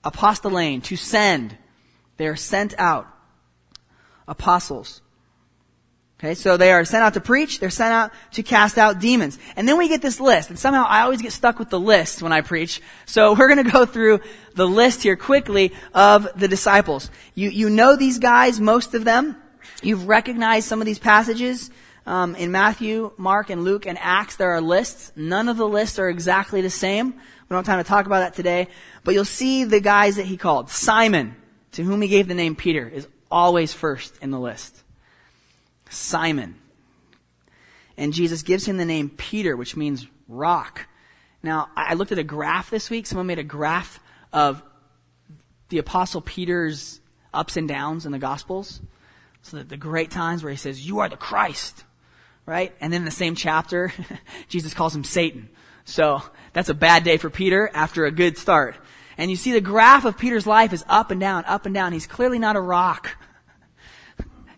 Apostolane, 0.04 0.82
to 0.84 0.96
send. 0.96 1.56
They 2.18 2.26
are 2.26 2.36
sent 2.36 2.74
out. 2.78 3.06
Apostles. 4.28 5.02
Okay, 6.20 6.34
so 6.34 6.58
they 6.58 6.70
are 6.70 6.84
sent 6.84 7.02
out 7.02 7.14
to 7.14 7.20
preach, 7.22 7.60
they're 7.60 7.70
sent 7.70 7.94
out 7.94 8.12
to 8.32 8.42
cast 8.42 8.76
out 8.76 9.00
demons. 9.00 9.38
And 9.56 9.66
then 9.66 9.78
we 9.78 9.88
get 9.88 10.02
this 10.02 10.20
list, 10.20 10.50
and 10.50 10.58
somehow 10.58 10.84
I 10.86 11.00
always 11.00 11.22
get 11.22 11.32
stuck 11.32 11.58
with 11.58 11.70
the 11.70 11.80
list 11.80 12.20
when 12.20 12.30
I 12.30 12.42
preach. 12.42 12.82
So 13.06 13.34
we're 13.38 13.48
gonna 13.48 13.64
go 13.64 13.86
through 13.86 14.20
the 14.54 14.68
list 14.68 15.02
here 15.02 15.16
quickly 15.16 15.72
of 15.94 16.28
the 16.36 16.46
disciples. 16.46 17.10
You, 17.34 17.48
you 17.48 17.70
know 17.70 17.96
these 17.96 18.18
guys, 18.18 18.60
most 18.60 18.92
of 18.92 19.04
them. 19.04 19.34
You've 19.82 20.08
recognized 20.08 20.68
some 20.68 20.82
of 20.82 20.86
these 20.86 20.98
passages. 20.98 21.70
Um, 22.04 22.34
in 22.36 22.52
Matthew, 22.52 23.12
Mark, 23.16 23.48
and 23.48 23.64
Luke, 23.64 23.86
and 23.86 23.96
Acts, 23.98 24.36
there 24.36 24.50
are 24.50 24.60
lists. 24.60 25.12
None 25.16 25.48
of 25.48 25.56
the 25.56 25.68
lists 25.68 25.98
are 25.98 26.10
exactly 26.10 26.60
the 26.60 26.68
same. 26.68 27.12
We 27.12 27.54
don't 27.54 27.58
have 27.58 27.64
time 27.64 27.82
to 27.82 27.88
talk 27.88 28.04
about 28.04 28.20
that 28.20 28.34
today. 28.34 28.68
But 29.04 29.14
you'll 29.14 29.24
see 29.24 29.64
the 29.64 29.80
guys 29.80 30.16
that 30.16 30.26
he 30.26 30.36
called. 30.36 30.68
Simon, 30.68 31.34
to 31.72 31.82
whom 31.82 32.02
he 32.02 32.08
gave 32.08 32.28
the 32.28 32.34
name 32.34 32.56
Peter, 32.56 32.86
is 32.86 33.08
always 33.30 33.72
first 33.72 34.18
in 34.20 34.30
the 34.30 34.40
list. 34.40 34.82
Simon. 35.90 36.54
And 37.96 38.14
Jesus 38.14 38.42
gives 38.42 38.66
him 38.66 38.78
the 38.78 38.86
name 38.86 39.10
Peter, 39.10 39.56
which 39.56 39.76
means 39.76 40.06
rock. 40.26 40.86
Now, 41.42 41.68
I 41.76 41.94
looked 41.94 42.12
at 42.12 42.18
a 42.18 42.24
graph 42.24 42.70
this 42.70 42.88
week. 42.88 43.06
Someone 43.06 43.26
made 43.26 43.38
a 43.38 43.44
graph 43.44 44.00
of 44.32 44.62
the 45.68 45.78
Apostle 45.78 46.22
Peter's 46.22 47.00
ups 47.34 47.56
and 47.56 47.68
downs 47.68 48.06
in 48.06 48.12
the 48.12 48.18
Gospels. 48.18 48.80
So 49.42 49.56
that 49.58 49.68
the 49.68 49.76
great 49.76 50.10
times 50.10 50.42
where 50.42 50.50
he 50.50 50.56
says, 50.56 50.86
You 50.86 51.00
are 51.00 51.08
the 51.08 51.16
Christ, 51.16 51.84
right? 52.46 52.74
And 52.80 52.92
then 52.92 53.02
in 53.02 53.04
the 53.06 53.10
same 53.10 53.34
chapter, 53.34 53.92
Jesus 54.48 54.74
calls 54.74 54.94
him 54.94 55.04
Satan. 55.04 55.48
So 55.84 56.22
that's 56.52 56.68
a 56.68 56.74
bad 56.74 57.04
day 57.04 57.16
for 57.16 57.30
Peter 57.30 57.70
after 57.72 58.04
a 58.04 58.10
good 58.10 58.36
start. 58.36 58.76
And 59.16 59.30
you 59.30 59.36
see 59.36 59.52
the 59.52 59.60
graph 59.60 60.04
of 60.04 60.18
Peter's 60.18 60.46
life 60.46 60.72
is 60.72 60.84
up 60.88 61.10
and 61.10 61.20
down, 61.20 61.44
up 61.46 61.66
and 61.66 61.74
down. 61.74 61.92
He's 61.92 62.06
clearly 62.06 62.38
not 62.38 62.56
a 62.56 62.60
rock. 62.60 63.16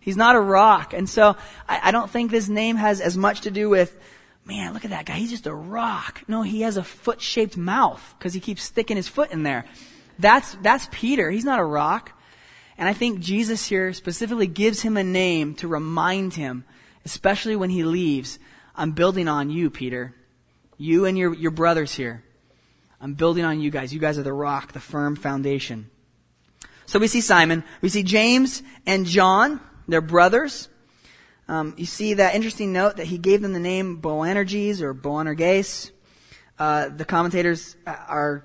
He's 0.03 0.17
not 0.17 0.35
a 0.35 0.39
rock. 0.39 0.93
And 0.93 1.09
so 1.09 1.37
I, 1.67 1.79
I 1.83 1.91
don't 1.91 2.09
think 2.09 2.29
this 2.29 2.49
name 2.49 2.75
has 2.75 2.99
as 2.99 3.15
much 3.15 3.41
to 3.41 3.51
do 3.51 3.69
with, 3.69 3.97
man, 4.43 4.73
look 4.73 4.83
at 4.83 4.91
that 4.91 5.05
guy. 5.05 5.13
He's 5.13 5.31
just 5.31 5.47
a 5.47 5.55
rock. 5.55 6.21
No, 6.27 6.41
he 6.41 6.61
has 6.61 6.75
a 6.75 6.83
foot 6.83 7.21
shaped 7.21 7.55
mouth 7.55 8.15
because 8.17 8.33
he 8.33 8.41
keeps 8.41 8.63
sticking 8.63 8.97
his 8.97 9.07
foot 9.07 9.31
in 9.31 9.43
there. 9.43 9.63
That's, 10.19 10.55
that's 10.61 10.89
Peter. 10.91 11.31
He's 11.31 11.45
not 11.45 11.61
a 11.61 11.63
rock. 11.63 12.11
And 12.77 12.89
I 12.89 12.93
think 12.93 13.21
Jesus 13.21 13.65
here 13.65 13.93
specifically 13.93 14.47
gives 14.47 14.81
him 14.81 14.97
a 14.97 15.05
name 15.05 15.55
to 15.55 15.69
remind 15.69 16.33
him, 16.33 16.65
especially 17.05 17.55
when 17.55 17.69
he 17.69 17.85
leaves, 17.85 18.39
I'm 18.75 18.91
building 18.91 19.29
on 19.29 19.49
you, 19.49 19.69
Peter. 19.69 20.13
You 20.77 21.05
and 21.05 21.17
your, 21.17 21.33
your 21.33 21.51
brothers 21.51 21.93
here. 21.93 22.25
I'm 22.99 23.13
building 23.13 23.45
on 23.45 23.61
you 23.61 23.71
guys. 23.71 23.93
You 23.93 24.01
guys 24.01 24.17
are 24.17 24.23
the 24.23 24.33
rock, 24.33 24.73
the 24.73 24.81
firm 24.81 25.15
foundation. 25.15 25.89
So 26.87 26.99
we 26.99 27.07
see 27.07 27.21
Simon. 27.21 27.63
We 27.79 27.87
see 27.87 28.03
James 28.03 28.63
and 28.85 29.05
John. 29.05 29.61
They're 29.87 30.01
brothers. 30.01 30.69
Um, 31.47 31.73
you 31.77 31.85
see 31.85 32.15
that 32.15 32.35
interesting 32.35 32.71
note 32.71 32.97
that 32.97 33.07
he 33.07 33.17
gave 33.17 33.41
them 33.41 33.53
the 33.53 33.59
name 33.59 34.01
Boanerges 34.01 34.81
or 34.81 34.93
Boanerges. 34.93 35.91
Uh, 36.57 36.89
the 36.89 37.05
commentators 37.05 37.75
are 37.85 38.43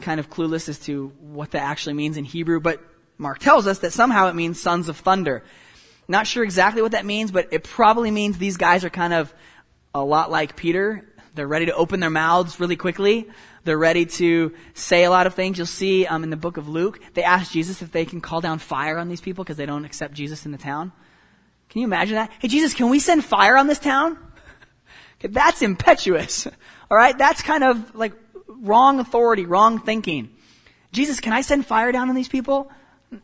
kind 0.00 0.18
of 0.18 0.30
clueless 0.30 0.68
as 0.68 0.78
to 0.80 1.08
what 1.20 1.52
that 1.52 1.62
actually 1.62 1.92
means 1.94 2.16
in 2.16 2.24
Hebrew, 2.24 2.60
but 2.60 2.82
Mark 3.18 3.38
tells 3.38 3.66
us 3.66 3.80
that 3.80 3.92
somehow 3.92 4.28
it 4.28 4.34
means 4.34 4.60
sons 4.60 4.88
of 4.88 4.96
thunder. 4.96 5.44
Not 6.08 6.26
sure 6.26 6.42
exactly 6.42 6.82
what 6.82 6.92
that 6.92 7.06
means, 7.06 7.30
but 7.30 7.48
it 7.52 7.62
probably 7.62 8.10
means 8.10 8.38
these 8.38 8.56
guys 8.56 8.84
are 8.84 8.90
kind 8.90 9.12
of 9.12 9.32
a 9.94 10.02
lot 10.02 10.30
like 10.30 10.56
Peter. 10.56 11.06
They're 11.34 11.46
ready 11.46 11.66
to 11.66 11.74
open 11.74 12.00
their 12.00 12.10
mouths 12.10 12.58
really 12.58 12.76
quickly. 12.76 13.28
They're 13.64 13.78
ready 13.78 14.06
to 14.06 14.54
say 14.74 15.04
a 15.04 15.10
lot 15.10 15.26
of 15.26 15.34
things. 15.34 15.58
You'll 15.58 15.66
see 15.66 16.06
um, 16.06 16.24
in 16.24 16.30
the 16.30 16.36
book 16.36 16.56
of 16.56 16.68
Luke, 16.68 17.00
they 17.14 17.22
ask 17.22 17.52
Jesus 17.52 17.82
if 17.82 17.92
they 17.92 18.04
can 18.04 18.20
call 18.20 18.40
down 18.40 18.58
fire 18.58 18.98
on 18.98 19.08
these 19.08 19.20
people 19.20 19.44
because 19.44 19.56
they 19.56 19.66
don't 19.66 19.84
accept 19.84 20.14
Jesus 20.14 20.46
in 20.46 20.52
the 20.52 20.58
town. 20.58 20.92
Can 21.68 21.80
you 21.80 21.86
imagine 21.86 22.16
that? 22.16 22.30
Hey, 22.38 22.48
Jesus, 22.48 22.74
can 22.74 22.88
we 22.88 22.98
send 22.98 23.24
fire 23.24 23.56
on 23.56 23.66
this 23.66 23.78
town? 23.78 24.18
that's 25.20 25.62
impetuous. 25.62 26.46
All 26.90 26.96
right, 26.96 27.16
that's 27.16 27.42
kind 27.42 27.62
of 27.62 27.94
like 27.94 28.12
wrong 28.48 28.98
authority, 28.98 29.46
wrong 29.46 29.78
thinking. 29.78 30.30
Jesus, 30.92 31.20
can 31.20 31.32
I 31.32 31.42
send 31.42 31.66
fire 31.66 31.92
down 31.92 32.08
on 32.08 32.14
these 32.14 32.28
people? 32.28 32.70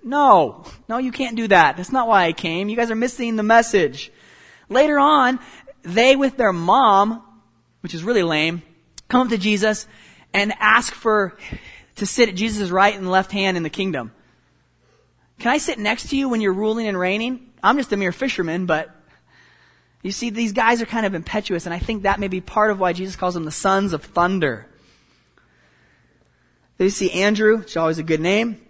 No, 0.04 0.64
no, 0.88 0.98
you 0.98 1.12
can't 1.12 1.36
do 1.36 1.48
that. 1.48 1.76
That's 1.76 1.92
not 1.92 2.08
why 2.08 2.26
I 2.26 2.32
came. 2.32 2.68
You 2.68 2.76
guys 2.76 2.90
are 2.90 2.96
missing 2.96 3.36
the 3.36 3.42
message. 3.42 4.12
Later 4.68 4.98
on, 4.98 5.38
they 5.82 6.16
with 6.16 6.36
their 6.36 6.52
mom, 6.52 7.22
which 7.80 7.94
is 7.94 8.02
really 8.02 8.22
lame, 8.22 8.62
come 9.08 9.22
up 9.22 9.28
to 9.28 9.38
Jesus 9.38 9.86
and 10.36 10.52
ask 10.60 10.92
for 10.92 11.36
to 11.96 12.04
sit 12.04 12.28
at 12.28 12.34
Jesus' 12.34 12.68
right 12.68 12.94
and 12.94 13.10
left 13.10 13.32
hand 13.32 13.56
in 13.56 13.62
the 13.62 13.70
kingdom. 13.70 14.12
Can 15.38 15.50
I 15.50 15.56
sit 15.56 15.78
next 15.78 16.10
to 16.10 16.16
you 16.16 16.28
when 16.28 16.42
you're 16.42 16.52
ruling 16.52 16.86
and 16.86 16.98
reigning? 16.98 17.50
I'm 17.62 17.78
just 17.78 17.92
a 17.92 17.96
mere 17.96 18.12
fisherman, 18.12 18.66
but 18.66 18.94
you 20.02 20.12
see, 20.12 20.28
these 20.28 20.52
guys 20.52 20.82
are 20.82 20.86
kind 20.86 21.06
of 21.06 21.14
impetuous, 21.14 21.64
and 21.64 21.74
I 21.74 21.78
think 21.78 22.02
that 22.02 22.20
may 22.20 22.28
be 22.28 22.42
part 22.42 22.70
of 22.70 22.78
why 22.78 22.92
Jesus 22.92 23.16
calls 23.16 23.32
them 23.32 23.44
the 23.44 23.50
sons 23.50 23.94
of 23.94 24.04
thunder. 24.04 24.66
You 26.78 26.90
see 26.90 27.10
Andrew, 27.12 27.58
which 27.58 27.70
is 27.70 27.76
always 27.78 27.98
a 27.98 28.02
good 28.02 28.20
name. 28.20 28.60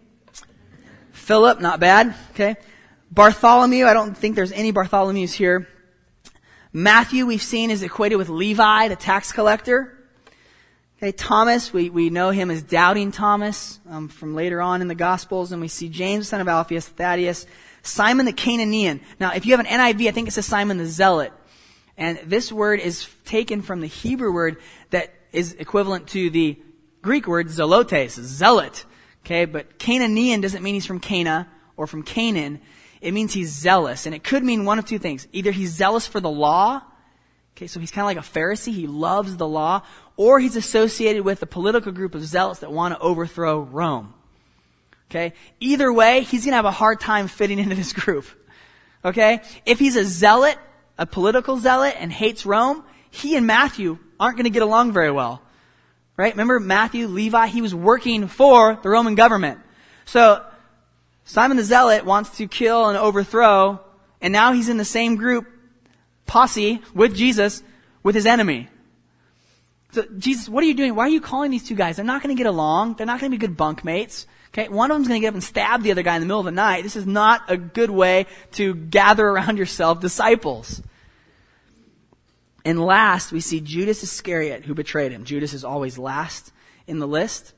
Philip, 1.10 1.60
not 1.60 1.80
bad, 1.80 2.14
okay. 2.30 2.56
Bartholomew, 3.10 3.86
I 3.86 3.92
don't 3.92 4.16
think 4.16 4.36
there's 4.36 4.52
any 4.52 4.72
Bartholomews 4.72 5.32
here. 5.32 5.66
Matthew, 6.72 7.26
we've 7.26 7.42
seen, 7.42 7.72
is 7.72 7.82
equated 7.82 8.18
with 8.18 8.28
Levi, 8.28 8.86
the 8.86 8.96
tax 8.96 9.32
collector. 9.32 9.95
Okay, 10.98 11.12
Thomas, 11.12 11.74
we, 11.74 11.90
we 11.90 12.08
know 12.08 12.30
him 12.30 12.50
as 12.50 12.62
doubting 12.62 13.12
Thomas 13.12 13.80
um, 13.86 14.08
from 14.08 14.34
later 14.34 14.62
on 14.62 14.80
in 14.80 14.88
the 14.88 14.94
Gospels, 14.94 15.52
and 15.52 15.60
we 15.60 15.68
see 15.68 15.90
James, 15.90 16.26
son 16.26 16.40
of 16.40 16.48
Alphaeus, 16.48 16.88
Thaddeus, 16.88 17.44
Simon 17.82 18.24
the 18.24 18.32
Cananaean. 18.32 19.00
Now, 19.20 19.34
if 19.34 19.44
you 19.44 19.54
have 19.54 19.60
an 19.60 19.66
NIV, 19.66 20.08
I 20.08 20.10
think 20.12 20.26
it 20.26 20.30
says 20.30 20.46
Simon 20.46 20.78
the 20.78 20.86
Zealot. 20.86 21.34
And 21.98 22.18
this 22.24 22.50
word 22.50 22.80
is 22.80 23.06
taken 23.26 23.60
from 23.60 23.82
the 23.82 23.86
Hebrew 23.86 24.32
word 24.32 24.56
that 24.88 25.12
is 25.32 25.52
equivalent 25.52 26.08
to 26.08 26.30
the 26.30 26.58
Greek 27.02 27.26
word 27.26 27.48
zelotes, 27.48 28.18
zealot. 28.18 28.86
Okay, 29.26 29.44
but 29.44 29.78
Cananaean 29.78 30.40
doesn't 30.40 30.62
mean 30.62 30.72
he's 30.72 30.86
from 30.86 31.00
Cana 31.00 31.46
or 31.76 31.86
from 31.86 32.04
Canaan. 32.04 32.62
It 33.02 33.12
means 33.12 33.34
he's 33.34 33.50
zealous. 33.50 34.06
And 34.06 34.14
it 34.14 34.24
could 34.24 34.42
mean 34.42 34.64
one 34.64 34.78
of 34.78 34.86
two 34.86 34.98
things. 34.98 35.28
Either 35.32 35.50
he's 35.50 35.72
zealous 35.72 36.06
for 36.06 36.20
the 36.20 36.30
law, 36.30 36.80
Okay, 37.56 37.66
so 37.66 37.80
he's 37.80 37.90
kind 37.90 38.02
of 38.02 38.06
like 38.06 38.18
a 38.18 38.38
Pharisee. 38.38 38.74
He 38.74 38.86
loves 38.86 39.38
the 39.38 39.48
law. 39.48 39.80
Or 40.18 40.38
he's 40.38 40.56
associated 40.56 41.22
with 41.24 41.42
a 41.42 41.46
political 41.46 41.90
group 41.90 42.14
of 42.14 42.22
zealots 42.22 42.60
that 42.60 42.70
want 42.70 42.94
to 42.94 43.00
overthrow 43.00 43.60
Rome. 43.60 44.12
Okay? 45.10 45.32
Either 45.58 45.90
way, 45.90 46.20
he's 46.20 46.44
going 46.44 46.52
to 46.52 46.56
have 46.56 46.66
a 46.66 46.70
hard 46.70 47.00
time 47.00 47.28
fitting 47.28 47.58
into 47.58 47.74
this 47.74 47.94
group. 47.94 48.26
Okay? 49.02 49.40
If 49.64 49.78
he's 49.78 49.96
a 49.96 50.04
zealot, 50.04 50.58
a 50.98 51.06
political 51.06 51.56
zealot, 51.56 51.94
and 51.98 52.12
hates 52.12 52.44
Rome, 52.44 52.84
he 53.10 53.36
and 53.36 53.46
Matthew 53.46 53.98
aren't 54.20 54.36
going 54.36 54.44
to 54.44 54.50
get 54.50 54.62
along 54.62 54.92
very 54.92 55.10
well. 55.10 55.40
Right? 56.18 56.34
Remember 56.34 56.60
Matthew, 56.60 57.06
Levi, 57.06 57.46
he 57.46 57.62
was 57.62 57.74
working 57.74 58.28
for 58.28 58.78
the 58.82 58.90
Roman 58.90 59.14
government. 59.14 59.60
So, 60.04 60.44
Simon 61.24 61.56
the 61.56 61.64
Zealot 61.64 62.04
wants 62.04 62.36
to 62.36 62.48
kill 62.48 62.88
and 62.88 62.98
overthrow, 62.98 63.80
and 64.20 64.32
now 64.32 64.52
he's 64.52 64.68
in 64.68 64.76
the 64.76 64.84
same 64.84 65.16
group 65.16 65.46
posse 66.26 66.82
with 66.94 67.14
Jesus 67.14 67.62
with 68.02 68.14
his 68.14 68.26
enemy. 68.26 68.68
So, 69.92 70.04
Jesus, 70.18 70.48
what 70.48 70.62
are 70.62 70.66
you 70.66 70.74
doing? 70.74 70.94
Why 70.94 71.04
are 71.04 71.10
you 71.10 71.20
calling 71.20 71.50
these 71.50 71.66
two 71.66 71.74
guys? 71.74 71.96
They're 71.96 72.04
not 72.04 72.22
going 72.22 72.34
to 72.34 72.38
get 72.38 72.48
along. 72.48 72.94
They're 72.94 73.06
not 73.06 73.20
going 73.20 73.30
to 73.32 73.38
be 73.38 73.46
good 73.46 73.56
bunkmates. 73.56 74.26
Okay, 74.48 74.68
one 74.68 74.90
of 74.90 74.96
them's 74.96 75.08
going 75.08 75.20
to 75.20 75.24
get 75.24 75.28
up 75.28 75.34
and 75.34 75.44
stab 75.44 75.82
the 75.82 75.90
other 75.90 76.02
guy 76.02 76.16
in 76.16 76.20
the 76.20 76.26
middle 76.26 76.40
of 76.40 76.46
the 76.46 76.50
night. 76.50 76.82
This 76.82 76.96
is 76.96 77.06
not 77.06 77.42
a 77.48 77.56
good 77.56 77.90
way 77.90 78.26
to 78.52 78.74
gather 78.74 79.26
around 79.26 79.58
yourself 79.58 80.00
disciples. 80.00 80.82
And 82.64 82.84
last, 82.84 83.32
we 83.32 83.40
see 83.40 83.60
Judas 83.60 84.02
Iscariot 84.02 84.64
who 84.64 84.74
betrayed 84.74 85.12
him. 85.12 85.24
Judas 85.24 85.54
is 85.54 85.62
always 85.62 85.98
last 85.98 86.52
in 86.86 86.98
the 86.98 87.06
list. 87.06 87.52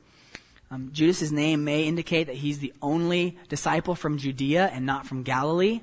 Um, 0.71 0.91
Judas's 0.93 1.33
name 1.33 1.65
may 1.65 1.85
indicate 1.85 2.25
that 2.25 2.37
he's 2.37 2.59
the 2.59 2.75
only 2.83 3.39
disciple 3.49 3.95
from 3.95 4.19
Judea 4.19 4.67
and 4.73 4.85
not 4.85 5.07
from 5.07 5.23
Galilee. 5.23 5.81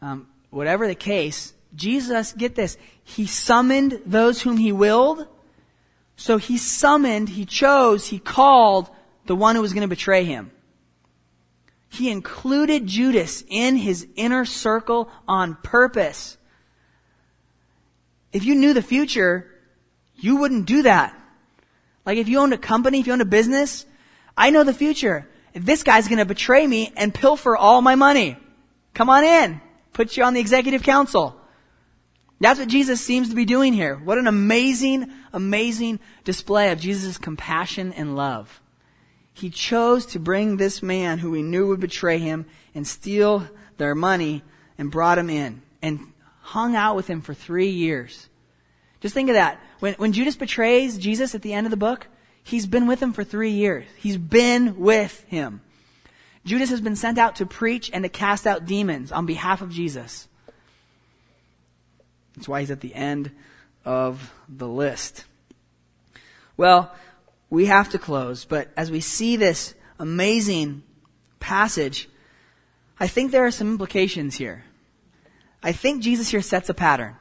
Um, 0.00 0.28
whatever 0.50 0.86
the 0.86 0.94
case, 0.94 1.52
Jesus, 1.74 2.32
get 2.32 2.54
this, 2.54 2.76
he 3.02 3.26
summoned 3.26 4.00
those 4.06 4.42
whom 4.42 4.56
he 4.56 4.72
willed. 4.72 5.26
So 6.16 6.36
he 6.38 6.58
summoned, 6.58 7.28
he 7.28 7.44
chose, 7.44 8.08
he 8.08 8.18
called 8.18 8.90
the 9.26 9.36
one 9.36 9.54
who 9.54 9.62
was 9.62 9.72
going 9.72 9.82
to 9.82 9.88
betray 9.88 10.24
him. 10.24 10.50
He 11.90 12.10
included 12.10 12.86
Judas 12.86 13.44
in 13.48 13.76
his 13.76 14.06
inner 14.16 14.44
circle 14.44 15.10
on 15.26 15.56
purpose. 15.62 16.36
If 18.32 18.44
you 18.44 18.54
knew 18.54 18.74
the 18.74 18.82
future, 18.82 19.50
you 20.16 20.36
wouldn't 20.36 20.66
do 20.66 20.82
that. 20.82 21.18
Like 22.04 22.18
if 22.18 22.28
you 22.28 22.40
owned 22.40 22.52
a 22.52 22.58
company, 22.58 23.00
if 23.00 23.06
you 23.06 23.12
owned 23.12 23.22
a 23.22 23.26
business, 23.26 23.86
I 24.36 24.50
know 24.50 24.64
the 24.64 24.74
future. 24.74 25.28
This 25.54 25.82
guy's 25.82 26.08
gonna 26.08 26.24
betray 26.24 26.66
me 26.66 26.92
and 26.96 27.14
pilfer 27.14 27.56
all 27.56 27.80
my 27.80 27.94
money, 27.94 28.36
come 28.94 29.08
on 29.10 29.24
in. 29.24 29.60
Put 29.92 30.16
you 30.16 30.24
on 30.24 30.34
the 30.34 30.40
executive 30.40 30.82
council. 30.82 31.37
That's 32.40 32.60
what 32.60 32.68
Jesus 32.68 33.00
seems 33.00 33.30
to 33.30 33.34
be 33.34 33.44
doing 33.44 33.72
here. 33.72 33.96
What 33.96 34.18
an 34.18 34.26
amazing, 34.26 35.12
amazing 35.32 35.98
display 36.24 36.70
of 36.70 36.80
Jesus' 36.80 37.18
compassion 37.18 37.92
and 37.92 38.16
love. 38.16 38.60
He 39.32 39.50
chose 39.50 40.06
to 40.06 40.20
bring 40.20 40.56
this 40.56 40.82
man 40.82 41.18
who 41.18 41.32
he 41.32 41.42
knew 41.42 41.68
would 41.68 41.80
betray 41.80 42.18
him 42.18 42.46
and 42.74 42.86
steal 42.86 43.48
their 43.76 43.94
money 43.94 44.42
and 44.76 44.90
brought 44.90 45.18
him 45.18 45.30
in 45.30 45.62
and 45.82 46.00
hung 46.40 46.74
out 46.74 46.96
with 46.96 47.08
him 47.08 47.20
for 47.20 47.34
three 47.34 47.70
years. 47.70 48.28
Just 49.00 49.14
think 49.14 49.28
of 49.28 49.34
that. 49.34 49.60
When, 49.80 49.94
when 49.94 50.12
Judas 50.12 50.36
betrays 50.36 50.98
Jesus 50.98 51.34
at 51.34 51.42
the 51.42 51.52
end 51.52 51.66
of 51.66 51.70
the 51.70 51.76
book, 51.76 52.08
he's 52.42 52.66
been 52.66 52.86
with 52.86 53.02
him 53.02 53.12
for 53.12 53.24
three 53.24 53.50
years. 53.50 53.86
He's 53.96 54.16
been 54.16 54.78
with 54.78 55.24
him. 55.28 55.60
Judas 56.44 56.70
has 56.70 56.80
been 56.80 56.96
sent 56.96 57.18
out 57.18 57.36
to 57.36 57.46
preach 57.46 57.90
and 57.92 58.04
to 58.04 58.08
cast 58.08 58.46
out 58.46 58.64
demons 58.64 59.12
on 59.12 59.26
behalf 59.26 59.60
of 59.60 59.70
Jesus. 59.70 60.28
That's 62.38 62.48
why 62.48 62.60
he's 62.60 62.70
at 62.70 62.80
the 62.80 62.94
end 62.94 63.32
of 63.84 64.32
the 64.48 64.68
list. 64.68 65.24
Well, 66.56 66.94
we 67.50 67.66
have 67.66 67.88
to 67.90 67.98
close, 67.98 68.44
but 68.44 68.68
as 68.76 68.92
we 68.92 69.00
see 69.00 69.34
this 69.34 69.74
amazing 69.98 70.84
passage, 71.40 72.08
I 73.00 73.08
think 73.08 73.32
there 73.32 73.44
are 73.44 73.50
some 73.50 73.72
implications 73.72 74.36
here. 74.36 74.62
I 75.64 75.72
think 75.72 76.00
Jesus 76.00 76.28
here 76.28 76.40
sets 76.40 76.68
a 76.68 76.74
pattern. 76.74 77.16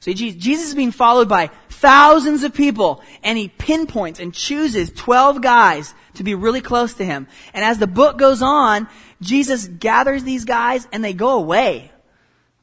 So 0.00 0.14
Jesus 0.14 0.68
is 0.68 0.74
being 0.74 0.92
followed 0.92 1.28
by 1.28 1.50
thousands 1.68 2.42
of 2.42 2.54
people, 2.54 3.02
and 3.22 3.36
he 3.36 3.48
pinpoints 3.48 4.18
and 4.18 4.32
chooses 4.32 4.90
12 4.92 5.42
guys 5.42 5.94
to 6.14 6.24
be 6.24 6.34
really 6.34 6.62
close 6.62 6.94
to 6.94 7.04
him. 7.04 7.26
And 7.52 7.62
as 7.62 7.78
the 7.78 7.86
book 7.86 8.16
goes 8.16 8.40
on, 8.40 8.88
Jesus 9.20 9.68
gathers 9.68 10.24
these 10.24 10.46
guys 10.46 10.88
and 10.90 11.04
they 11.04 11.12
go 11.12 11.32
away. 11.32 11.90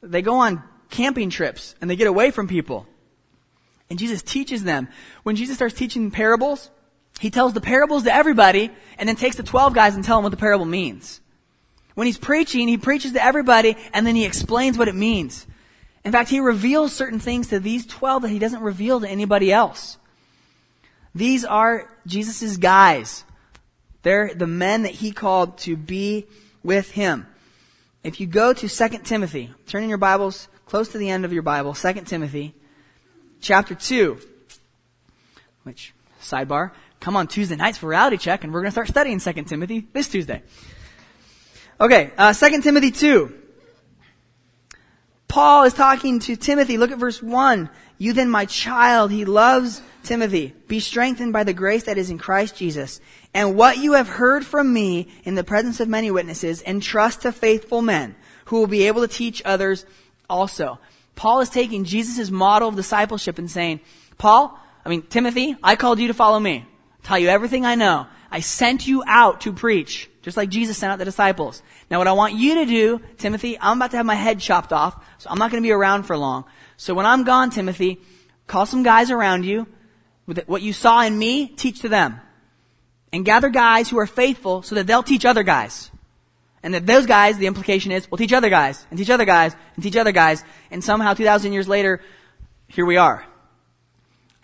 They 0.02 0.22
go 0.22 0.34
on 0.34 0.64
camping 0.92 1.30
trips 1.30 1.74
and 1.80 1.90
they 1.90 1.96
get 1.96 2.06
away 2.06 2.30
from 2.30 2.46
people. 2.46 2.86
And 3.90 3.98
Jesus 3.98 4.22
teaches 4.22 4.62
them. 4.62 4.88
When 5.24 5.34
Jesus 5.34 5.56
starts 5.56 5.74
teaching 5.74 6.12
parables, 6.12 6.70
he 7.18 7.30
tells 7.30 7.52
the 7.52 7.60
parables 7.60 8.04
to 8.04 8.14
everybody 8.14 8.70
and 8.96 9.08
then 9.08 9.16
takes 9.16 9.36
the 9.36 9.42
12 9.42 9.74
guys 9.74 9.96
and 9.96 10.04
tell 10.04 10.18
them 10.18 10.22
what 10.22 10.30
the 10.30 10.36
parable 10.36 10.64
means. 10.64 11.20
When 11.94 12.06
he's 12.06 12.18
preaching, 12.18 12.68
he 12.68 12.78
preaches 12.78 13.12
to 13.12 13.24
everybody 13.24 13.76
and 13.92 14.06
then 14.06 14.14
he 14.14 14.24
explains 14.24 14.78
what 14.78 14.88
it 14.88 14.94
means. 14.94 15.46
In 16.04 16.12
fact, 16.12 16.30
he 16.30 16.40
reveals 16.40 16.92
certain 16.92 17.18
things 17.18 17.48
to 17.48 17.60
these 17.60 17.86
12 17.86 18.22
that 18.22 18.28
he 18.28 18.38
doesn't 18.38 18.62
reveal 18.62 19.00
to 19.00 19.08
anybody 19.08 19.52
else. 19.52 19.98
These 21.14 21.44
are 21.44 21.90
Jesus' 22.06 22.56
guys. 22.56 23.24
They're 24.02 24.34
the 24.34 24.46
men 24.46 24.82
that 24.82 24.92
he 24.92 25.12
called 25.12 25.58
to 25.58 25.76
be 25.76 26.26
with 26.62 26.92
him. 26.92 27.26
If 28.02 28.20
you 28.20 28.26
go 28.26 28.52
to 28.52 28.68
2 28.68 28.88
Timothy, 29.04 29.52
turn 29.66 29.84
in 29.84 29.88
your 29.88 29.98
Bibles 29.98 30.48
close 30.72 30.88
to 30.88 30.96
the 30.96 31.10
end 31.10 31.26
of 31.26 31.34
your 31.34 31.42
Bible, 31.42 31.74
2 31.74 31.92
Timothy, 32.06 32.54
chapter 33.42 33.74
2, 33.74 34.16
which, 35.64 35.92
sidebar, 36.18 36.70
come 36.98 37.14
on 37.14 37.26
Tuesday 37.26 37.56
nights 37.56 37.76
for 37.76 37.88
reality 37.88 38.16
check 38.16 38.42
and 38.42 38.54
we're 38.54 38.60
going 38.60 38.68
to 38.68 38.72
start 38.72 38.88
studying 38.88 39.20
2 39.20 39.32
Timothy 39.42 39.86
this 39.92 40.08
Tuesday. 40.08 40.42
Okay, 41.78 42.10
uh, 42.16 42.32
2 42.32 42.62
Timothy 42.62 42.90
2. 42.90 43.34
Paul 45.28 45.64
is 45.64 45.74
talking 45.74 46.20
to 46.20 46.36
Timothy. 46.36 46.78
Look 46.78 46.90
at 46.90 46.96
verse 46.96 47.22
1. 47.22 47.68
You 47.98 48.14
then, 48.14 48.30
my 48.30 48.46
child, 48.46 49.10
he 49.10 49.26
loves 49.26 49.82
Timothy. 50.04 50.54
Be 50.68 50.80
strengthened 50.80 51.34
by 51.34 51.44
the 51.44 51.52
grace 51.52 51.84
that 51.84 51.98
is 51.98 52.08
in 52.08 52.16
Christ 52.16 52.56
Jesus. 52.56 52.98
And 53.34 53.56
what 53.56 53.76
you 53.76 53.92
have 53.92 54.08
heard 54.08 54.46
from 54.46 54.72
me 54.72 55.08
in 55.24 55.34
the 55.34 55.44
presence 55.44 55.80
of 55.80 55.88
many 55.88 56.10
witnesses, 56.10 56.62
entrust 56.62 57.20
to 57.22 57.32
faithful 57.32 57.82
men 57.82 58.14
who 58.46 58.56
will 58.58 58.66
be 58.66 58.86
able 58.86 59.02
to 59.02 59.14
teach 59.14 59.42
others 59.44 59.84
also. 60.32 60.78
Paul 61.14 61.40
is 61.40 61.50
taking 61.50 61.84
Jesus' 61.84 62.30
model 62.30 62.68
of 62.68 62.76
discipleship 62.76 63.38
and 63.38 63.50
saying, 63.50 63.80
Paul, 64.18 64.58
I 64.84 64.88
mean, 64.88 65.02
Timothy, 65.02 65.56
I 65.62 65.76
called 65.76 65.98
you 65.98 66.08
to 66.08 66.14
follow 66.14 66.40
me. 66.40 66.66
Tell 67.02 67.18
you 67.18 67.28
everything 67.28 67.66
I 67.66 67.74
know. 67.74 68.06
I 68.30 68.40
sent 68.40 68.86
you 68.86 69.04
out 69.06 69.42
to 69.42 69.52
preach, 69.52 70.08
just 70.22 70.38
like 70.38 70.48
Jesus 70.48 70.78
sent 70.78 70.90
out 70.90 70.98
the 70.98 71.04
disciples. 71.04 71.62
Now 71.90 71.98
what 71.98 72.08
I 72.08 72.12
want 72.12 72.34
you 72.34 72.54
to 72.56 72.64
do, 72.64 73.00
Timothy, 73.18 73.58
I'm 73.60 73.76
about 73.76 73.90
to 73.90 73.98
have 73.98 74.06
my 74.06 74.14
head 74.14 74.40
chopped 74.40 74.72
off, 74.72 75.04
so 75.18 75.28
I'm 75.28 75.38
not 75.38 75.50
going 75.50 75.62
to 75.62 75.66
be 75.66 75.72
around 75.72 76.04
for 76.04 76.16
long. 76.16 76.44
So 76.78 76.94
when 76.94 77.04
I'm 77.04 77.24
gone, 77.24 77.50
Timothy, 77.50 78.00
call 78.46 78.64
some 78.64 78.82
guys 78.82 79.10
around 79.10 79.44
you. 79.44 79.66
What 80.46 80.62
you 80.62 80.72
saw 80.72 81.02
in 81.02 81.18
me, 81.18 81.48
teach 81.48 81.80
to 81.80 81.90
them. 81.90 82.20
And 83.12 83.24
gather 83.24 83.50
guys 83.50 83.90
who 83.90 83.98
are 83.98 84.06
faithful 84.06 84.62
so 84.62 84.76
that 84.76 84.86
they'll 84.86 85.02
teach 85.02 85.26
other 85.26 85.42
guys. 85.42 85.90
And 86.62 86.74
that 86.74 86.86
those 86.86 87.06
guys, 87.06 87.38
the 87.38 87.46
implication 87.46 87.90
is, 87.90 88.10
will 88.10 88.18
teach 88.18 88.32
other 88.32 88.50
guys, 88.50 88.86
and 88.90 88.98
teach 88.98 89.10
other 89.10 89.24
guys, 89.24 89.54
and 89.74 89.82
teach 89.82 89.96
other 89.96 90.12
guys, 90.12 90.44
and 90.70 90.82
somehow 90.82 91.14
2,000 91.14 91.52
years 91.52 91.68
later, 91.68 92.00
here 92.68 92.86
we 92.86 92.96
are. 92.96 93.24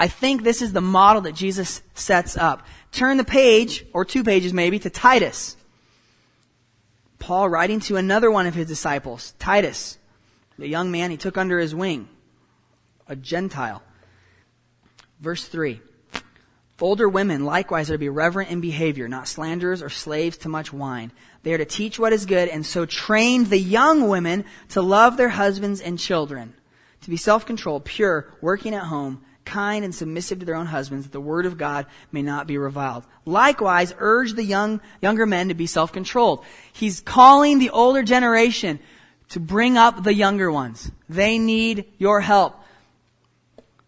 I 0.00 0.08
think 0.08 0.42
this 0.42 0.62
is 0.62 0.72
the 0.72 0.80
model 0.80 1.22
that 1.22 1.34
Jesus 1.34 1.82
sets 1.94 2.36
up. 2.36 2.66
Turn 2.92 3.16
the 3.16 3.24
page, 3.24 3.84
or 3.92 4.04
two 4.04 4.24
pages 4.24 4.52
maybe, 4.52 4.78
to 4.80 4.90
Titus. 4.90 5.56
Paul 7.18 7.48
writing 7.48 7.80
to 7.80 7.96
another 7.96 8.30
one 8.30 8.46
of 8.46 8.54
his 8.54 8.66
disciples, 8.66 9.34
Titus, 9.38 9.98
the 10.58 10.68
young 10.68 10.90
man 10.90 11.10
he 11.10 11.16
took 11.16 11.36
under 11.36 11.58
his 11.58 11.74
wing, 11.74 12.08
a 13.06 13.16
Gentile. 13.16 13.82
Verse 15.20 15.44
3. 15.44 15.80
Older 16.80 17.08
women 17.08 17.44
likewise 17.44 17.90
are 17.90 17.94
to 17.94 17.98
be 17.98 18.08
reverent 18.08 18.50
in 18.50 18.60
behavior, 18.60 19.08
not 19.08 19.26
slanderers 19.26 19.82
or 19.82 19.88
slaves 19.88 20.36
to 20.38 20.48
much 20.48 20.72
wine. 20.72 21.10
They 21.42 21.52
are 21.54 21.58
to 21.58 21.64
teach 21.64 21.98
what 21.98 22.12
is 22.12 22.26
good 22.26 22.48
and 22.48 22.66
so 22.66 22.84
train 22.84 23.44
the 23.44 23.58
young 23.58 24.08
women 24.08 24.44
to 24.70 24.82
love 24.82 25.16
their 25.16 25.28
husbands 25.28 25.80
and 25.80 25.98
children, 25.98 26.54
to 27.02 27.10
be 27.10 27.16
self-controlled, 27.16 27.84
pure, 27.84 28.32
working 28.40 28.74
at 28.74 28.84
home, 28.84 29.22
kind 29.44 29.84
and 29.84 29.94
submissive 29.94 30.40
to 30.40 30.44
their 30.44 30.54
own 30.54 30.66
husbands, 30.66 31.06
that 31.06 31.12
the 31.12 31.20
word 31.20 31.46
of 31.46 31.56
God 31.56 31.86
may 32.12 32.22
not 32.22 32.46
be 32.46 32.58
reviled. 32.58 33.04
Likewise, 33.24 33.94
urge 33.98 34.34
the 34.34 34.44
young, 34.44 34.80
younger 35.00 35.26
men 35.26 35.48
to 35.48 35.54
be 35.54 35.66
self-controlled. 35.66 36.44
He's 36.72 37.00
calling 37.00 37.58
the 37.58 37.70
older 37.70 38.02
generation 38.02 38.78
to 39.30 39.40
bring 39.40 39.78
up 39.78 40.04
the 40.04 40.14
younger 40.14 40.50
ones. 40.50 40.90
They 41.08 41.38
need 41.38 41.86
your 41.98 42.20
help. 42.20 42.56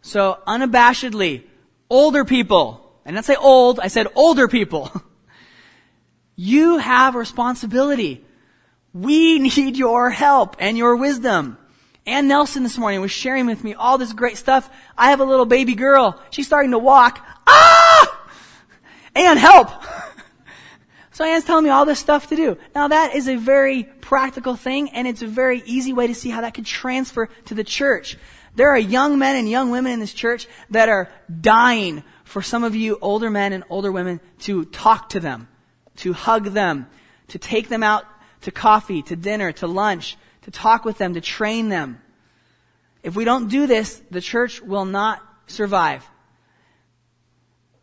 So 0.02 0.38
unabashedly, 0.46 1.44
older 1.90 2.24
people, 2.24 2.94
and 3.04 3.14
not 3.14 3.24
say 3.24 3.36
old, 3.36 3.80
I 3.80 3.88
said 3.88 4.06
older 4.14 4.48
people. 4.48 4.90
You 6.42 6.78
have 6.78 7.16
responsibility. 7.16 8.24
We 8.94 9.38
need 9.56 9.76
your 9.76 10.08
help 10.08 10.56
and 10.58 10.78
your 10.78 10.96
wisdom. 10.96 11.58
Ann 12.06 12.28
Nelson 12.28 12.62
this 12.62 12.78
morning 12.78 13.02
was 13.02 13.10
sharing 13.10 13.44
with 13.44 13.62
me 13.62 13.74
all 13.74 13.98
this 13.98 14.14
great 14.14 14.38
stuff. 14.38 14.70
I 14.96 15.10
have 15.10 15.20
a 15.20 15.24
little 15.24 15.44
baby 15.44 15.74
girl. 15.74 16.18
She's 16.30 16.46
starting 16.46 16.70
to 16.70 16.78
walk. 16.78 17.22
Ah! 17.46 18.30
Ann, 19.14 19.36
help! 19.36 19.68
so 21.10 21.26
Ann's 21.26 21.44
telling 21.44 21.64
me 21.64 21.68
all 21.68 21.84
this 21.84 21.98
stuff 21.98 22.28
to 22.28 22.36
do. 22.36 22.56
Now 22.74 22.88
that 22.88 23.14
is 23.14 23.28
a 23.28 23.36
very 23.36 23.84
practical 23.84 24.56
thing 24.56 24.88
and 24.92 25.06
it's 25.06 25.20
a 25.20 25.26
very 25.26 25.62
easy 25.66 25.92
way 25.92 26.06
to 26.06 26.14
see 26.14 26.30
how 26.30 26.40
that 26.40 26.54
could 26.54 26.64
transfer 26.64 27.28
to 27.44 27.54
the 27.54 27.64
church. 27.64 28.16
There 28.54 28.70
are 28.70 28.78
young 28.78 29.18
men 29.18 29.36
and 29.36 29.46
young 29.46 29.70
women 29.70 29.92
in 29.92 30.00
this 30.00 30.14
church 30.14 30.48
that 30.70 30.88
are 30.88 31.10
dying 31.38 32.02
for 32.24 32.40
some 32.40 32.64
of 32.64 32.74
you 32.74 32.96
older 33.02 33.28
men 33.28 33.52
and 33.52 33.62
older 33.68 33.92
women 33.92 34.20
to 34.38 34.64
talk 34.64 35.10
to 35.10 35.20
them, 35.20 35.46
to 36.00 36.12
hug 36.12 36.46
them, 36.46 36.86
to 37.28 37.38
take 37.38 37.68
them 37.68 37.82
out 37.82 38.04
to 38.42 38.50
coffee, 38.50 39.02
to 39.02 39.16
dinner, 39.16 39.52
to 39.52 39.66
lunch, 39.66 40.16
to 40.42 40.50
talk 40.50 40.84
with 40.84 40.98
them, 40.98 41.14
to 41.14 41.20
train 41.20 41.68
them. 41.68 42.00
If 43.02 43.14
we 43.14 43.24
don't 43.24 43.48
do 43.48 43.66
this, 43.66 44.02
the 44.10 44.20
church 44.20 44.60
will 44.60 44.84
not 44.84 45.22
survive. 45.46 46.08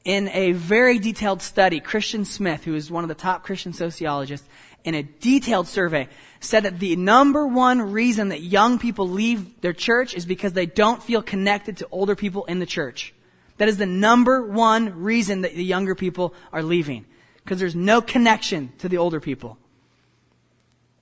In 0.03 0.29
a 0.29 0.53
very 0.53 0.99
detailed 0.99 1.41
study, 1.41 1.79
Christian 1.79 2.23
Smith, 2.23 2.63
who 2.63 2.75
is 2.75 2.89
one 2.89 3.03
of 3.03 3.07
the 3.07 3.15
top 3.15 3.43
Christian 3.43 3.73
sociologists, 3.73 4.47
in 4.83 4.95
a 4.95 5.03
detailed 5.03 5.67
survey, 5.67 6.07
said 6.39 6.63
that 6.63 6.79
the 6.79 6.95
number 6.95 7.45
one 7.45 7.91
reason 7.91 8.29
that 8.29 8.41
young 8.41 8.79
people 8.79 9.09
leave 9.09 9.59
their 9.61 9.73
church 9.73 10.15
is 10.15 10.25
because 10.25 10.53
they 10.53 10.65
don't 10.65 11.03
feel 11.03 11.21
connected 11.21 11.77
to 11.77 11.87
older 11.91 12.15
people 12.15 12.45
in 12.45 12.59
the 12.59 12.65
church. 12.65 13.13
That 13.57 13.67
is 13.67 13.77
the 13.77 13.85
number 13.85 14.43
one 14.43 15.03
reason 15.03 15.41
that 15.41 15.55
the 15.55 15.63
younger 15.63 15.93
people 15.93 16.33
are 16.53 16.63
leaving. 16.63 17.05
Because 17.47 17.61
there's 17.61 17.77
no 17.77 18.01
connection 18.01 18.73
to 18.79 18.89
the 18.89 18.97
older 18.97 19.21
people. 19.21 19.57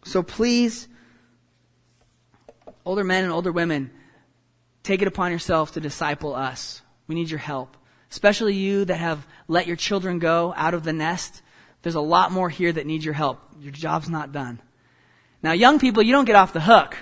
So 0.03 0.21
please 0.21 0.87
older 2.85 3.03
men 3.03 3.23
and 3.23 3.33
older 3.33 3.51
women, 3.51 3.89
take 4.83 5.01
it 5.01 5.07
upon 5.07 5.31
yourself 5.31 5.71
to 5.71 5.81
disciple 5.81 6.35
us. 6.35 6.83
We 7.07 7.15
need 7.15 7.31
your 7.31 7.39
help. 7.39 7.75
Especially 8.11 8.53
you 8.53 8.85
that 8.85 8.97
have 8.97 9.25
let 9.47 9.65
your 9.65 9.75
children 9.75 10.19
go 10.19 10.53
out 10.55 10.75
of 10.75 10.83
the 10.83 10.93
nest. 10.93 11.41
There's 11.81 11.95
a 11.95 11.99
lot 11.99 12.31
more 12.31 12.51
here 12.51 12.71
that 12.71 12.85
need 12.85 13.03
your 13.03 13.15
help. 13.15 13.39
Your 13.59 13.71
job's 13.71 14.07
not 14.07 14.31
done. 14.31 14.61
Now, 15.41 15.53
young 15.53 15.79
people, 15.79 16.03
you 16.03 16.11
don't 16.11 16.25
get 16.25 16.35
off 16.35 16.53
the 16.53 16.61
hook. 16.61 16.95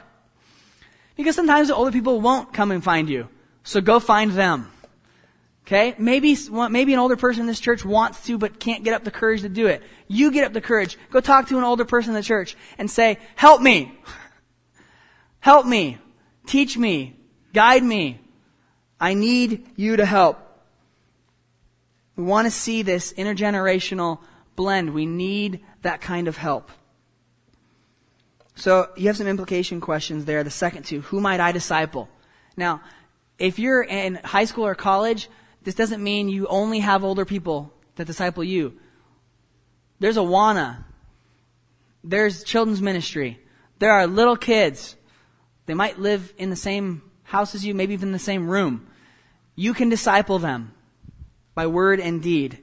Because 1.18 1.36
sometimes 1.36 1.68
the 1.68 1.76
older 1.76 1.92
people 1.92 2.22
won't 2.22 2.54
come 2.54 2.72
and 2.72 2.82
find 2.82 3.10
you. 3.10 3.28
So 3.66 3.82
go 3.82 4.00
find 4.00 4.32
them. 4.32 4.72
Okay? 5.66 5.96
Maybe, 5.98 6.38
maybe 6.70 6.94
an 6.94 7.00
older 7.00 7.16
person 7.16 7.42
in 7.42 7.48
this 7.48 7.60
church 7.60 7.86
wants 7.86 8.26
to, 8.26 8.38
but 8.38 8.60
can't 8.60 8.84
get 8.84 8.94
up 8.94 9.04
the 9.04 9.12
courage 9.12 9.42
to 9.42 9.50
do 9.50 9.68
it. 9.68 9.82
You 10.08 10.32
get 10.32 10.44
up 10.44 10.54
the 10.54 10.62
courage. 10.62 10.98
Go 11.10 11.22
talk 11.22 11.48
to 11.50 11.58
an 11.58 11.64
older 11.64 11.86
person 11.86 12.12
in 12.12 12.16
the 12.16 12.24
church 12.24 12.56
and 12.78 12.92
say, 12.92 13.18
help 13.36 13.62
me. 13.62 13.98
help 15.40 15.66
me. 15.66 15.98
Teach 16.46 16.78
me. 16.78 17.16
Guide 17.54 17.84
me. 17.84 18.20
I 19.00 19.14
need 19.14 19.66
you 19.76 19.98
to 19.98 20.06
help. 20.06 20.40
We 22.16 22.24
want 22.24 22.46
to 22.46 22.52
see 22.52 22.82
this 22.82 23.14
intergenerational 23.14 24.20
blend. 24.56 24.94
We 24.94 25.06
need 25.06 25.62
that 25.82 26.02
kind 26.02 26.28
of 26.28 26.38
help. 26.38 26.72
So 28.56 28.90
you 28.96 29.08
have 29.08 29.18
some 29.18 29.28
implication 29.28 29.82
questions 29.82 30.26
there. 30.26 30.44
The 30.44 30.52
second 30.52 30.84
two, 30.84 31.02
who 31.02 31.20
might 31.20 31.40
I 31.40 31.52
disciple? 31.52 32.08
Now, 32.56 32.82
if 33.40 33.58
you're 33.58 33.82
in 33.82 34.16
high 34.16 34.46
school 34.46 34.66
or 34.66 34.76
college, 34.76 35.28
this 35.64 35.76
doesn't 35.76 36.04
mean 36.04 36.30
you 36.30 36.48
only 36.48 36.80
have 36.80 37.04
older 37.04 37.26
people 37.26 37.74
that 37.96 38.08
disciple 38.08 38.44
you. 38.44 38.80
There's 40.00 40.18
Awana. 40.18 40.84
There's 42.04 42.44
children's 42.44 42.82
ministry. 42.82 43.40
There 43.80 43.92
are 43.92 44.08
little 44.08 44.36
kids. 44.36 44.96
They 45.66 45.74
might 45.74 46.00
live 46.00 46.34
in 46.38 46.50
the 46.50 46.56
same 46.56 47.02
house 47.24 47.56
as 47.56 47.66
you, 47.66 47.74
maybe 47.74 47.94
even 47.94 48.12
the 48.12 48.20
same 48.20 48.50
room. 48.50 48.88
You 49.56 49.74
can 49.74 49.90
disciple 49.90 50.40
them 50.40 50.74
by 51.56 51.68
word 51.68 52.00
and 52.00 52.22
deed. 52.22 52.60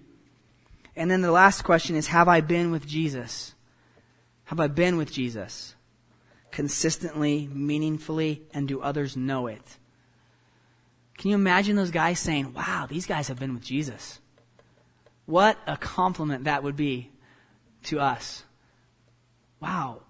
And 0.97 1.11
then 1.11 1.23
the 1.23 1.33
last 1.33 1.63
question 1.63 1.97
is 1.97 2.09
Have 2.09 2.29
I 2.29 2.41
been 2.41 2.71
with 2.71 2.87
Jesus? 2.87 3.55
Have 4.45 4.61
I 4.61 4.67
been 4.67 4.97
with 4.97 5.13
Jesus? 5.13 5.75
Consistently, 6.51 7.49
meaningfully, 7.53 8.43
and 8.53 8.67
do 8.67 8.81
others 8.81 9.17
know 9.17 9.47
it? 9.47 9.79
Can 11.21 11.29
you 11.29 11.37
imagine 11.37 11.77
those 11.77 11.91
guys 11.91 12.19
saying, 12.19 12.55
Wow, 12.55 12.87
these 12.89 13.05
guys 13.05 13.29
have 13.29 13.39
been 13.39 13.53
with 13.53 13.63
Jesus? 13.63 14.21
What 15.27 15.59
a 15.67 15.77
compliment 15.77 16.45
that 16.45 16.63
would 16.63 16.77
be 16.77 17.11
to 17.85 18.01
us. 18.01 18.43
Wow, 19.61 20.01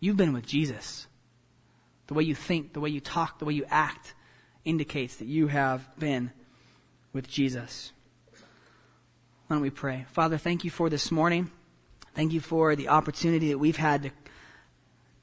you've 0.00 0.16
been 0.16 0.32
with 0.32 0.46
Jesus. 0.46 1.06
The 2.06 2.14
way 2.14 2.22
you 2.22 2.34
think, 2.34 2.72
the 2.72 2.80
way 2.80 2.88
you 2.88 3.00
talk, 3.00 3.38
the 3.38 3.44
way 3.44 3.52
you 3.52 3.66
act 3.68 4.14
indicates 4.64 5.16
that 5.16 5.26
you 5.26 5.48
have 5.48 5.86
been 5.98 6.32
with 7.12 7.28
Jesus. 7.28 7.92
Why 8.32 9.56
don't 9.56 9.60
we 9.60 9.68
pray? 9.68 10.06
Father, 10.12 10.38
thank 10.38 10.64
you 10.64 10.70
for 10.70 10.88
this 10.88 11.10
morning. 11.10 11.50
Thank 12.14 12.32
you 12.32 12.40
for 12.40 12.74
the 12.74 12.88
opportunity 12.88 13.50
that 13.50 13.58
we've 13.58 13.76
had 13.76 14.04
to 14.04 14.10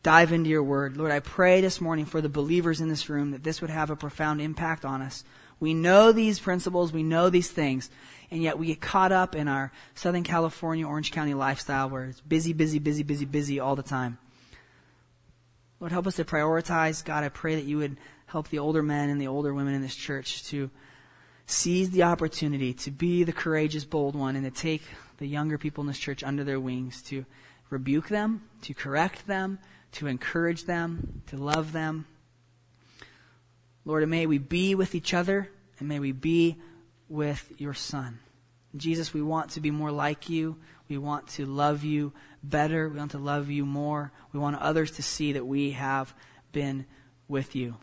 dive 0.03 0.31
into 0.31 0.49
your 0.49 0.63
word. 0.63 0.97
Lord, 0.97 1.11
I 1.11 1.19
pray 1.19 1.61
this 1.61 1.79
morning 1.79 2.05
for 2.05 2.21
the 2.21 2.29
believers 2.29 2.81
in 2.81 2.89
this 2.89 3.09
room 3.09 3.31
that 3.31 3.43
this 3.43 3.61
would 3.61 3.69
have 3.69 3.89
a 3.89 3.95
profound 3.95 4.41
impact 4.41 4.83
on 4.83 5.01
us. 5.01 5.23
We 5.59 5.73
know 5.75 6.11
these 6.11 6.39
principles, 6.39 6.91
we 6.91 7.03
know 7.03 7.29
these 7.29 7.49
things, 7.49 7.91
and 8.31 8.41
yet 8.41 8.57
we 8.57 8.67
get 8.67 8.81
caught 8.81 9.11
up 9.11 9.35
in 9.35 9.47
our 9.47 9.71
Southern 9.93 10.23
California, 10.23 10.87
Orange 10.87 11.11
County 11.11 11.35
lifestyle 11.35 11.89
where 11.89 12.05
it's 12.05 12.21
busy, 12.21 12.53
busy, 12.53 12.79
busy, 12.79 13.03
busy, 13.03 13.25
busy 13.25 13.59
all 13.59 13.75
the 13.75 13.83
time. 13.83 14.17
Lord, 15.79 15.91
help 15.91 16.07
us 16.07 16.15
to 16.15 16.25
prioritize. 16.25 17.05
God, 17.05 17.23
I 17.23 17.29
pray 17.29 17.55
that 17.55 17.65
you 17.65 17.77
would 17.77 17.97
help 18.27 18.49
the 18.49 18.59
older 18.59 18.81
men 18.81 19.09
and 19.09 19.21
the 19.21 19.27
older 19.27 19.53
women 19.53 19.73
in 19.73 19.81
this 19.81 19.95
church 19.95 20.43
to 20.45 20.71
seize 21.45 21.91
the 21.91 22.03
opportunity 22.03 22.73
to 22.73 22.91
be 22.91 23.23
the 23.23 23.33
courageous, 23.33 23.83
bold 23.83 24.15
one 24.15 24.35
and 24.35 24.45
to 24.45 24.51
take 24.51 24.83
the 25.17 25.27
younger 25.27 25.57
people 25.57 25.81
in 25.81 25.87
this 25.87 25.99
church 25.99 26.23
under 26.23 26.43
their 26.43 26.59
wings 26.59 27.01
to 27.03 27.25
rebuke 27.69 28.07
them, 28.07 28.41
to 28.61 28.73
correct 28.73 29.27
them, 29.27 29.59
to 29.93 30.07
encourage 30.07 30.65
them, 30.65 31.21
to 31.27 31.37
love 31.37 31.71
them. 31.71 32.05
Lord, 33.83 34.03
and 34.03 34.11
may 34.11 34.25
we 34.25 34.37
be 34.37 34.75
with 34.75 34.95
each 34.95 35.13
other 35.13 35.49
and 35.79 35.89
may 35.89 35.99
we 35.99 36.11
be 36.11 36.57
with 37.09 37.51
your 37.57 37.73
Son. 37.73 38.19
Jesus, 38.75 39.13
we 39.13 39.21
want 39.21 39.51
to 39.51 39.59
be 39.59 39.71
more 39.71 39.91
like 39.91 40.29
you. 40.29 40.57
We 40.87 40.97
want 40.97 41.27
to 41.29 41.45
love 41.45 41.83
you 41.83 42.13
better. 42.43 42.87
We 42.87 42.97
want 42.97 43.11
to 43.11 43.17
love 43.17 43.49
you 43.49 43.65
more. 43.65 44.11
We 44.31 44.39
want 44.39 44.57
others 44.57 44.91
to 44.91 45.03
see 45.03 45.33
that 45.33 45.45
we 45.45 45.71
have 45.71 46.13
been 46.51 46.85
with 47.27 47.55
you. 47.55 47.77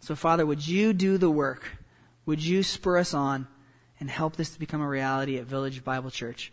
So, 0.00 0.14
Father, 0.14 0.46
would 0.46 0.66
you 0.66 0.92
do 0.92 1.18
the 1.18 1.30
work? 1.30 1.78
Would 2.26 2.44
you 2.44 2.62
spur 2.62 2.98
us 2.98 3.14
on 3.14 3.48
and 3.98 4.10
help 4.10 4.36
this 4.36 4.50
to 4.50 4.58
become 4.58 4.80
a 4.80 4.88
reality 4.88 5.38
at 5.38 5.44
Village 5.44 5.82
Bible 5.84 6.10
Church? 6.10 6.52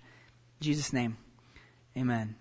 In 0.60 0.66
Jesus' 0.66 0.92
name, 0.92 1.18
amen. 1.96 2.36